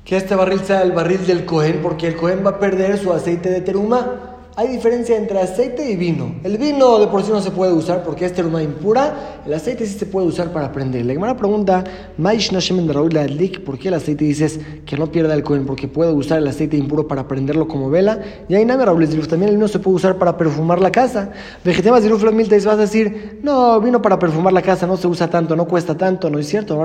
que 0.04 0.18
este 0.18 0.36
barril 0.36 0.60
sea 0.62 0.82
el 0.82 0.92
barril 0.92 1.26
del 1.26 1.46
Cohen, 1.46 1.80
porque 1.82 2.08
el 2.08 2.16
Cohen 2.16 2.46
va 2.46 2.52
a 2.52 2.60
perder 2.60 2.98
su 2.98 3.14
aceite 3.14 3.50
de 3.50 3.62
teruma 3.62 4.33
hay 4.56 4.68
diferencia 4.68 5.18
entre 5.18 5.40
aceite 5.40 5.90
y 5.90 5.96
vino. 5.96 6.36
El 6.44 6.58
vino 6.58 7.00
de 7.00 7.08
por 7.08 7.24
sí 7.24 7.32
no 7.32 7.42
se 7.42 7.50
puede 7.50 7.74
usar 7.74 8.04
porque 8.04 8.26
es 8.26 8.34
teruma 8.34 8.62
impura. 8.62 9.42
El 9.46 9.54
aceite 9.54 9.86
sí 9.86 9.98
se 9.98 10.06
puede 10.06 10.28
usar 10.28 10.54
para 10.54 10.72
prender. 10.72 11.06
La 11.06 11.14
Gemara 11.14 11.36
pregunta, 11.36 11.84
¿por 12.18 13.80
qué 13.80 13.88
el 13.88 13.94
aceite 13.96 14.26
dices 14.26 14.60
que 14.86 14.96
no 14.96 15.12
pierda 15.12 15.34
el 15.34 15.44
cohen? 15.44 15.66
Porque 15.66 15.88
puede 15.88 16.14
usar 16.14 16.38
el 16.38 16.48
aceite 16.48 16.78
impuro 16.78 17.08
para 17.08 17.28
prenderlo 17.28 17.68
como 17.68 17.90
vela. 17.90 18.20
Y 18.48 18.54
ahí 18.54 18.64
nada, 18.64 18.86
también 18.86 19.50
el 19.50 19.56
vino 19.56 19.68
se 19.68 19.80
puede 19.80 19.96
usar 19.96 20.18
para 20.18 20.38
perfumar 20.38 20.80
la 20.80 20.92
casa. 20.92 21.32
Vegetemas 21.66 22.04
Ziruf 22.04 22.24
vas 22.24 22.68
a 22.68 22.76
decir, 22.76 23.40
no, 23.42 23.82
vino 23.82 24.02
para 24.02 24.20
perfumar 24.20 24.54
la 24.54 24.62
casa 24.62 24.86
no 24.86 24.98
se 24.98 25.08
usa 25.08 25.30
tanto, 25.30 25.56
no 25.56 25.66
cuesta 25.68 25.98
tanto. 25.98 26.30
No 26.30 26.38
es 26.38 26.48
cierto. 26.48 26.78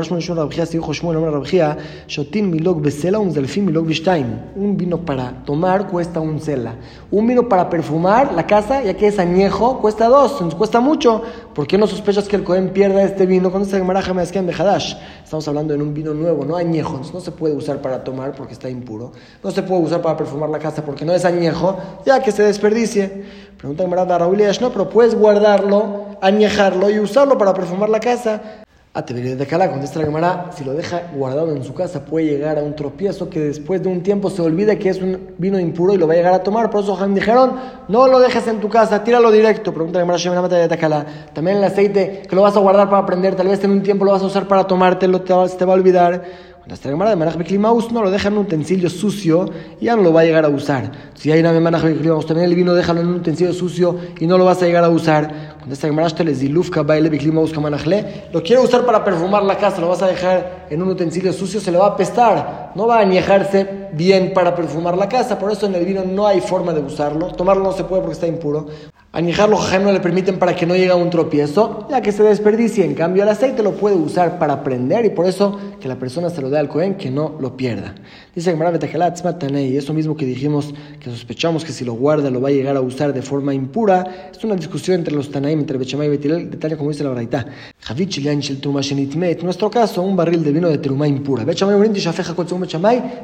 Un 4.56 4.76
vino 4.76 4.98
para 5.04 5.44
tomar 5.44 5.86
cuesta 5.88 6.20
un 6.20 6.40
cela. 6.40 6.74
Un 7.10 7.26
vino 7.26 7.48
para 7.48 7.57
para 7.58 7.70
perfumar 7.70 8.34
la 8.34 8.46
casa, 8.46 8.84
ya 8.84 8.94
que 8.94 9.08
es 9.08 9.18
añejo, 9.18 9.80
cuesta 9.80 10.06
dos, 10.06 10.40
nos 10.40 10.54
cuesta 10.54 10.78
mucho. 10.78 11.22
¿Por 11.56 11.66
qué 11.66 11.76
no 11.76 11.88
sospechas 11.88 12.28
que 12.28 12.36
el 12.36 12.44
Cohen 12.44 12.72
pierda 12.72 13.02
este 13.02 13.26
vino? 13.26 13.50
Cuando 13.50 13.68
se 13.68 13.82
maraja 13.82 14.14
me 14.14 14.22
en 14.22 14.46
Bejadash. 14.46 14.94
Estamos 15.24 15.48
hablando 15.48 15.74
de 15.74 15.82
un 15.82 15.92
vino 15.92 16.14
nuevo, 16.14 16.44
no 16.44 16.54
añejo. 16.54 17.00
no 17.12 17.20
se 17.20 17.32
puede 17.32 17.56
usar 17.56 17.82
para 17.82 18.04
tomar 18.04 18.36
porque 18.36 18.52
está 18.52 18.70
impuro. 18.70 19.10
No 19.42 19.50
se 19.50 19.64
puede 19.64 19.82
usar 19.82 20.00
para 20.02 20.16
perfumar 20.16 20.50
la 20.50 20.60
casa 20.60 20.84
porque 20.84 21.04
no 21.04 21.12
es 21.12 21.24
añejo, 21.24 21.76
ya 22.06 22.22
que 22.22 22.30
se 22.30 22.44
desperdicie. 22.44 23.24
Pregunta 23.56 23.82
a 23.82 24.18
Raúl 24.18 24.40
no, 24.60 24.70
pero 24.70 24.88
puedes 24.88 25.16
guardarlo, 25.16 26.16
añejarlo 26.22 26.90
y 26.90 27.00
usarlo 27.00 27.36
para 27.38 27.54
perfumar 27.54 27.88
la 27.88 27.98
casa. 27.98 28.67
Ah, 28.98 29.02
de 29.02 29.46
Calá, 29.46 29.70
contesta 29.70 30.00
la 30.00 30.06
Gemara, 30.06 30.50
si 30.56 30.64
lo 30.64 30.74
deja 30.74 31.02
guardado 31.14 31.54
en 31.54 31.62
su 31.62 31.72
casa 31.72 32.04
puede 32.04 32.26
llegar 32.26 32.58
a 32.58 32.64
un 32.64 32.74
tropiezo 32.74 33.30
que 33.30 33.38
después 33.38 33.80
de 33.80 33.88
un 33.88 34.02
tiempo 34.02 34.28
se 34.28 34.42
olvida 34.42 34.74
que 34.74 34.88
es 34.88 35.00
un 35.00 35.36
vino 35.38 35.56
impuro 35.60 35.94
y 35.94 35.98
lo 35.98 36.08
va 36.08 36.14
a 36.14 36.16
llegar 36.16 36.34
a 36.34 36.42
tomar. 36.42 36.68
Por 36.68 36.82
eso 36.82 36.98
dijeron, 37.06 37.52
no 37.86 38.08
lo 38.08 38.18
dejes 38.18 38.48
en 38.48 38.58
tu 38.58 38.68
casa, 38.68 39.04
tíralo 39.04 39.30
directo. 39.30 39.72
Pregunta 39.72 40.04
la 40.04 40.18
Gemara, 40.18 40.48
de 40.48 40.76
Calá. 40.76 41.06
También 41.32 41.58
el 41.58 41.64
aceite 41.64 42.24
que 42.28 42.34
lo 42.34 42.42
vas 42.42 42.56
a 42.56 42.58
guardar 42.58 42.90
para 42.90 43.06
prender, 43.06 43.36
tal 43.36 43.46
vez 43.46 43.62
en 43.62 43.70
un 43.70 43.84
tiempo 43.84 44.04
lo 44.04 44.10
vas 44.10 44.22
a 44.22 44.26
usar 44.26 44.48
para 44.48 44.64
tomártelo, 44.64 45.20
te 45.20 45.32
te 45.56 45.64
va 45.64 45.74
a 45.74 45.76
olvidar. 45.76 46.24
La 46.68 46.76
Gemara 46.76 47.08
de 47.08 47.16
Manaj 47.16 47.36
Beklimaus 47.36 47.90
no 47.92 48.02
lo 48.02 48.10
deja 48.10 48.28
en 48.28 48.34
un 48.34 48.40
utensilio 48.40 48.90
sucio 48.90 49.48
y 49.80 49.86
ya 49.86 49.96
no 49.96 50.02
lo 50.02 50.12
va 50.12 50.20
a 50.20 50.24
llegar 50.24 50.44
a 50.44 50.50
usar. 50.50 50.92
Si 51.14 51.32
hay 51.32 51.40
una 51.40 51.58
Manaj 51.58 51.82
Beklimaus, 51.82 52.26
también 52.26 52.46
el 52.46 52.54
vino 52.54 52.74
déjalo 52.74 53.00
en 53.00 53.06
un 53.06 53.14
utensilio 53.14 53.54
sucio 53.54 53.96
y 54.20 54.26
no 54.26 54.36
lo 54.36 54.44
vas 54.44 54.62
a 54.62 54.66
llegar 54.66 54.84
a 54.84 54.90
usar. 54.90 55.56
Cuando 55.56 55.72
esta 55.72 55.88
Gemara 55.88 56.08
les 56.24 56.40
dilufka 56.40 56.82
baile 56.82 57.08
Beklimaus 57.08 57.54
Kamanajle, 57.54 58.24
lo 58.34 58.42
quiere 58.42 58.60
usar 58.60 58.84
para 58.84 59.02
perfumar 59.02 59.44
la 59.44 59.56
casa, 59.56 59.80
lo 59.80 59.88
vas 59.88 60.02
a 60.02 60.08
dejar 60.08 60.66
en 60.68 60.82
un 60.82 60.90
utensilio 60.90 61.32
sucio, 61.32 61.58
se 61.58 61.72
le 61.72 61.78
va 61.78 61.86
a 61.86 61.90
apestar, 61.90 62.72
no 62.74 62.86
va 62.86 62.98
a 62.98 63.00
añejarse 63.00 63.88
bien 63.94 64.34
para 64.34 64.54
perfumar 64.54 64.94
la 64.98 65.08
casa. 65.08 65.38
Por 65.38 65.50
eso 65.50 65.64
en 65.64 65.74
el 65.74 65.86
vino 65.86 66.04
no 66.04 66.26
hay 66.26 66.42
forma 66.42 66.74
de 66.74 66.80
usarlo. 66.80 67.28
Tomarlo 67.28 67.64
no 67.64 67.72
se 67.72 67.84
puede 67.84 68.02
porque 68.02 68.12
está 68.12 68.26
impuro. 68.26 68.66
Añejarlo 69.10 69.56
jajam 69.56 69.84
no 69.84 69.92
le 69.92 70.00
permiten 70.00 70.38
para 70.38 70.54
que 70.54 70.66
no 70.66 70.76
llegue 70.76 70.90
a 70.90 70.94
un 70.94 71.08
tropiezo, 71.08 71.88
ya 71.88 72.02
que 72.02 72.12
se 72.12 72.22
desperdicie. 72.22 72.84
En 72.84 72.94
cambio, 72.94 73.22
el 73.22 73.30
aceite 73.30 73.62
lo 73.62 73.72
puede 73.72 73.96
usar 73.96 74.38
para 74.38 74.62
prender 74.62 75.06
y 75.06 75.10
por 75.10 75.24
eso 75.24 75.58
que 75.80 75.88
la 75.88 75.98
persona 75.98 76.28
se 76.28 76.42
lo 76.42 76.50
dé 76.50 76.58
al 76.58 76.68
Cohen, 76.68 76.96
que 76.96 77.10
no 77.10 77.34
lo 77.40 77.56
pierda. 77.56 77.94
Dice 78.34 78.54
y 78.54 79.76
eso 79.78 79.94
mismo 79.94 80.14
que 80.14 80.26
dijimos, 80.26 80.74
que 81.00 81.08
sospechamos 81.08 81.64
que 81.64 81.72
si 81.72 81.86
lo 81.86 81.94
guarda 81.94 82.30
lo 82.30 82.42
va 82.42 82.48
a 82.50 82.52
llegar 82.52 82.76
a 82.76 82.82
usar 82.82 83.14
de 83.14 83.22
forma 83.22 83.54
impura, 83.54 84.30
es 84.30 84.44
una 84.44 84.56
discusión 84.56 84.98
entre 84.98 85.14
los 85.14 85.30
Tanaim, 85.30 85.60
entre 85.60 85.78
Bechamay 85.78 86.08
y 86.08 86.10
Betilel, 86.10 86.50
detalle 86.50 86.76
como 86.76 86.90
dice 86.90 87.02
la 87.02 87.10
Braita. 87.10 87.46
En 87.88 89.44
nuestro 89.44 89.70
caso, 89.70 90.02
un 90.02 90.16
barril 90.16 90.44
de 90.44 90.52
vino 90.52 90.68
de 90.68 90.76
teruma 90.76 91.08
impura. 91.08 91.46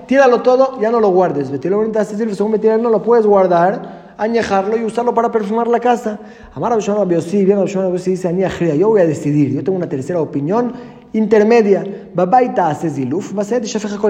Tíralo 0.07 0.41
todo, 0.41 0.81
ya 0.81 0.91
no 0.91 1.01
lo 1.01 1.11
guardes. 1.11 1.51
Betilel 1.51 1.93
según 2.35 2.53
Betilel 2.53 2.83
no 2.83 2.89
lo 2.89 3.03
puedes 3.03 3.27
guardar 3.27 4.04
añejarlo 4.17 4.77
y 4.77 4.85
usarlo 4.85 5.15
para 5.15 5.31
perfumar 5.31 5.69
la 5.69 5.81
casa. 5.81 6.19
Amar 6.55 6.73
a 6.73 7.05
Biosí, 7.05 7.45
bien 7.45 7.59
a 7.59 7.63
dice, 7.63 8.77
yo 8.77 8.89
voy 8.89 9.01
a 9.01 9.07
decidir, 9.07 9.53
yo 9.53 9.65
tengo 9.65 9.77
una 9.77 9.89
tercera 9.89 10.21
opinión 10.21 10.73
intermedia. 11.15 11.85
Babaita 12.13 12.69
hace 12.69 12.91
ziluf, 12.91 13.33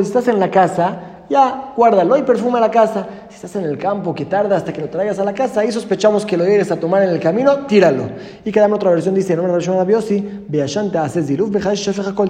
si 0.05 0.09
estás 0.09 0.29
en 0.29 0.41
la 0.41 0.51
casa, 0.51 1.25
ya 1.29 1.73
guárdalo 1.77 2.17
y 2.17 2.23
perfuma 2.23 2.59
la 2.61 2.71
casa. 2.71 3.07
Si 3.29 3.37
estás 3.37 3.57
en 3.57 3.65
el 3.65 3.79
campo, 3.79 4.15
que 4.15 4.25
tarda 4.25 4.57
hasta 4.57 4.73
que 4.73 4.81
lo 4.81 4.89
traigas 4.89 5.19
a 5.19 5.25
la 5.25 5.33
casa, 5.33 5.61
ahí 5.61 5.71
sospechamos 5.71 6.27
que 6.27 6.37
lo 6.37 6.45
llegues 6.45 6.71
a 6.71 6.77
tomar 6.77 7.03
en 7.03 7.11
el 7.11 7.21
camino, 7.21 7.67
tíralo. 7.67 8.05
Y 8.45 8.51
cada 8.51 8.69
otra 8.75 8.91
versión 8.91 9.15
dice, 9.15 9.37
no, 9.37 9.45
una 9.45 9.53
versión 9.53 9.79
a 9.79 9.85
Biosi, 9.85 10.45
Beashanta 10.49 11.05
hace 11.05 11.23
ziluf, 11.23 11.51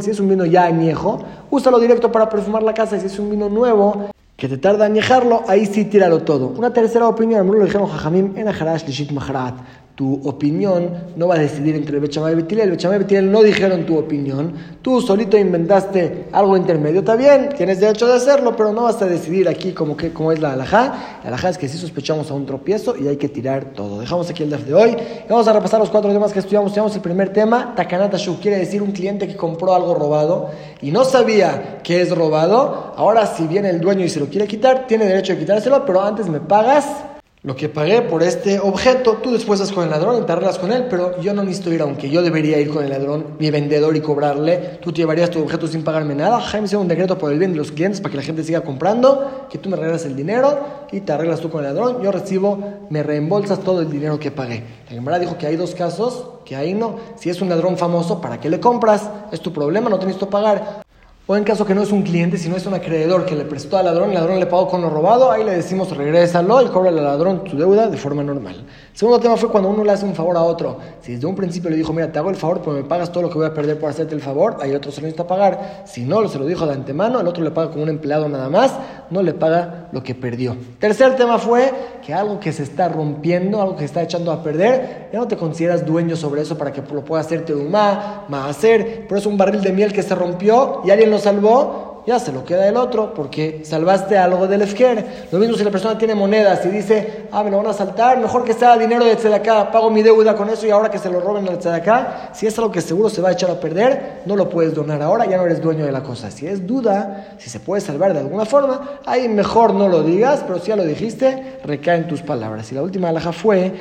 si 0.02 0.10
es 0.10 0.20
un 0.20 0.28
vino 0.28 0.44
ya 0.44 0.64
añejo, 0.64 1.18
úsalo 1.50 1.78
directo 1.78 2.10
para 2.10 2.28
perfumar 2.28 2.62
la 2.62 2.74
casa. 2.74 2.98
Si 2.98 3.06
es 3.06 3.18
un 3.18 3.30
vino 3.30 3.48
nuevo, 3.48 4.10
que 4.36 4.48
te 4.48 4.58
tarda 4.58 4.84
añejarlo, 4.86 5.44
ahí 5.46 5.66
sí 5.66 5.84
tíralo 5.84 6.22
todo. 6.22 6.48
Una 6.48 6.72
tercera 6.72 7.08
opinión, 7.08 7.46
lo 7.46 7.64
dijeron 7.64 7.88
Jajamim 7.88 8.36
en 8.36 8.48
Ajarash 8.48 8.84
Lishit 8.86 9.12
Mahrat 9.12 9.54
tu 9.94 10.20
opinión 10.28 10.90
no 11.14 11.28
va 11.28 11.36
a 11.36 11.38
decidir 11.38 11.76
entre 11.76 12.00
Bechamay 12.00 12.32
y 12.32 12.36
Betilel. 12.36 12.70
Bechamay 12.70 12.96
y 12.96 13.02
Betilel 13.02 13.30
no 13.30 13.44
dijeron 13.44 13.86
tu 13.86 13.96
opinión. 13.96 14.52
Tú 14.82 15.00
solito 15.00 15.38
inventaste 15.38 16.26
algo 16.32 16.56
intermedio. 16.56 17.00
Está 17.00 17.14
bien, 17.14 17.50
tienes 17.56 17.78
derecho 17.78 18.08
de 18.08 18.14
hacerlo, 18.14 18.56
pero 18.56 18.72
no 18.72 18.82
vas 18.82 19.00
a 19.02 19.06
decidir 19.06 19.48
aquí 19.48 19.70
como, 19.70 19.96
que, 19.96 20.12
como 20.12 20.32
es 20.32 20.40
la 20.40 20.54
alajá. 20.54 21.20
La 21.22 21.28
alajá 21.28 21.50
es 21.50 21.58
que 21.58 21.68
si 21.68 21.78
sospechamos 21.78 22.28
a 22.32 22.34
un 22.34 22.44
tropiezo 22.44 22.96
y 22.96 23.06
hay 23.06 23.16
que 23.16 23.28
tirar 23.28 23.66
todo. 23.66 24.00
Dejamos 24.00 24.28
aquí 24.28 24.42
el 24.42 24.50
DAF 24.50 24.64
de 24.64 24.74
hoy. 24.74 24.96
Vamos 25.28 25.46
a 25.46 25.52
repasar 25.52 25.78
los 25.78 25.90
cuatro 25.90 26.12
temas 26.12 26.32
que 26.32 26.40
estudiamos. 26.40 26.70
Estudiamos 26.70 26.96
el 26.96 27.02
primer 27.02 27.32
tema, 27.32 27.74
Takanata 27.76 28.18
Shu. 28.18 28.40
Quiere 28.40 28.58
decir 28.58 28.82
un 28.82 28.90
cliente 28.90 29.28
que 29.28 29.36
compró 29.36 29.74
algo 29.76 29.94
robado 29.94 30.50
y 30.82 30.90
no 30.90 31.04
sabía 31.04 31.78
que 31.84 32.00
es 32.00 32.10
robado. 32.10 32.94
Ahora, 32.96 33.26
si 33.26 33.46
viene 33.46 33.70
el 33.70 33.80
dueño 33.80 34.04
y 34.04 34.08
se 34.08 34.18
lo 34.18 34.26
quiere 34.26 34.48
quitar, 34.48 34.88
tiene 34.88 35.04
derecho 35.04 35.34
de 35.34 35.38
quitárselo, 35.38 35.86
pero 35.86 36.02
antes 36.02 36.28
me 36.28 36.40
pagas 36.40 37.13
lo 37.44 37.54
que 37.54 37.68
pagué 37.68 38.00
por 38.00 38.22
este 38.22 38.58
objeto, 38.58 39.18
tú 39.22 39.30
después 39.30 39.60
vas 39.60 39.70
con 39.70 39.84
el 39.84 39.90
ladrón 39.90 40.22
y 40.22 40.24
te 40.24 40.32
arreglas 40.32 40.58
con 40.58 40.72
él, 40.72 40.86
pero 40.88 41.20
yo 41.20 41.34
no 41.34 41.42
necesito 41.42 41.70
ir, 41.74 41.82
aunque 41.82 42.08
yo 42.08 42.22
debería 42.22 42.58
ir 42.58 42.70
con 42.70 42.82
el 42.82 42.88
ladrón, 42.88 43.36
mi 43.38 43.50
vendedor 43.50 43.94
y 43.94 44.00
cobrarle, 44.00 44.78
tú 44.80 44.92
te 44.92 45.02
llevarías 45.02 45.28
tu 45.28 45.42
objeto 45.42 45.66
sin 45.66 45.84
pagarme 45.84 46.14
nada. 46.14 46.40
Jaime 46.40 46.66
hizo 46.66 46.80
un 46.80 46.88
decreto 46.88 47.18
por 47.18 47.30
el 47.30 47.38
bien 47.38 47.52
de 47.52 47.58
los 47.58 47.70
clientes 47.70 48.00
para 48.00 48.12
que 48.12 48.16
la 48.16 48.22
gente 48.22 48.42
siga 48.42 48.62
comprando, 48.62 49.46
que 49.50 49.58
tú 49.58 49.68
me 49.68 49.76
regreses 49.76 50.06
el 50.06 50.16
dinero 50.16 50.58
y 50.90 51.02
te 51.02 51.12
arreglas 51.12 51.40
tú 51.40 51.50
con 51.50 51.62
el 51.62 51.74
ladrón, 51.74 52.02
yo 52.02 52.10
recibo, 52.10 52.58
me 52.88 53.02
reembolsas 53.02 53.60
todo 53.60 53.82
el 53.82 53.90
dinero 53.90 54.18
que 54.18 54.30
pagué. 54.30 54.64
La 54.88 54.94
Gemara 54.94 55.18
dijo 55.18 55.36
que 55.36 55.46
hay 55.46 55.56
dos 55.56 55.74
casos, 55.74 56.28
que 56.46 56.56
ahí 56.56 56.72
no, 56.72 56.96
si 57.16 57.28
es 57.28 57.42
un 57.42 57.50
ladrón 57.50 57.76
famoso, 57.76 58.22
¿para 58.22 58.40
qué 58.40 58.48
le 58.48 58.58
compras? 58.58 59.10
Es 59.30 59.40
tu 59.40 59.52
problema, 59.52 59.90
no 59.90 59.98
te 59.98 60.06
necesito 60.06 60.30
pagar. 60.30 60.83
O 61.26 61.34
en 61.34 61.44
caso 61.44 61.64
que 61.64 61.74
no 61.74 61.80
es 61.80 61.90
un 61.90 62.02
cliente, 62.02 62.36
sino 62.36 62.54
es 62.54 62.66
un 62.66 62.74
acreedor 62.74 63.24
que 63.24 63.34
le 63.34 63.46
prestó 63.46 63.78
al 63.78 63.86
ladrón, 63.86 64.10
el 64.10 64.14
ladrón 64.14 64.38
le 64.38 64.44
pagó 64.44 64.68
con 64.68 64.82
lo 64.82 64.90
robado, 64.90 65.30
ahí 65.30 65.42
le 65.42 65.52
decimos 65.52 65.96
regrésalo 65.96 66.60
y 66.60 66.66
cobra 66.66 66.90
al 66.90 66.96
ladrón 66.96 67.44
tu 67.44 67.56
deuda 67.56 67.88
de 67.88 67.96
forma 67.96 68.22
normal. 68.22 68.66
Segundo 68.92 69.18
tema 69.20 69.34
fue 69.38 69.48
cuando 69.48 69.70
uno 69.70 69.84
le 69.84 69.92
hace 69.92 70.04
un 70.04 70.14
favor 70.14 70.36
a 70.36 70.42
otro. 70.42 70.76
Si 71.00 71.14
desde 71.14 71.26
un 71.26 71.34
principio 71.34 71.70
le 71.70 71.76
dijo, 71.76 71.94
mira, 71.94 72.12
te 72.12 72.18
hago 72.18 72.28
el 72.28 72.36
favor, 72.36 72.60
pero 72.60 72.72
me 72.76 72.84
pagas 72.84 73.10
todo 73.10 73.22
lo 73.22 73.30
que 73.30 73.38
voy 73.38 73.46
a 73.46 73.54
perder 73.54 73.80
por 73.80 73.88
hacerte 73.88 74.14
el 74.14 74.20
favor, 74.20 74.58
ahí 74.60 74.74
otro 74.74 74.92
se 74.92 75.00
lo 75.00 75.06
necesita 75.06 75.26
pagar. 75.26 75.84
Si 75.86 76.04
no, 76.04 76.28
se 76.28 76.38
lo 76.38 76.44
dijo 76.44 76.66
de 76.66 76.74
antemano, 76.74 77.18
el 77.20 77.26
otro 77.26 77.42
le 77.42 77.52
paga 77.52 77.70
como 77.70 77.84
un 77.84 77.88
empleado 77.88 78.28
nada 78.28 78.50
más, 78.50 78.74
no 79.08 79.22
le 79.22 79.32
paga 79.32 79.83
lo 79.94 80.02
que 80.02 80.14
perdió. 80.16 80.56
Tercer 80.80 81.14
tema 81.14 81.38
fue 81.38 81.72
que 82.04 82.12
algo 82.12 82.40
que 82.40 82.52
se 82.52 82.64
está 82.64 82.88
rompiendo, 82.88 83.62
algo 83.62 83.74
que 83.74 83.82
se 83.82 83.86
está 83.86 84.02
echando 84.02 84.32
a 84.32 84.42
perder, 84.42 85.08
ya 85.12 85.20
no 85.20 85.28
te 85.28 85.36
consideras 85.36 85.86
dueño 85.86 86.16
sobre 86.16 86.42
eso 86.42 86.58
para 86.58 86.72
que 86.72 86.82
lo 86.92 87.04
pueda 87.04 87.22
ma, 87.70 88.24
ma 88.28 88.48
hacer, 88.48 89.06
pero 89.08 89.18
es 89.18 89.24
un 89.24 89.38
barril 89.38 89.62
de 89.62 89.72
miel 89.72 89.92
que 89.92 90.02
se 90.02 90.16
rompió 90.16 90.82
y 90.84 90.90
alguien 90.90 91.12
lo 91.12 91.18
salvó, 91.18 91.93
ya 92.06 92.18
se 92.18 92.32
lo 92.32 92.44
queda 92.44 92.68
el 92.68 92.76
otro, 92.76 93.14
porque 93.14 93.62
salvaste 93.64 94.18
algo 94.18 94.46
del 94.46 94.62
Efker. 94.62 95.26
Lo 95.30 95.38
mismo 95.38 95.56
si 95.56 95.64
la 95.64 95.70
persona 95.70 95.96
tiene 95.96 96.14
monedas 96.14 96.64
y 96.66 96.68
dice, 96.68 97.26
ah, 97.32 97.42
me 97.42 97.50
lo 97.50 97.58
van 97.58 97.66
a 97.68 97.72
saltar, 97.72 98.18
mejor 98.18 98.44
que 98.44 98.52
sea 98.52 98.76
dinero 98.76 99.04
de 99.04 99.34
acá 99.34 99.70
pago 99.70 99.90
mi 99.90 100.02
deuda 100.02 100.36
con 100.36 100.48
eso 100.50 100.66
y 100.66 100.70
ahora 100.70 100.90
que 100.90 100.98
se 100.98 101.10
lo 101.10 101.20
roben 101.20 101.46
el 101.46 101.68
acá 101.68 102.30
si 102.34 102.46
es 102.46 102.58
algo 102.58 102.70
que 102.70 102.80
seguro 102.80 103.08
se 103.08 103.22
va 103.22 103.30
a 103.30 103.32
echar 103.32 103.50
a 103.50 103.60
perder, 103.60 104.22
no 104.26 104.36
lo 104.36 104.48
puedes 104.48 104.74
donar 104.74 105.00
ahora, 105.02 105.26
ya 105.26 105.36
no 105.36 105.46
eres 105.46 105.62
dueño 105.62 105.84
de 105.84 105.92
la 105.92 106.02
cosa. 106.02 106.30
Si 106.30 106.46
es 106.46 106.66
duda, 106.66 107.36
si 107.38 107.48
se 107.48 107.60
puede 107.60 107.80
salvar 107.80 108.12
de 108.12 108.20
alguna 108.20 108.44
forma, 108.44 109.00
ahí 109.06 109.28
mejor 109.28 109.74
no 109.74 109.88
lo 109.88 110.02
digas, 110.02 110.44
pero 110.46 110.58
si 110.58 110.68
ya 110.68 110.76
lo 110.76 110.84
dijiste, 110.84 111.58
recae 111.64 111.96
en 111.96 112.08
tus 112.08 112.22
palabras. 112.22 112.70
Y 112.72 112.74
la 112.74 112.82
última 112.82 113.08
alhaja 113.08 113.32
fue 113.32 113.72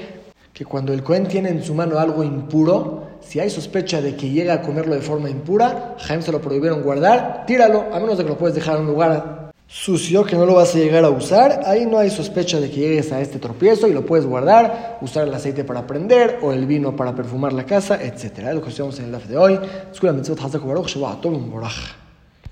que 0.53 0.65
cuando 0.65 0.93
el 0.93 1.03
Cohen 1.03 1.27
tiene 1.27 1.49
en 1.49 1.63
su 1.63 1.73
mano 1.73 1.99
algo 1.99 2.23
impuro, 2.23 3.12
si 3.27 3.39
hay 3.39 3.49
sospecha 3.49 4.01
de 4.01 4.15
que 4.15 4.29
llega 4.29 4.53
a 4.53 4.61
comerlo 4.61 4.95
de 4.95 5.01
forma 5.01 5.29
impura, 5.29 5.95
Jaime 5.99 6.23
se 6.23 6.31
lo 6.31 6.41
prohibieron 6.41 6.83
guardar, 6.83 7.45
tíralo, 7.45 7.85
a 7.93 7.99
menos 7.99 8.17
de 8.17 8.23
que 8.23 8.29
lo 8.29 8.37
puedes 8.37 8.55
dejar 8.55 8.75
en 8.75 8.81
un 8.81 8.87
lugar 8.87 9.43
sucio 9.67 10.23
que 10.23 10.35
no 10.35 10.45
lo 10.45 10.53
vas 10.53 10.75
a 10.75 10.77
llegar 10.77 11.03
a 11.03 11.09
usar, 11.09 11.61
ahí 11.65 11.85
no 11.87 11.97
hay 11.97 12.11
sospecha 12.11 12.59
de 12.59 12.69
que 12.69 12.79
llegues 12.79 13.11
a 13.11 13.21
este 13.21 13.39
tropiezo 13.39 13.87
y 13.87 13.93
lo 13.93 14.05
puedes 14.05 14.25
guardar, 14.25 14.99
usar 15.01 15.27
el 15.27 15.33
aceite 15.33 15.63
para 15.63 15.87
prender 15.87 16.37
o 16.43 16.53
el 16.53 16.67
vino 16.67 16.95
para 16.95 17.15
perfumar 17.15 17.53
la 17.53 17.65
casa, 17.65 18.01
etc. 18.01 18.39
Es 18.39 18.55
lo 18.55 18.61
que 18.61 18.71
en 18.99 19.05
el 19.05 19.11
DAF 19.11 19.25
de 19.25 19.37
hoy. 19.37 19.59